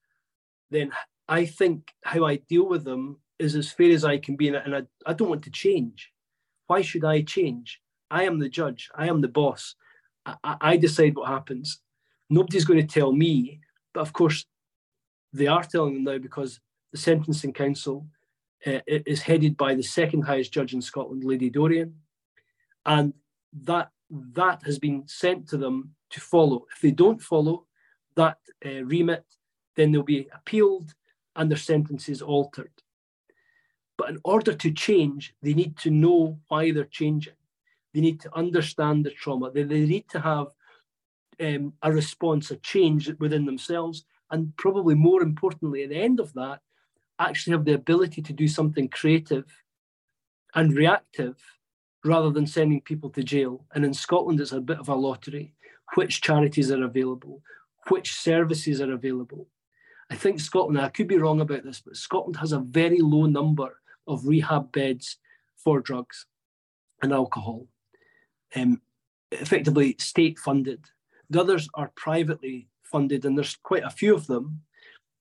then 0.71 0.91
I 1.27 1.45
think 1.45 1.93
how 2.03 2.25
I 2.25 2.37
deal 2.37 2.67
with 2.67 2.83
them 2.83 3.19
is 3.37 3.55
as 3.55 3.71
fair 3.71 3.91
as 3.91 4.03
I 4.03 4.17
can 4.17 4.35
be, 4.35 4.47
and 4.47 4.75
I, 4.75 4.81
I 5.05 5.13
don't 5.13 5.29
want 5.29 5.43
to 5.43 5.51
change. 5.51 6.11
Why 6.67 6.81
should 6.81 7.05
I 7.05 7.21
change? 7.21 7.79
I 8.09 8.23
am 8.23 8.39
the 8.39 8.49
judge. 8.49 8.89
I 8.95 9.07
am 9.07 9.21
the 9.21 9.27
boss. 9.27 9.75
I, 10.25 10.57
I 10.61 10.77
decide 10.77 11.15
what 11.15 11.29
happens. 11.29 11.79
Nobody's 12.31 12.63
going 12.63 12.79
to 12.79 12.93
tell 12.99 13.11
me, 13.11 13.59
but 13.93 13.99
of 13.99 14.13
course, 14.13 14.45
they 15.33 15.47
are 15.47 15.63
telling 15.63 15.93
them 15.95 16.05
now 16.05 16.17
because 16.17 16.61
the 16.93 16.97
Sentencing 16.97 17.51
Council 17.51 18.07
uh, 18.65 18.79
is 18.87 19.21
headed 19.21 19.57
by 19.57 19.75
the 19.75 19.83
second 19.83 20.21
highest 20.21 20.53
judge 20.53 20.73
in 20.73 20.81
Scotland, 20.81 21.25
Lady 21.25 21.49
Dorian, 21.49 21.93
and 22.85 23.13
that 23.63 23.89
that 24.33 24.61
has 24.63 24.79
been 24.79 25.03
sent 25.07 25.49
to 25.49 25.57
them 25.57 25.93
to 26.09 26.21
follow. 26.21 26.65
If 26.73 26.81
they 26.81 26.91
don't 26.91 27.21
follow 27.21 27.65
that 28.15 28.37
uh, 28.65 28.83
remit, 28.85 29.25
then 29.75 29.91
they'll 29.91 30.03
be 30.03 30.29
appealed 30.33 30.93
and 31.35 31.51
their 31.51 31.57
sentences 31.57 32.21
altered. 32.21 32.71
But 33.97 34.09
in 34.09 34.19
order 34.23 34.53
to 34.53 34.71
change, 34.71 35.33
they 35.41 35.53
need 35.53 35.77
to 35.79 35.89
know 35.89 36.39
why 36.47 36.71
they're 36.71 36.85
changing. 36.85 37.33
They 37.93 38.01
need 38.01 38.21
to 38.21 38.37
understand 38.37 39.05
the 39.05 39.11
trauma. 39.11 39.51
They, 39.51 39.63
they 39.63 39.85
need 39.85 40.07
to 40.09 40.19
have 40.19 40.47
um, 41.41 41.73
a 41.81 41.91
response, 41.91 42.51
a 42.51 42.57
change 42.57 43.11
within 43.19 43.45
themselves, 43.45 44.05
and 44.29 44.55
probably 44.57 44.95
more 44.95 45.21
importantly, 45.21 45.83
at 45.83 45.89
the 45.89 46.01
end 46.01 46.19
of 46.19 46.33
that, 46.33 46.61
actually 47.19 47.51
have 47.51 47.65
the 47.65 47.73
ability 47.73 48.21
to 48.21 48.33
do 48.33 48.47
something 48.47 48.87
creative 48.87 49.45
and 50.55 50.73
reactive 50.73 51.35
rather 52.03 52.31
than 52.31 52.47
sending 52.47 52.81
people 52.81 53.09
to 53.11 53.23
jail. 53.23 53.65
And 53.73 53.85
in 53.85 53.93
Scotland, 53.93 54.39
it's 54.39 54.51
a 54.51 54.59
bit 54.59 54.79
of 54.79 54.89
a 54.89 54.95
lottery 54.95 55.53
which 55.95 56.21
charities 56.21 56.71
are 56.71 56.83
available, 56.83 57.41
which 57.89 58.15
services 58.15 58.81
are 58.81 58.93
available. 58.93 59.47
I 60.09 60.15
think 60.15 60.39
Scotland, 60.39 60.79
I 60.79 60.89
could 60.89 61.07
be 61.07 61.17
wrong 61.17 61.41
about 61.41 61.63
this, 61.63 61.81
but 61.85 61.95
Scotland 61.95 62.37
has 62.37 62.51
a 62.51 62.59
very 62.59 62.99
low 62.99 63.27
number 63.27 63.79
of 64.07 64.27
rehab 64.27 64.71
beds 64.71 65.17
for 65.55 65.79
drugs 65.79 66.25
and 67.01 67.13
alcohol, 67.13 67.67
um, 68.55 68.81
effectively 69.31 69.95
state 69.99 70.39
funded. 70.39 70.85
The 71.31 71.39
others 71.39 71.69
are 71.75 71.91
privately 71.95 72.67
funded, 72.83 73.23
and 73.23 73.37
there's 73.37 73.55
quite 73.55 73.85
a 73.85 73.89
few 73.89 74.13
of 74.13 74.27
them, 74.27 74.61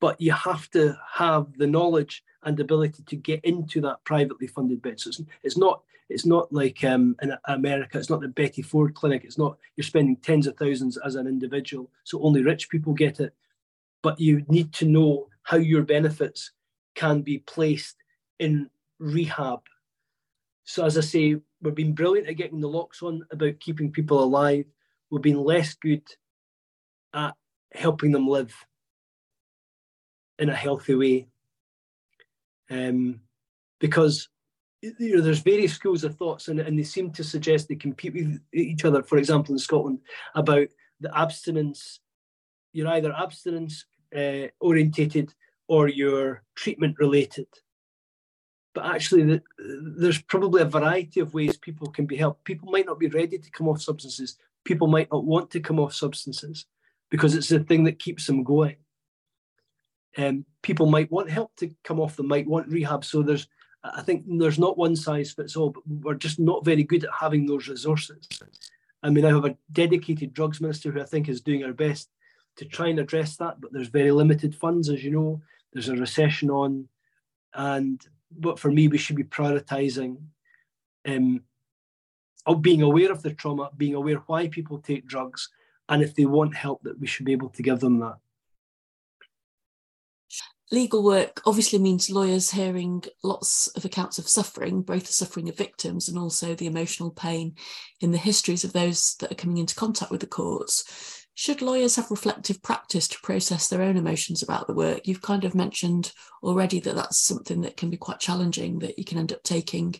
but 0.01 0.21
you 0.21 0.33
have 0.33 0.69
to 0.73 0.99
have 1.15 1.57
the 1.57 1.69
knowledge 1.69 2.25
and 2.43 2.59
ability 2.59 3.05
to 3.05 3.17
get 3.17 3.45
into 3.45 3.81
that 3.83 4.03
privately 4.03 4.49
funded 4.49 4.83
bed. 4.83 4.99
So 4.99 5.11
it's, 5.11 5.23
it's 5.45 5.57
not 5.57 5.83
it's 6.09 6.27
not 6.27 6.53
like 6.53 6.83
um, 6.83 7.15
in 7.23 7.33
America. 7.45 7.97
It's 7.97 8.11
not 8.11 8.21
the 8.21 8.27
Betty 8.27 8.61
Ford 8.61 8.97
Clinic. 8.97 9.23
It's 9.23 9.39
not 9.39 9.57
you're 9.77 9.85
spending 9.85 10.17
tens 10.17 10.49
of 10.49 10.57
thousands 10.57 10.97
as 10.97 11.15
an 11.15 11.29
individual, 11.29 11.89
so 12.03 12.21
only 12.23 12.43
rich 12.43 12.69
people 12.71 12.93
get 12.93 13.21
it. 13.21 13.33
But 14.03 14.19
you 14.19 14.45
need 14.49 14.73
to 14.75 14.87
know 14.87 15.29
how 15.45 15.59
your 15.59 15.83
benefits 15.83 16.51
can 16.97 17.23
be 17.23 17.39
placed 17.39 17.95
in 18.41 18.69
rehab. 18.99 19.61
So 20.65 20.85
as 20.85 20.99
I 20.99 21.03
say, 21.03 21.37
we've 21.63 21.75
been 21.77 21.95
brilliant 21.95 22.29
at 22.29 22.37
getting 22.37 22.61
naloxone 22.61 23.21
about 23.31 23.61
keeping 23.61 23.93
people 23.93 24.25
alive 24.25 24.65
we've 25.11 25.23
been 25.23 25.43
less 25.43 25.75
good 25.75 26.03
at 27.13 27.35
helping 27.73 28.13
them 28.13 28.29
live 28.29 28.55
in 30.39 30.49
a 30.49 30.55
healthy 30.55 30.95
way. 30.95 31.29
Um, 32.71 33.21
because 33.81 34.29
you 34.83 35.17
know 35.17 35.21
there's 35.21 35.41
various 35.41 35.75
schools 35.75 36.05
of 36.05 36.17
thoughts 36.17 36.49
and, 36.49 36.61
and 36.61 36.79
they 36.79 36.85
seem 36.85 37.11
to 37.13 37.25
suggest 37.25 37.69
they 37.69 37.75
compete 37.75 38.15
with 38.15 38.41
each 38.55 38.85
other 38.85 39.03
for 39.03 39.19
example 39.19 39.53
in 39.53 39.59
scotland 39.59 39.99
about 40.35 40.69
the 41.01 41.17
abstinence. 41.19 42.01
You're 42.73 42.89
either 42.89 43.13
abstinence 43.13 43.85
uh, 44.17 44.49
orientated 44.61 45.35
or 45.69 45.89
you're 45.89 46.43
treatment 46.55 46.99
related. 46.99 47.49
But 48.75 48.87
actually 48.87 49.25
the, 49.25 49.43
there's 49.99 50.23
probably 50.23 50.63
a 50.63 50.67
variety 50.67 51.21
of 51.21 51.35
ways 51.35 51.57
people 51.57 51.89
can 51.89 52.07
be 52.07 52.17
helped. 52.17 52.45
People 52.45 52.71
might 52.71 52.87
not 52.87 53.01
be 53.01 53.09
ready 53.09 53.39
to 53.39 53.51
come 53.51 53.69
off 53.69 53.83
substances 53.83 54.37
people 54.71 54.87
might 54.87 55.11
not 55.11 55.25
want 55.25 55.51
to 55.51 55.59
come 55.59 55.81
off 55.81 55.93
substances 55.93 56.65
because 57.11 57.35
it's 57.35 57.49
the 57.49 57.59
thing 57.59 57.83
that 57.83 57.99
keeps 57.99 58.25
them 58.25 58.45
going. 58.45 58.77
Um, 60.17 60.45
people 60.63 60.87
might 60.87 61.11
want 61.11 61.29
help 61.29 61.51
to 61.57 61.75
come 61.83 61.99
off 61.99 62.15
them, 62.15 62.29
might 62.29 62.47
want 62.47 62.69
rehab. 62.69 63.05
So 63.05 63.21
there's, 63.21 63.49
I 63.83 64.01
think 64.03 64.23
there's 64.29 64.61
not 64.61 64.79
one 64.79 64.95
size 64.95 65.33
fits 65.33 65.57
all, 65.57 65.71
but 65.71 65.83
we're 65.89 66.15
just 66.15 66.39
not 66.39 66.65
very 66.65 66.85
good 66.85 67.03
at 67.03 67.11
having 67.19 67.47
those 67.47 67.67
resources. 67.67 68.29
I 69.03 69.11
mean, 69.11 69.25
I 69.25 69.31
have 69.31 69.45
a 69.45 69.57
dedicated 69.73 70.33
drugs 70.35 70.61
minister 70.61 70.93
who 70.93 71.01
I 71.01 71.05
think 71.05 71.29
is 71.29 71.41
doing 71.41 71.63
her 71.63 71.73
best 71.73 72.09
to 72.59 72.65
try 72.65 72.87
and 72.87 73.01
address 73.01 73.35
that, 73.39 73.61
but 73.61 73.73
there's 73.73 73.89
very 73.89 74.13
limited 74.13 74.55
funds, 74.55 74.89
as 74.89 75.03
you 75.03 75.11
know. 75.11 75.43
There's 75.73 75.89
a 75.89 75.97
recession 75.97 76.49
on, 76.49 76.87
and 77.55 78.01
but 78.31 78.61
for 78.61 78.71
me, 78.71 78.87
we 78.87 78.99
should 78.99 79.17
be 79.17 79.25
prioritising 79.25 80.19
um, 81.09 81.43
of 82.47 82.63
being 82.63 82.83
aware 82.83 83.13
of 83.13 83.23
the 83.23 83.35
trauma, 83.35 83.71
being 83.77 83.95
aware 83.95 84.23
why 84.27 84.49
people 84.49 84.79
take 84.79 85.07
drugs, 85.07 85.49
and 85.89 86.03
if 86.03 86.15
they 86.15 86.25
want 86.25 86.55
help, 86.55 86.83
that 86.83 86.99
we 86.99 87.07
should 87.07 87.27
be 87.27 87.33
able 87.33 87.51
to 87.51 87.63
give 87.63 87.81
them 87.81 87.99
that. 88.01 88.17
Legal 90.73 91.03
work 91.03 91.43
obviously 91.47 91.81
means 91.81 92.11
lawyers 92.11 92.53
hearing 92.53 93.03
lots 93.25 93.67
of 93.69 93.85
accounts 93.85 94.19
of 94.19 94.29
suffering, 94.29 94.83
both 94.83 95.05
the 95.05 95.13
suffering 95.13 95.49
of 95.49 95.57
victims 95.57 96.09
and 96.09 96.17
also 96.17 96.55
the 96.55 96.69
emotional 96.69 97.11
pain 97.11 97.57
in 98.01 98.13
the 98.13 98.19
histories 98.19 98.63
of 98.63 98.73
those 98.73 99.17
that 99.19 99.33
are 99.33 99.37
coming 99.37 99.59
into 99.59 99.75
contact 99.75 100.13
with 100.13 100.21
the 100.21 100.29
courts. 100.29 101.27
Should 101.35 101.61
lawyers 101.61 101.97
have 101.97 102.11
reflective 102.11 102.63
practice 102.63 103.09
to 103.09 103.21
process 103.21 103.67
their 103.67 103.83
own 103.83 103.97
emotions 103.97 104.45
about 104.45 104.69
the 104.69 104.75
work? 104.75 105.09
You've 105.09 105.23
kind 105.23 105.43
of 105.43 105.57
mentioned 105.57 106.13
already 106.41 106.79
that 106.81 106.95
that's 106.95 107.19
something 107.19 107.63
that 107.63 107.77
can 107.77 107.91
be 107.91 107.97
quite 107.97 108.21
challenging, 108.21 108.79
that 108.81 108.97
you 108.97 109.05
can 109.05 109.19
end 109.19 109.33
up 109.33 109.43
taking 109.43 109.97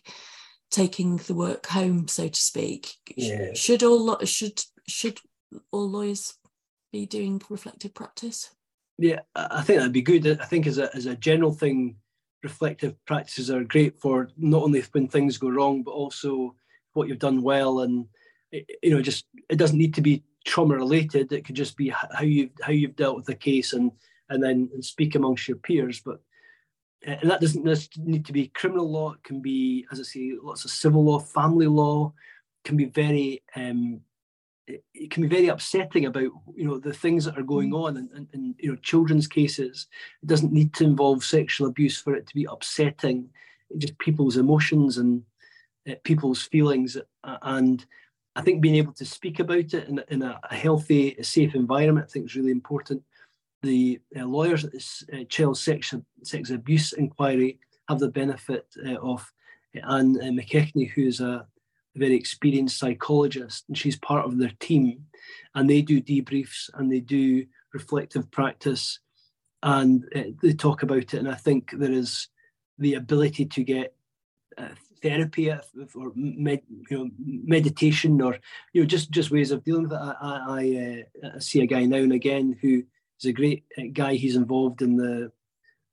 taking 0.71 1.17
the 1.17 1.33
work 1.33 1.67
home, 1.67 2.07
so 2.07 2.27
to 2.27 2.41
speak. 2.41 2.95
Yeah. 3.15 3.53
Should 3.53 3.83
all 3.83 4.17
should 4.25 4.63
should 4.87 5.19
all 5.71 5.89
lawyers 5.89 6.33
be 6.91 7.05
doing 7.05 7.41
reflective 7.49 7.93
practice? 7.93 8.55
Yeah, 8.97 9.19
I 9.35 9.61
think 9.61 9.79
that'd 9.79 9.93
be 9.93 10.01
good. 10.01 10.39
I 10.39 10.45
think 10.45 10.65
as 10.65 10.77
a 10.77 10.93
as 10.95 11.05
a 11.05 11.15
general 11.15 11.51
thing, 11.51 11.97
reflective 12.43 12.95
practices 13.05 13.51
are 13.51 13.63
great 13.63 13.99
for 13.99 14.29
not 14.37 14.63
only 14.63 14.81
when 14.91 15.07
things 15.07 15.37
go 15.37 15.49
wrong, 15.49 15.83
but 15.83 15.91
also 15.91 16.55
what 16.93 17.07
you've 17.07 17.19
done 17.19 17.41
well, 17.41 17.81
and 17.81 18.05
you 18.51 18.91
know, 18.91 19.01
just 19.01 19.25
it 19.49 19.57
doesn't 19.57 19.77
need 19.77 19.93
to 19.95 20.01
be 20.01 20.23
trauma 20.45 20.75
related. 20.75 21.31
It 21.31 21.45
could 21.45 21.55
just 21.55 21.77
be 21.77 21.89
how 21.89 22.23
you 22.23 22.49
how 22.61 22.71
you've 22.71 22.95
dealt 22.95 23.17
with 23.17 23.25
the 23.25 23.35
case, 23.35 23.73
and 23.73 23.91
and 24.29 24.41
then 24.41 24.69
and 24.73 24.83
speak 24.83 25.15
amongst 25.15 25.47
your 25.47 25.57
peers. 25.57 26.01
But 26.03 26.21
and 27.03 27.31
that 27.31 27.41
doesn't 27.41 27.65
need 27.97 28.25
to 28.25 28.33
be 28.33 28.47
criminal 28.49 28.89
law. 28.89 29.13
It 29.13 29.23
can 29.23 29.41
be, 29.41 29.85
as 29.91 29.99
I 29.99 30.03
say, 30.03 30.33
lots 30.41 30.65
of 30.65 30.71
civil 30.71 31.03
law, 31.03 31.19
family 31.19 31.67
law. 31.67 32.13
Can 32.63 32.77
be 32.77 32.85
very, 32.85 33.41
um, 33.55 34.01
it 34.67 35.09
can 35.09 35.23
be 35.23 35.27
very 35.27 35.47
upsetting 35.47 36.05
about 36.05 36.31
you 36.55 36.65
know 36.65 36.77
the 36.77 36.93
things 36.93 37.25
that 37.25 37.37
are 37.39 37.43
going 37.43 37.71
mm. 37.71 37.83
on, 37.83 37.97
and, 37.97 38.09
and, 38.11 38.27
and 38.33 38.55
you 38.59 38.69
know 38.69 38.75
children's 38.77 39.27
cases. 39.27 39.87
It 40.21 40.27
doesn't 40.27 40.53
need 40.53 40.73
to 40.75 40.83
involve 40.83 41.23
sexual 41.23 41.67
abuse 41.67 41.99
for 41.99 42.13
it 42.13 42.27
to 42.27 42.35
be 42.35 42.45
upsetting. 42.49 43.29
Just 43.77 43.97
people's 43.97 44.37
emotions 44.37 44.97
and 44.99 45.23
uh, 45.89 45.95
people's 46.03 46.43
feelings, 46.43 46.97
uh, 47.23 47.37
and 47.41 47.83
I 48.35 48.41
think 48.41 48.61
being 48.61 48.75
able 48.75 48.93
to 48.93 49.05
speak 49.05 49.39
about 49.39 49.73
it 49.73 49.87
in, 49.87 50.03
in 50.09 50.21
a, 50.21 50.39
a 50.49 50.55
healthy, 50.55 51.17
safe 51.23 51.55
environment, 51.55 52.05
I 52.07 52.11
think 52.11 52.25
is 52.25 52.35
really 52.35 52.51
important 52.51 53.01
the 53.63 53.99
uh, 54.17 54.25
lawyers 54.25 54.65
at 54.65 54.71
this 54.71 55.03
uh, 55.13 55.23
child 55.29 55.57
sex, 55.57 55.93
sex 56.23 56.49
abuse 56.49 56.93
inquiry 56.93 57.59
have 57.87 57.99
the 57.99 58.09
benefit 58.09 58.65
uh, 58.85 58.95
of 58.95 59.31
Anne 59.75 60.17
uh, 60.21 60.25
McKechnie, 60.25 60.89
who's 60.89 61.19
a, 61.19 61.25
a 61.25 61.47
very 61.95 62.15
experienced 62.15 62.79
psychologist, 62.79 63.65
and 63.67 63.77
she's 63.77 63.97
part 63.97 64.25
of 64.25 64.37
their 64.37 64.51
team. 64.59 65.05
And 65.55 65.69
they 65.69 65.81
do 65.81 66.01
debriefs 66.01 66.69
and 66.73 66.91
they 66.91 66.99
do 66.99 67.45
reflective 67.73 68.29
practice 68.31 68.99
and 69.63 70.05
uh, 70.15 70.23
they 70.41 70.53
talk 70.53 70.83
about 70.83 70.97
it. 70.97 71.13
And 71.13 71.29
I 71.29 71.35
think 71.35 71.71
there 71.71 71.91
is 71.91 72.27
the 72.77 72.95
ability 72.95 73.45
to 73.45 73.63
get 73.63 73.93
uh, 74.57 74.69
therapy 75.01 75.51
or 75.51 76.11
med, 76.15 76.61
you 76.89 76.97
know, 76.97 77.09
meditation 77.17 78.21
or 78.21 78.37
you 78.73 78.81
know 78.81 78.87
just 78.87 79.11
just 79.11 79.31
ways 79.31 79.51
of 79.51 79.63
dealing 79.63 79.83
with 79.83 79.93
it. 79.93 79.99
I, 79.99 80.15
I, 80.21 81.05
I 81.35 81.39
see 81.39 81.61
a 81.61 81.67
guy 81.67 81.85
now 81.85 81.97
and 81.97 82.13
again 82.13 82.57
who 82.61 82.83
He's 83.21 83.29
a 83.29 83.33
great 83.33 83.65
uh, 83.77 83.83
guy. 83.93 84.15
He's 84.15 84.35
involved 84.35 84.81
in 84.81 84.95
the 84.95 85.31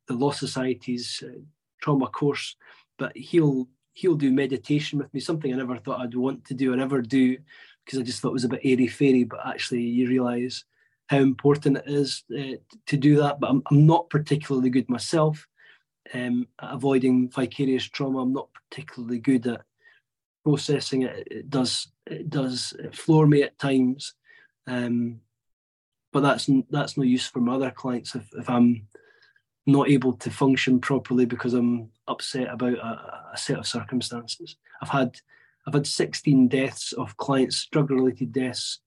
the 0.06 0.14
Law 0.14 0.30
Society's 0.30 1.22
uh, 1.26 1.38
trauma 1.82 2.06
course, 2.08 2.56
but 2.98 3.14
he'll 3.14 3.68
he'll 3.92 4.14
do 4.14 4.32
meditation 4.32 4.98
with 4.98 5.12
me. 5.12 5.20
Something 5.20 5.52
I 5.52 5.58
never 5.58 5.76
thought 5.76 6.00
I'd 6.00 6.14
want 6.14 6.44
to 6.46 6.54
do 6.54 6.72
or 6.72 6.80
ever 6.80 7.02
do, 7.02 7.36
because 7.84 7.98
I 7.98 8.02
just 8.02 8.20
thought 8.20 8.30
it 8.30 8.40
was 8.40 8.44
a 8.44 8.48
bit 8.48 8.62
airy 8.64 8.86
fairy. 8.86 9.24
But 9.24 9.46
actually, 9.46 9.82
you 9.82 10.08
realise 10.08 10.64
how 11.08 11.18
important 11.18 11.78
it 11.78 11.84
is 11.86 12.24
uh, 12.36 12.56
to 12.86 12.96
do 12.96 13.16
that. 13.16 13.40
But 13.40 13.50
I'm, 13.50 13.62
I'm 13.70 13.86
not 13.86 14.08
particularly 14.08 14.70
good 14.70 14.88
myself 14.88 15.46
um, 16.14 16.48
at 16.62 16.72
avoiding 16.72 17.28
vicarious 17.28 17.84
trauma. 17.84 18.20
I'm 18.20 18.32
not 18.32 18.48
particularly 18.70 19.18
good 19.18 19.46
at 19.46 19.62
processing 20.44 21.02
it. 21.02 21.28
It 21.30 21.50
does 21.50 21.88
it 22.06 22.30
does 22.30 22.74
floor 22.92 23.26
me 23.26 23.42
at 23.42 23.58
times. 23.58 24.14
Um, 24.66 25.20
but 26.12 26.20
that's 26.20 26.48
that's 26.70 26.96
no 26.96 27.04
use 27.04 27.26
for 27.26 27.40
my 27.40 27.54
other 27.54 27.70
clients 27.70 28.14
if, 28.14 28.28
if 28.34 28.48
I'm 28.48 28.86
not 29.66 29.90
able 29.90 30.14
to 30.14 30.30
function 30.30 30.80
properly 30.80 31.26
because 31.26 31.52
I'm 31.52 31.90
upset 32.06 32.48
about 32.48 32.74
a, 32.78 33.24
a 33.34 33.36
set 33.36 33.58
of 33.58 33.66
circumstances. 33.66 34.56
I've 34.80 34.88
had 34.88 35.16
I've 35.66 35.74
had 35.74 35.86
16 35.86 36.48
deaths 36.48 36.92
of 36.92 37.16
clients, 37.18 37.66
drug 37.66 37.90
related 37.90 38.32
deaths 38.32 38.80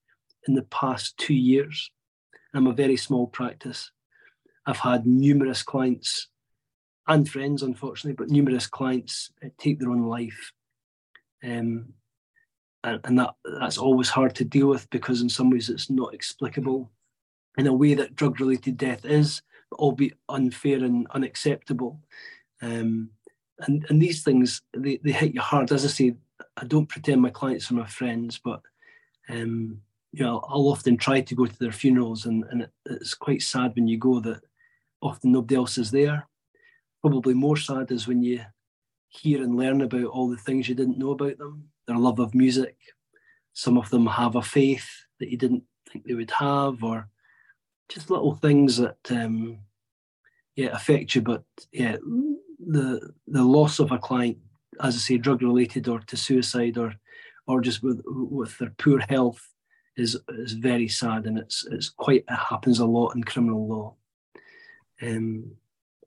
in 0.48 0.54
the 0.54 0.64
past 0.64 1.16
two 1.16 1.34
years. 1.34 1.90
I'm 2.52 2.66
a 2.66 2.72
very 2.72 2.96
small 2.96 3.28
practice. 3.28 3.92
I've 4.66 4.78
had 4.78 5.06
numerous 5.06 5.62
clients 5.62 6.28
and 7.06 7.28
friends, 7.28 7.62
unfortunately, 7.62 8.16
but 8.16 8.30
numerous 8.30 8.66
clients 8.66 9.30
uh, 9.44 9.48
take 9.58 9.78
their 9.78 9.90
own 9.90 10.02
life. 10.02 10.52
Um, 11.44 11.94
and, 12.84 13.00
and 13.04 13.18
that 13.20 13.34
that's 13.60 13.78
always 13.78 14.08
hard 14.08 14.34
to 14.36 14.44
deal 14.44 14.66
with 14.66 14.90
because 14.90 15.22
in 15.22 15.28
some 15.28 15.50
ways 15.50 15.68
it's 15.68 15.90
not 15.90 16.14
explicable 16.14 16.90
in 17.58 17.66
a 17.66 17.72
way 17.72 17.94
that 17.94 18.16
drug 18.16 18.40
related 18.40 18.76
death 18.76 19.04
is, 19.04 19.42
albeit 19.72 20.14
unfair 20.28 20.82
and 20.84 21.06
unacceptable. 21.10 22.00
Um, 22.60 23.10
and, 23.60 23.86
and 23.88 24.00
these 24.00 24.22
things, 24.22 24.62
they, 24.76 24.98
they 25.02 25.12
hit 25.12 25.34
you 25.34 25.40
hard. 25.40 25.70
As 25.72 25.84
I 25.84 25.88
say, 25.88 26.14
I 26.56 26.64
don't 26.64 26.88
pretend 26.88 27.20
my 27.20 27.30
clients 27.30 27.70
are 27.70 27.74
my 27.74 27.86
friends, 27.86 28.40
but 28.42 28.62
um, 29.28 29.80
you 30.12 30.24
know, 30.24 30.44
I'll, 30.48 30.68
often 30.68 30.96
try 30.96 31.20
to 31.20 31.34
go 31.34 31.46
to 31.46 31.58
their 31.58 31.72
funerals, 31.72 32.26
and, 32.26 32.44
and 32.50 32.62
it, 32.62 32.70
it's 32.86 33.14
quite 33.14 33.42
sad 33.42 33.72
when 33.74 33.88
you 33.88 33.98
go 33.98 34.20
that 34.20 34.42
often 35.00 35.32
nobody 35.32 35.56
else 35.56 35.78
is 35.78 35.90
there. 35.90 36.28
Probably 37.00 37.34
more 37.34 37.56
sad 37.56 37.90
is 37.90 38.06
when 38.06 38.22
you 38.22 38.40
hear 39.08 39.42
and 39.42 39.56
learn 39.56 39.80
about 39.80 40.04
all 40.04 40.28
the 40.28 40.36
things 40.36 40.68
you 40.68 40.74
didn't 40.74 40.98
know 40.98 41.10
about 41.12 41.38
them, 41.38 41.68
their 41.86 41.96
love 41.96 42.18
of 42.18 42.34
music. 42.34 42.76
Some 43.54 43.76
of 43.76 43.90
them 43.90 44.06
have 44.06 44.36
a 44.36 44.42
faith 44.42 44.88
that 45.18 45.30
you 45.30 45.36
didn't 45.36 45.64
think 45.90 46.04
they 46.04 46.14
would 46.14 46.30
have, 46.32 46.82
or 46.82 47.08
just 47.92 48.10
little 48.10 48.34
things 48.34 48.76
that 48.78 48.98
um, 49.10 49.58
yeah 50.56 50.68
affect 50.68 51.14
you. 51.14 51.20
But 51.20 51.44
yeah, 51.72 51.96
the 52.58 53.12
the 53.26 53.44
loss 53.44 53.78
of 53.78 53.92
a 53.92 53.98
client, 53.98 54.38
as 54.80 54.94
I 54.94 54.98
say, 54.98 55.18
drug 55.18 55.42
related 55.42 55.88
or 55.88 56.00
to 56.00 56.16
suicide 56.16 56.78
or 56.78 56.94
or 57.46 57.60
just 57.60 57.82
with 57.82 58.02
with 58.06 58.56
their 58.58 58.72
poor 58.78 59.00
health 59.08 59.46
is 59.96 60.18
is 60.28 60.52
very 60.52 60.88
sad, 60.88 61.26
and 61.26 61.38
it's 61.38 61.66
it's 61.70 61.90
quite 61.90 62.24
it 62.28 62.34
happens 62.34 62.78
a 62.78 62.86
lot 62.86 63.14
in 63.14 63.24
criminal 63.24 63.68
law. 63.68 63.94
Um, 65.00 65.52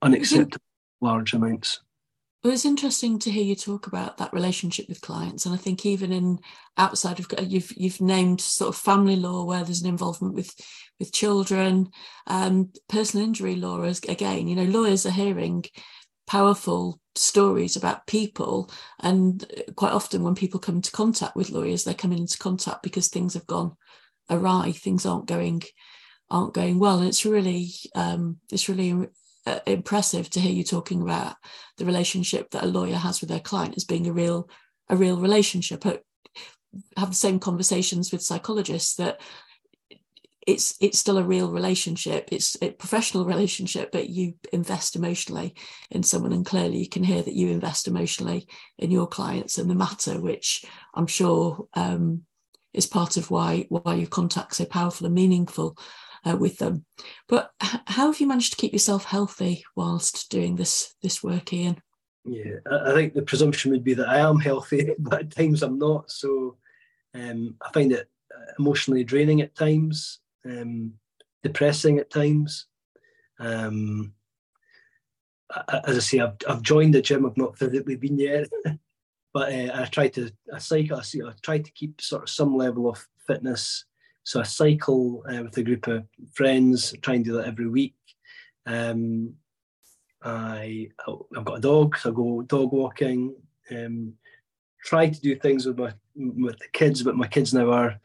unacceptable 0.02 0.64
large 1.02 1.34
amounts. 1.34 1.82
Well, 2.46 2.54
it's 2.54 2.64
interesting 2.64 3.18
to 3.18 3.32
hear 3.32 3.44
you 3.44 3.56
talk 3.56 3.88
about 3.88 4.18
that 4.18 4.32
relationship 4.32 4.88
with 4.88 5.02
clients, 5.02 5.48
and 5.48 5.56
I 5.56 5.58
think 5.58 5.84
even 5.84 6.12
in 6.12 6.38
outside 6.78 7.20
of 7.20 7.26
you've 7.42 7.72
you've 7.76 8.00
named 8.00 8.40
sort 8.40 8.70
of 8.70 8.80
family 8.80 9.16
law 9.16 9.46
where 9.46 9.64
there's 9.64 9.82
an 9.82 9.90
involvement 9.90 10.36
with 10.36 10.54
with 11.00 11.12
children, 11.12 11.90
um, 12.28 12.72
personal 12.88 13.26
injury 13.26 13.56
law 13.56 13.82
is 13.82 14.00
again, 14.08 14.48
you 14.48 14.56
know, 14.56 14.66
lawyers 14.66 15.08
are 15.08 15.12
hearing 15.12 15.66
powerful 16.28 17.00
stories 17.16 17.76
about 17.76 18.06
people, 18.06 18.70
and 19.00 19.44
quite 19.76 19.94
often 19.94 20.22
when 20.22 20.36
people 20.36 20.60
come 20.60 20.76
into 20.76 20.92
contact 20.92 21.36
with 21.36 21.50
lawyers, 21.50 21.84
they're 21.84 21.96
coming 21.96 22.20
into 22.20 22.38
contact 22.38 22.84
because 22.84 23.08
things 23.08 23.34
have 23.34 23.48
gone 23.48 23.76
awry, 24.30 24.72
things 24.72 25.04
aren't 25.04 25.26
going 25.26 25.64
aren't 26.30 26.54
going 26.54 26.78
well, 26.78 27.00
and 27.00 27.08
it's 27.08 27.26
really 27.26 27.72
um, 27.96 28.38
it's 28.52 28.70
really 28.70 29.08
uh, 29.46 29.60
impressive 29.66 30.30
to 30.32 30.40
hear 30.40 30.52
you 30.52 30.64
talking 30.64 31.02
about 31.02 31.36
the 31.78 31.86
relationship 31.86 32.52
that 32.52 32.64
a 32.64 32.68
lawyer 32.68 32.96
has 32.96 33.22
with 33.22 33.30
their 33.30 33.40
client 33.40 33.76
as 33.78 33.84
being 33.84 34.08
a 34.08 34.14
real 34.14 34.50
a 34.90 34.96
real 34.96 35.20
relationship. 35.20 35.86
I 35.86 36.00
have 36.98 37.10
the 37.10 37.16
same 37.16 37.40
conversations 37.40 38.12
with 38.12 38.22
psychologists 38.22 38.96
that 38.96 39.20
it's 40.46 40.76
it's 40.80 41.00
still 41.00 41.18
a 41.18 41.24
real 41.24 41.52
relationship 41.52 42.30
it's 42.32 42.56
a 42.62 42.70
professional 42.72 43.26
relationship 43.34 43.92
but 43.92 44.10
you 44.10 44.34
invest 44.54 44.96
emotionally 44.96 45.56
in 45.90 46.04
someone 46.04 46.34
and 46.34 46.46
clearly 46.46 46.78
you 46.78 46.90
can 46.90 47.04
hear 47.04 47.22
that 47.22 47.34
you 47.34 47.50
invest 47.50 47.88
emotionally 47.88 48.48
in 48.78 48.92
your 48.92 49.08
clients 49.08 49.58
and 49.58 49.70
the 49.70 49.76
matter 49.76 50.20
which 50.22 50.64
i'm 50.94 51.08
sure 51.08 51.68
um, 51.74 52.22
is 52.74 52.86
part 52.86 53.18
of 53.18 53.32
why 53.32 53.66
why 53.70 53.96
your 53.96 54.08
contact's 54.08 54.58
so 54.58 54.66
powerful 54.66 55.06
and 55.06 55.16
meaningful 55.16 55.78
uh, 56.26 56.36
with 56.36 56.58
them. 56.58 56.86
But 57.28 57.52
how 57.60 58.08
have 58.12 58.20
you 58.20 58.28
managed 58.28 58.52
to 58.52 58.58
keep 58.58 58.74
yourself 58.74 59.06
healthy 59.06 59.64
whilst 59.76 60.30
doing 60.30 60.56
this 60.56 60.96
this 61.02 61.24
work, 61.24 61.54
Iain? 61.54 61.82
Yeah, 62.26 62.56
I 62.70 62.94
think 62.94 63.14
the 63.14 63.22
presumption 63.22 63.72
would 63.72 63.84
be 63.84 63.94
that 63.94 64.10
I 64.10 64.18
am 64.18 64.40
healthy, 64.40 64.90
but 65.00 65.22
at 65.22 65.32
times 65.32 65.62
I'm 65.62 65.78
not. 65.78 66.10
So 66.10 66.58
um, 67.14 67.56
I 67.62 67.72
find 67.72 67.92
it 67.92 68.10
emotionally 68.60 69.04
draining 69.04 69.42
at 69.42 69.56
times, 69.56 70.20
um, 70.46 70.94
depressing 71.44 72.00
at 72.00 72.10
times. 72.10 72.68
Um, 73.40 74.14
as 75.84 75.98
I 75.98 76.00
say, 76.00 76.20
I've, 76.20 76.36
I've 76.48 76.62
joined 76.62 76.94
the 76.94 77.02
gym. 77.02 77.26
I've 77.26 77.38
not 77.38 77.58
physically 77.58 77.96
been 77.96 78.18
yet, 78.18 78.50
but 79.34 79.54
uh, 79.54 79.72
I 79.74 79.86
try 79.86 80.08
to 80.10 80.32
I 80.54 80.58
cycle. 80.58 80.98
I, 80.98 81.02
see, 81.04 81.22
I 81.22 81.32
try 81.42 81.60
to 81.60 81.72
keep 81.72 82.02
sort 82.02 82.24
of 82.24 82.30
some 82.30 82.56
level 82.56 82.90
of 82.90 83.06
fitness. 83.28 83.86
So 84.26 84.40
I 84.40 84.44
cycle 84.44 85.24
uh, 85.30 85.44
with 85.44 85.56
a 85.58 85.64
group 85.64 85.88
of 85.88 86.04
friends. 86.34 86.96
Try 87.02 87.14
and 87.14 87.24
do 87.24 87.34
that 87.34 87.48
every 87.48 87.70
week. 87.70 87.96
Um, 88.66 89.36
I 90.24 90.90
I've 91.38 91.46
got 91.46 91.60
a 91.60 91.62
dog, 91.62 91.96
so 91.96 92.10
I 92.10 92.14
go 92.14 92.42
dog 92.42 92.72
walking. 92.74 93.36
Um, 93.70 94.14
try 94.84 95.10
to 95.10 95.22
do 95.22 95.36
things 95.36 95.68
with 95.68 95.78
my 95.78 95.94
with 96.16 96.58
the 96.58 96.68
kids, 96.74 97.04
but 97.04 97.16
my 97.16 97.28
kids 97.28 97.54
now 97.54 97.70
are 97.70 98.00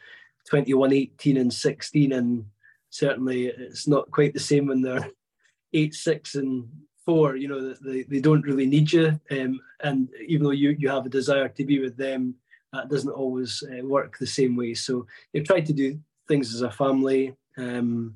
21, 0.51 0.93
18, 0.93 1.39
and 1.39 1.53
16, 1.53 2.13
and 2.13 2.45
certainly 2.91 3.47
it's 3.47 3.89
not 3.89 4.11
quite 4.11 4.35
the 4.35 4.41
same 4.41 4.67
when 4.67 4.83
they're 4.83 5.09
eight, 5.73 5.95
six, 5.95 6.35
and 6.35 6.69
four. 7.07 7.37
You 7.37 7.49
know, 7.49 7.73
they, 7.81 8.03
they 8.03 8.21
don't 8.21 8.45
really 8.45 8.67
need 8.67 8.93
you, 8.93 9.19
um, 9.31 9.59
and 9.83 10.11
even 10.29 10.45
though 10.45 10.51
you 10.51 10.77
you 10.79 10.91
have 10.91 11.07
a 11.07 11.09
desire 11.09 11.49
to 11.49 11.65
be 11.65 11.79
with 11.79 11.97
them, 11.97 12.35
that 12.75 12.91
doesn't 12.91 13.11
always 13.11 13.63
uh, 13.63 13.83
work 13.87 14.19
the 14.19 14.27
same 14.27 14.55
way. 14.55 14.75
So 14.75 15.07
you 15.33 15.43
try 15.43 15.63
to 15.63 15.73
do 15.73 15.99
things 16.31 16.55
as 16.55 16.63
a 16.63 16.71
family. 16.71 17.35
Um, 17.59 18.15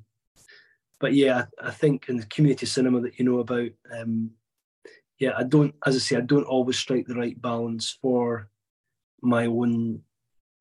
but 1.01 1.15
yeah, 1.15 1.47
I, 1.61 1.73
think 1.73 2.09
in 2.09 2.17
the 2.17 2.27
community 2.27 2.65
cinema 2.65 3.01
that 3.01 3.19
you 3.19 3.25
know 3.25 3.41
about, 3.41 3.71
um, 3.93 4.31
yeah, 5.19 5.33
I 5.37 5.43
don't, 5.43 5.75
as 5.85 5.97
I 5.97 5.99
say, 5.99 6.17
I 6.17 6.21
don't 6.21 6.47
always 6.47 6.79
strike 6.79 7.07
the 7.07 7.17
right 7.17 7.41
balance 7.43 7.99
for 8.01 8.49
my 9.21 9.47
own 9.47 10.03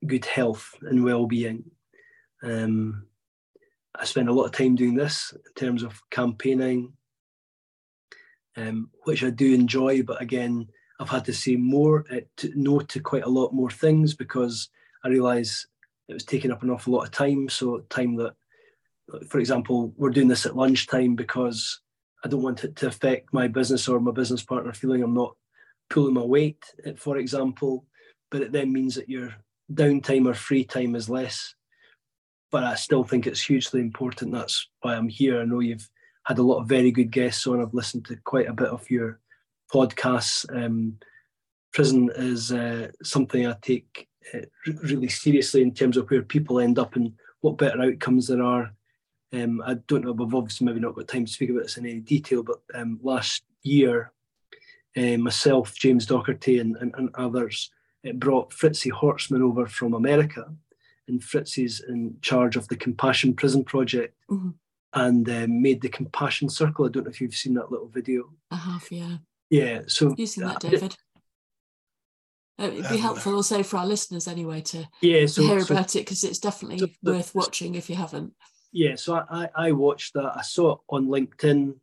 good 0.04 0.24
health 0.24 0.74
and 0.82 1.04
well-being. 1.04 1.70
Um, 2.42 3.06
I 3.94 4.04
spend 4.04 4.28
a 4.28 4.32
lot 4.32 4.46
of 4.46 4.52
time 4.52 4.74
doing 4.74 4.96
this 4.96 5.32
in 5.32 5.52
terms 5.54 5.84
of 5.84 6.02
campaigning, 6.10 6.94
um, 8.56 8.90
which 9.04 9.22
I 9.22 9.30
do 9.30 9.54
enjoy. 9.54 10.02
But 10.02 10.20
again, 10.20 10.66
I've 10.98 11.08
had 11.08 11.24
to 11.26 11.32
say 11.32 11.54
more, 11.54 12.04
uh, 12.12 12.20
to, 12.38 12.52
no 12.56 12.80
to 12.80 12.98
quite 12.98 13.24
a 13.24 13.28
lot 13.28 13.54
more 13.54 13.70
things 13.70 14.12
because 14.14 14.70
I 15.04 15.08
realise 15.08 15.68
it 16.08 16.14
was 16.14 16.24
taking 16.24 16.50
up 16.50 16.62
an 16.62 16.70
awful 16.70 16.92
lot 16.92 17.04
of 17.04 17.10
time. 17.10 17.48
So 17.48 17.78
time 17.88 18.16
that 18.16 18.34
for 19.28 19.38
example, 19.38 19.92
we're 19.96 20.10
doing 20.10 20.28
this 20.28 20.46
at 20.46 20.56
lunchtime 20.56 21.14
because 21.14 21.80
I 22.24 22.28
don't 22.28 22.42
want 22.42 22.64
it 22.64 22.76
to 22.76 22.86
affect 22.86 23.32
my 23.32 23.48
business 23.48 23.86
or 23.88 24.00
my 24.00 24.12
business 24.12 24.42
partner 24.42 24.72
feeling 24.72 25.02
I'm 25.02 25.14
not 25.14 25.36
pulling 25.90 26.14
my 26.14 26.22
weight, 26.22 26.64
for 26.96 27.18
example. 27.18 27.84
But 28.30 28.42
it 28.42 28.52
then 28.52 28.72
means 28.72 28.94
that 28.94 29.08
your 29.08 29.34
downtime 29.72 30.26
or 30.26 30.34
free 30.34 30.64
time 30.64 30.94
is 30.94 31.08
less. 31.08 31.54
But 32.50 32.64
I 32.64 32.74
still 32.76 33.04
think 33.04 33.26
it's 33.26 33.42
hugely 33.42 33.80
important. 33.80 34.32
That's 34.32 34.68
why 34.80 34.94
I'm 34.94 35.08
here. 35.08 35.40
I 35.40 35.44
know 35.44 35.60
you've 35.60 35.88
had 36.24 36.38
a 36.38 36.42
lot 36.42 36.60
of 36.60 36.68
very 36.68 36.90
good 36.90 37.10
guests 37.10 37.46
on. 37.46 37.60
I've 37.60 37.74
listened 37.74 38.06
to 38.06 38.16
quite 38.24 38.48
a 38.48 38.54
bit 38.54 38.68
of 38.68 38.90
your 38.90 39.20
podcasts. 39.72 40.46
Um, 40.54 40.98
prison 41.72 42.10
is 42.16 42.52
uh, 42.52 42.88
something 43.02 43.46
I 43.46 43.56
take 43.60 44.08
really 44.82 45.08
seriously 45.08 45.62
in 45.62 45.72
terms 45.72 45.96
of 45.96 46.10
where 46.10 46.22
people 46.22 46.60
end 46.60 46.78
up 46.78 46.96
and 46.96 47.12
what 47.40 47.58
better 47.58 47.80
outcomes 47.82 48.28
there 48.28 48.42
are 48.42 48.72
um, 49.34 49.62
I 49.64 49.74
don't 49.86 50.04
know, 50.04 50.12
we've 50.12 50.34
obviously 50.34 50.66
maybe 50.66 50.80
not 50.80 50.94
got 50.94 51.08
time 51.08 51.26
to 51.26 51.32
speak 51.32 51.50
about 51.50 51.64
this 51.64 51.76
in 51.76 51.86
any 51.86 52.00
detail, 52.00 52.42
but 52.42 52.60
um, 52.74 53.00
last 53.02 53.42
year, 53.62 54.12
uh, 54.96 55.16
myself, 55.16 55.74
James 55.74 56.06
Docherty, 56.06 56.60
and, 56.60 56.76
and, 56.76 56.94
and 56.96 57.10
others 57.14 57.70
uh, 58.08 58.12
brought 58.12 58.50
Fritzi 58.50 58.92
Horstman 58.92 59.42
over 59.42 59.66
from 59.66 59.94
America. 59.94 60.52
And 61.08 61.20
Fritzi's 61.20 61.82
in 61.86 62.16
charge 62.22 62.56
of 62.56 62.68
the 62.68 62.76
Compassion 62.76 63.34
Prison 63.34 63.64
Project 63.64 64.16
mm-hmm. 64.30 64.50
and 64.94 65.28
uh, 65.28 65.46
made 65.48 65.82
the 65.82 65.88
Compassion 65.88 66.48
Circle. 66.48 66.86
I 66.86 66.88
don't 66.88 67.04
know 67.04 67.10
if 67.10 67.20
you've 67.20 67.34
seen 67.34 67.54
that 67.54 67.70
little 67.70 67.88
video. 67.88 68.30
I 68.50 68.56
have, 68.56 68.86
yeah. 68.90 69.16
Yeah, 69.50 69.82
so. 69.86 70.10
have 70.10 70.18
you 70.18 70.26
seen 70.26 70.44
that, 70.44 70.60
David. 70.60 70.96
It'd 72.58 72.88
be 72.88 72.98
helpful 72.98 73.34
also 73.34 73.62
for 73.62 73.78
our 73.78 73.86
listeners 73.86 74.28
anyway 74.28 74.60
to, 74.60 74.88
yeah, 75.02 75.26
so, 75.26 75.42
to 75.42 75.48
hear 75.48 75.60
so, 75.60 75.74
about 75.74 75.96
it 75.96 76.00
because 76.00 76.22
it's 76.22 76.38
definitely 76.38 76.78
so 76.78 76.88
worth 77.02 77.34
watching 77.34 77.74
if 77.74 77.90
you 77.90 77.96
haven't 77.96 78.32
yeah, 78.74 78.96
so 78.96 79.24
I, 79.30 79.48
I 79.54 79.72
watched 79.72 80.14
that. 80.14 80.32
I 80.36 80.42
saw 80.42 80.72
it 80.72 80.78
on 80.90 81.06
LinkedIn, 81.06 81.76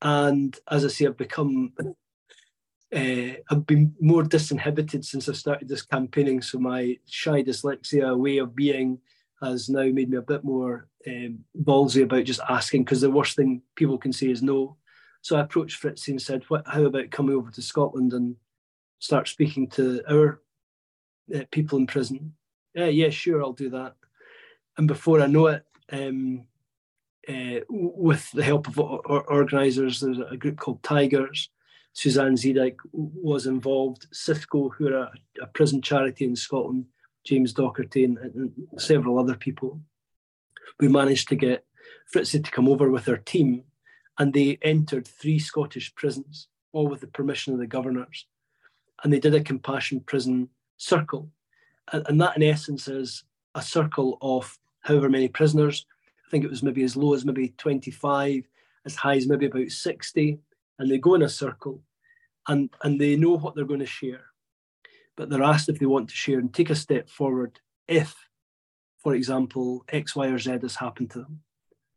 and 0.00 0.58
as 0.70 0.84
I 0.84 0.88
say, 0.88 1.06
I've 1.06 1.18
become 1.18 1.74
uh, 1.78 3.34
I've 3.50 3.66
been 3.66 3.94
more 4.00 4.22
disinhibited 4.22 5.04
since 5.04 5.28
I 5.28 5.34
started 5.34 5.68
this 5.68 5.82
campaigning. 5.82 6.40
So 6.40 6.58
my 6.58 6.96
shy 7.06 7.42
dyslexia 7.42 8.16
way 8.16 8.38
of 8.38 8.56
being 8.56 9.00
has 9.42 9.68
now 9.68 9.84
made 9.84 10.08
me 10.08 10.16
a 10.16 10.22
bit 10.22 10.44
more 10.44 10.88
um, 11.06 11.40
ballsy 11.62 12.04
about 12.04 12.24
just 12.24 12.40
asking 12.48 12.84
because 12.84 13.02
the 13.02 13.10
worst 13.10 13.36
thing 13.36 13.60
people 13.76 13.98
can 13.98 14.12
say 14.12 14.30
is 14.30 14.42
no. 14.42 14.78
So 15.20 15.36
I 15.36 15.40
approached 15.40 15.82
Fritzi 15.82 16.08
and 16.08 16.22
said, 16.22 16.42
"What? 16.48 16.66
How 16.66 16.84
about 16.84 17.10
coming 17.10 17.36
over 17.36 17.50
to 17.50 17.60
Scotland 17.60 18.14
and 18.14 18.34
start 18.98 19.28
speaking 19.28 19.68
to 19.70 20.02
our 20.08 20.40
uh, 21.34 21.44
people 21.50 21.78
in 21.78 21.86
prison?" 21.86 22.34
Yeah, 22.74 22.86
yeah, 22.86 23.10
sure, 23.10 23.42
I'll 23.42 23.52
do 23.52 23.70
that. 23.70 23.94
And 24.76 24.88
before 24.88 25.20
I 25.20 25.26
know 25.26 25.46
it, 25.46 25.64
um, 25.92 26.46
uh, 27.28 27.60
with 27.68 28.30
the 28.32 28.44
help 28.44 28.68
of 28.68 28.78
organisers. 28.78 30.00
There's 30.00 30.18
a 30.18 30.36
group 30.36 30.58
called 30.58 30.82
Tigers. 30.82 31.48
Suzanne 31.92 32.34
Zeedyk 32.34 32.76
was 32.92 33.46
involved. 33.46 34.06
CIFCO, 34.12 34.70
who 34.74 34.88
are 34.88 34.94
a, 34.94 35.12
a 35.42 35.46
prison 35.46 35.80
charity 35.80 36.24
in 36.24 36.36
Scotland, 36.36 36.86
James 37.24 37.54
Docherty, 37.54 38.04
and, 38.04 38.18
and, 38.18 38.52
several 38.78 39.18
other 39.18 39.36
people. 39.36 39.80
We 40.80 40.88
managed 40.88 41.28
to 41.28 41.36
get 41.36 41.64
Fritzi 42.12 42.44
to 42.44 42.50
come 42.50 42.68
over 42.68 42.90
with 42.90 43.06
her 43.06 43.16
team, 43.16 43.62
and 44.18 44.32
they 44.32 44.58
entered 44.62 45.06
three 45.06 45.38
Scottish 45.38 45.94
prisons, 45.94 46.48
all 46.72 46.88
with 46.88 47.00
the 47.00 47.06
permission 47.06 47.54
of 47.54 47.60
the 47.60 47.66
governors. 47.66 48.26
And 49.04 49.12
they 49.12 49.20
did 49.20 49.34
a 49.34 49.44
compassion 49.44 50.00
prison 50.00 50.48
circle. 50.78 51.30
And, 51.92 52.04
and 52.08 52.20
that, 52.20 52.36
in 52.36 52.42
essence, 52.42 52.88
is 52.88 53.22
a 53.54 53.62
circle 53.62 54.18
of 54.20 54.58
however 54.80 55.08
many 55.08 55.28
prisoners. 55.28 55.86
I 56.26 56.30
think 56.30 56.44
it 56.44 56.50
was 56.50 56.62
maybe 56.62 56.82
as 56.82 56.96
low 56.96 57.14
as 57.14 57.24
maybe 57.24 57.54
25, 57.58 58.48
as 58.86 58.96
high 58.96 59.16
as 59.16 59.28
maybe 59.28 59.46
about 59.46 59.68
60. 59.68 60.38
And 60.78 60.90
they 60.90 60.98
go 60.98 61.14
in 61.14 61.22
a 61.22 61.28
circle 61.28 61.82
and, 62.48 62.70
and 62.82 63.00
they 63.00 63.14
know 63.14 63.36
what 63.36 63.54
they're 63.54 63.64
going 63.64 63.80
to 63.80 63.86
share. 63.86 64.24
But 65.16 65.30
they're 65.30 65.42
asked 65.42 65.68
if 65.68 65.78
they 65.78 65.86
want 65.86 66.08
to 66.08 66.16
share 66.16 66.38
and 66.38 66.52
take 66.52 66.70
a 66.70 66.74
step 66.74 67.08
forward 67.08 67.60
if, 67.86 68.16
for 68.98 69.14
example, 69.14 69.84
X, 69.88 70.16
Y, 70.16 70.26
or 70.26 70.38
Z 70.38 70.50
has 70.62 70.76
happened 70.76 71.10
to 71.10 71.20
them. 71.20 71.42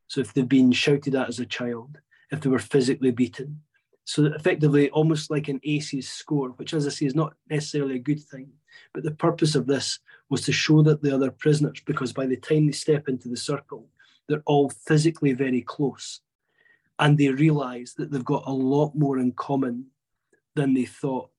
So 0.07 0.21
if 0.21 0.33
they've 0.33 0.47
been 0.47 0.71
shouted 0.71 1.15
at 1.15 1.29
as 1.29 1.39
a 1.39 1.45
child, 1.45 1.97
if 2.31 2.41
they 2.41 2.49
were 2.49 2.59
physically 2.59 3.11
beaten. 3.11 3.61
So 4.07 4.23
effectively, 4.23 4.89
almost 4.91 5.29
like 5.29 5.49
an 5.49 5.59
ACEs 5.65 6.07
score, 6.07 6.51
which, 6.51 6.73
as 6.73 6.87
I 6.87 6.91
say, 6.91 7.07
is 7.07 7.13
not 7.13 7.33
necessarily 7.49 7.95
a 7.95 7.99
good 7.99 8.23
thing. 8.23 8.47
But 8.93 9.03
the 9.03 9.11
purpose 9.11 9.53
of 9.53 9.67
this 9.67 9.99
was 10.29 10.43
to 10.43 10.53
show 10.53 10.81
that 10.83 11.01
the 11.01 11.13
other 11.13 11.29
prisoners, 11.29 11.81
because 11.85 12.13
by 12.13 12.25
the 12.25 12.37
time 12.37 12.67
they 12.67 12.71
step 12.71 13.09
into 13.09 13.27
the 13.27 13.35
circle, 13.35 13.89
they're 14.29 14.43
all 14.45 14.69
physically 14.69 15.33
very 15.33 15.61
close. 15.61 16.21
And 16.99 17.17
they 17.17 17.27
realize 17.27 17.95
that 17.97 18.09
they've 18.09 18.23
got 18.23 18.47
a 18.47 18.51
lot 18.51 18.95
more 18.95 19.19
in 19.19 19.33
common 19.33 19.87
than 20.55 20.73
they 20.73 20.85
thought. 20.85 21.29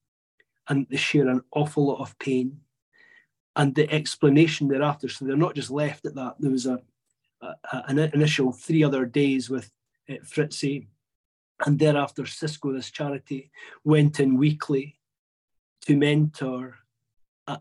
And 0.69 0.87
they 0.91 0.99
share 0.99 1.27
an 1.27 1.41
awful 1.53 1.87
lot 1.87 2.01
of 2.01 2.19
pain. 2.19 2.61
And 3.57 3.75
the 3.75 3.91
explanation 3.91 4.69
thereafter, 4.69 5.09
so 5.09 5.25
they're 5.25 5.39
not 5.39 5.55
just 5.55 5.71
left 5.71 6.05
at 6.05 6.17
that. 6.17 6.35
There 6.39 6.51
was 6.51 6.67
a, 6.67 6.83
a 7.41 7.55
an 7.89 7.99
initial 7.99 8.53
three 8.53 8.85
other 8.85 9.07
days 9.07 9.49
with 9.49 9.71
uh, 10.11 10.17
Fritzi, 10.23 10.89
and 11.67 11.79
thereafter 11.79 12.27
Cisco, 12.27 12.73
this 12.73 12.91
charity, 12.91 13.51
went 13.85 14.21
in 14.21 14.37
weekly 14.37 14.99
to 15.87 15.97
mentor 15.97 16.77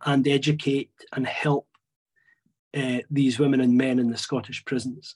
and 0.06 0.28
educate 0.28 0.91
and 1.14 1.26
help 1.26 1.68
uh, 2.76 3.00
these 3.10 3.39
women 3.39 3.62
and 3.62 3.78
men 3.78 4.00
in 4.00 4.10
the 4.10 4.18
Scottish 4.18 4.64
prisons. 4.66 5.16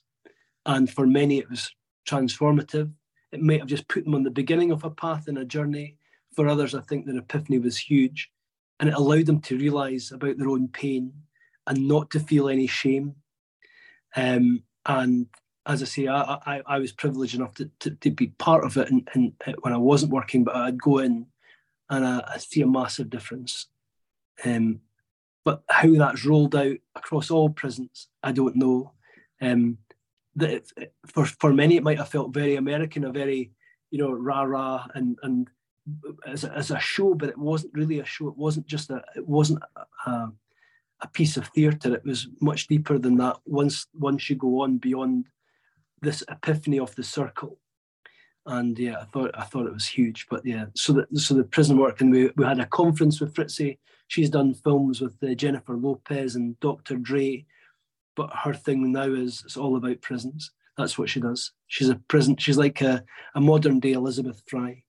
And 0.66 0.90
for 0.90 1.06
many, 1.06 1.38
it 1.38 1.50
was 1.50 1.74
transformative. 2.08 2.92
It 3.32 3.42
might 3.42 3.60
have 3.60 3.70
just 3.70 3.88
put 3.88 4.06
them 4.06 4.16
on 4.16 4.24
the 4.24 4.32
beginning 4.32 4.72
of 4.72 4.84
a 4.84 4.90
path 4.90 5.28
and 5.28 5.38
a 5.38 5.46
journey. 5.46 5.98
For 6.36 6.48
others, 6.48 6.74
I 6.74 6.82
think 6.82 7.06
their 7.06 7.18
epiphany 7.18 7.60
was 7.60 7.78
huge. 7.78 8.32
And 8.80 8.90
it 8.90 8.96
allowed 8.96 9.26
them 9.28 9.42
to 9.42 9.58
realize 9.58 10.12
about 10.12 10.38
their 10.38 10.50
own 10.50 10.68
pain 10.68 11.14
and 11.68 11.88
not 11.88 12.10
to 12.12 12.20
feel 12.20 12.50
any 12.50 12.68
shame. 12.68 13.16
Um, 14.16 14.64
and 14.86 15.28
as 15.72 15.82
I 15.82 15.86
say, 15.86 16.08
I, 16.08 16.22
I, 16.46 16.62
I 16.66 16.80
was 16.80 16.92
privileged 16.92 17.36
enough 17.36 17.54
to, 17.56 17.70
to, 17.80 17.92
to, 17.92 18.12
be 18.12 18.28
part 18.28 18.64
of 18.64 18.78
it 18.78 18.90
and, 18.92 19.08
and 19.14 19.34
when 19.62 19.74
I 19.74 19.78
wasn't 19.78 20.12
working, 20.12 20.44
but 20.44 20.56
I'd 20.56 20.82
go 20.82 21.00
in 21.00 21.28
and 21.90 22.06
I, 22.06 22.24
I 22.36 22.38
see 22.38 22.62
a 22.62 22.68
massive 22.68 23.10
difference 23.10 23.68
um, 24.46 24.82
but 25.44 25.64
how 25.70 25.94
that's 25.94 26.26
rolled 26.26 26.56
out 26.56 26.78
across 26.96 27.32
all 27.32 27.50
prisons, 27.50 28.08
I 28.24 28.32
don't 28.32 28.56
know. 28.56 28.92
Um, 29.42 29.78
that 30.36 30.64
for 31.08 31.26
for 31.26 31.52
many 31.52 31.76
it 31.76 31.84
might 31.84 31.98
have 31.98 32.10
felt 32.10 32.34
very 32.34 32.56
American, 32.56 33.04
a 33.04 33.12
very 33.12 33.52
you 33.90 33.98
know 33.98 34.12
rah 34.12 34.44
rah 34.44 34.88
and 34.94 35.18
and 35.24 35.50
as 36.28 36.44
a, 36.44 36.54
as 36.54 36.72
a 36.72 36.80
show, 36.80 37.16
but 37.16 37.30
it 37.30 37.38
wasn't 37.38 37.74
really 37.74 38.00
a 38.00 38.06
show. 38.06 38.28
It 38.28 38.38
wasn't 38.38 38.68
just 38.68 38.92
a 38.92 39.04
it 39.16 39.28
wasn't 39.28 39.64
a, 40.06 40.28
a 41.02 41.08
piece 41.12 41.38
of 41.38 41.48
theatre. 41.48 41.94
It 41.94 42.06
was 42.06 42.28
much 42.40 42.68
deeper 42.68 43.00
than 43.00 43.18
that. 43.18 43.38
Once 43.46 43.88
once 43.94 44.30
you 44.30 44.36
go 44.36 44.62
on 44.62 44.78
beyond 44.78 45.26
this 46.02 46.24
epiphany 46.30 46.80
of 46.80 46.96
the 46.96 47.04
circle, 47.04 47.60
and 48.46 48.78
yeah, 48.78 49.00
I 49.00 49.06
thought 49.06 49.32
I 49.34 49.44
thought 49.44 49.68
it 49.68 49.74
was 49.74 49.88
huge. 49.88 50.28
But 50.30 50.46
yeah, 50.46 50.66
so 50.76 50.94
the 50.94 51.20
so 51.20 51.34
the 51.34 51.44
prison 51.44 51.78
work, 51.78 52.02
and 52.02 52.12
we 52.12 52.32
we 52.36 52.46
had 52.46 52.60
a 52.60 52.66
conference 52.66 53.20
with 53.20 53.34
Fritzi. 53.34 53.78
She's 54.08 54.30
done 54.30 54.54
films 54.54 55.00
with 55.00 55.16
uh, 55.24 55.34
Jennifer 55.36 55.76
Lopez 55.78 56.36
and 56.36 56.60
Dr. 56.60 56.98
Dre, 56.98 57.46
but 58.16 58.30
her 58.44 58.54
thing 58.54 58.92
now 58.92 59.04
is 59.04 59.42
it's 59.46 59.58
all 59.58 59.78
about 59.78 60.02
prisons. 60.02 60.52
That's 60.78 60.98
what 60.98 61.10
she 61.10 61.20
does. 61.20 61.52
She's 61.68 61.90
a 61.90 61.96
prison. 61.96 62.36
She's 62.38 62.58
like 62.58 62.82
a, 62.82 63.04
a 63.36 63.42
modern 63.42 63.80
day 63.80 63.94
Elizabeth 63.94 64.42
Fry. 64.48 64.84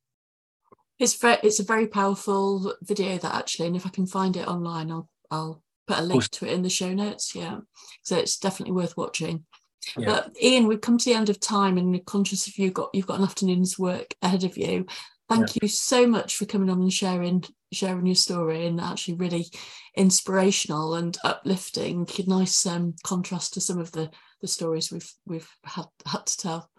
It's 0.99 1.17
very, 1.17 1.39
it's 1.43 1.61
a 1.61 1.65
very 1.65 1.87
powerful 1.87 2.75
video 2.83 3.19
that 3.19 3.35
actually, 3.35 3.67
and 3.67 3.77
if 3.77 3.87
I 3.87 3.91
can 3.91 4.07
find 4.07 4.37
it 4.37 4.47
online, 4.49 4.91
I'll 4.91 5.09
I'll 5.31 5.63
put 5.87 5.99
a 5.99 6.03
link 6.03 6.29
to 6.31 6.47
it 6.47 6.53
in 6.53 6.63
the 6.63 6.71
show 6.71 6.93
notes. 6.93 7.35
Yeah, 7.35 7.61
so 8.03 8.17
it's 8.17 8.39
definitely 8.39 8.75
worth 8.75 8.97
watching. 8.97 9.45
Yeah. 9.97 10.07
But 10.07 10.37
Iain, 10.43 10.67
we've 10.67 10.81
come 10.81 10.99
to 10.99 11.05
the 11.05 11.17
end 11.17 11.29
of 11.29 11.41
time, 11.41 11.79
and 11.79 12.05
conscious 12.07 12.47
of 12.47 12.57
you 12.59 12.71
got 12.71 12.91
you've 12.93 13.07
got 13.07 13.19
an 13.19 13.25
afternoon's 13.25 13.79
work 13.79 14.15
ahead 14.23 14.45
of 14.45 14.57
you. 14.57 14.87
Thank 15.29 15.55
yeah. 15.55 15.61
you 15.63 15.69
so 15.69 16.07
much 16.07 16.37
for 16.37 16.45
coming 16.45 16.71
on 16.71 16.81
and 16.81 16.93
sharing 16.93 17.45
sharing 17.73 18.07
your 18.07 18.15
story, 18.15 18.67
and 18.67 18.81
actually 18.81 19.15
really 19.15 19.47
inspirational 19.97 20.95
and 20.95 21.17
uplifting. 21.25 22.07
Nice 22.27 22.67
um, 22.67 22.95
contrast 23.03 23.55
to 23.55 23.61
some 23.61 23.79
of 23.79 23.93
the 23.93 24.11
the 24.41 24.49
stories 24.49 24.93
we've 24.93 25.13
we've 25.27 25.51
had 25.65 25.87
had 26.07 26.27
to 26.27 26.37
tell. 26.37 26.71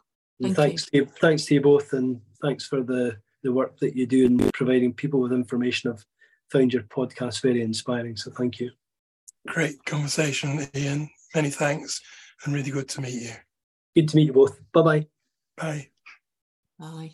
Thank 0.41 0.55
thanks, 0.55 0.87
you. 0.91 1.05
To 1.05 1.05
you, 1.05 1.13
thanks 1.19 1.45
to 1.45 1.53
you 1.55 1.61
both, 1.61 1.93
and 1.93 2.21
thanks 2.41 2.65
for 2.65 2.83
the 2.83 3.17
the 3.43 3.51
work 3.51 3.77
that 3.79 3.95
you 3.95 4.05
do 4.05 4.25
in 4.25 4.37
providing 4.53 4.93
people 4.93 5.19
with 5.19 5.33
information. 5.33 5.91
I've 5.91 6.05
found 6.51 6.73
your 6.73 6.83
podcast 6.83 7.41
very 7.41 7.61
inspiring, 7.61 8.15
so 8.15 8.31
thank 8.31 8.59
you. 8.59 8.71
Great 9.47 9.83
conversation, 9.85 10.67
Iain. 10.75 11.09
Many 11.35 11.49
thanks, 11.49 11.99
and 12.43 12.53
really 12.53 12.71
good 12.71 12.89
to 12.89 13.01
meet 13.01 13.21
you. 13.21 13.31
Good 13.95 14.09
to 14.09 14.15
meet 14.15 14.27
you 14.27 14.33
both. 14.33 14.59
Bye-bye. 14.71 15.07
Bye. 15.57 15.89
Bye. 16.79 17.11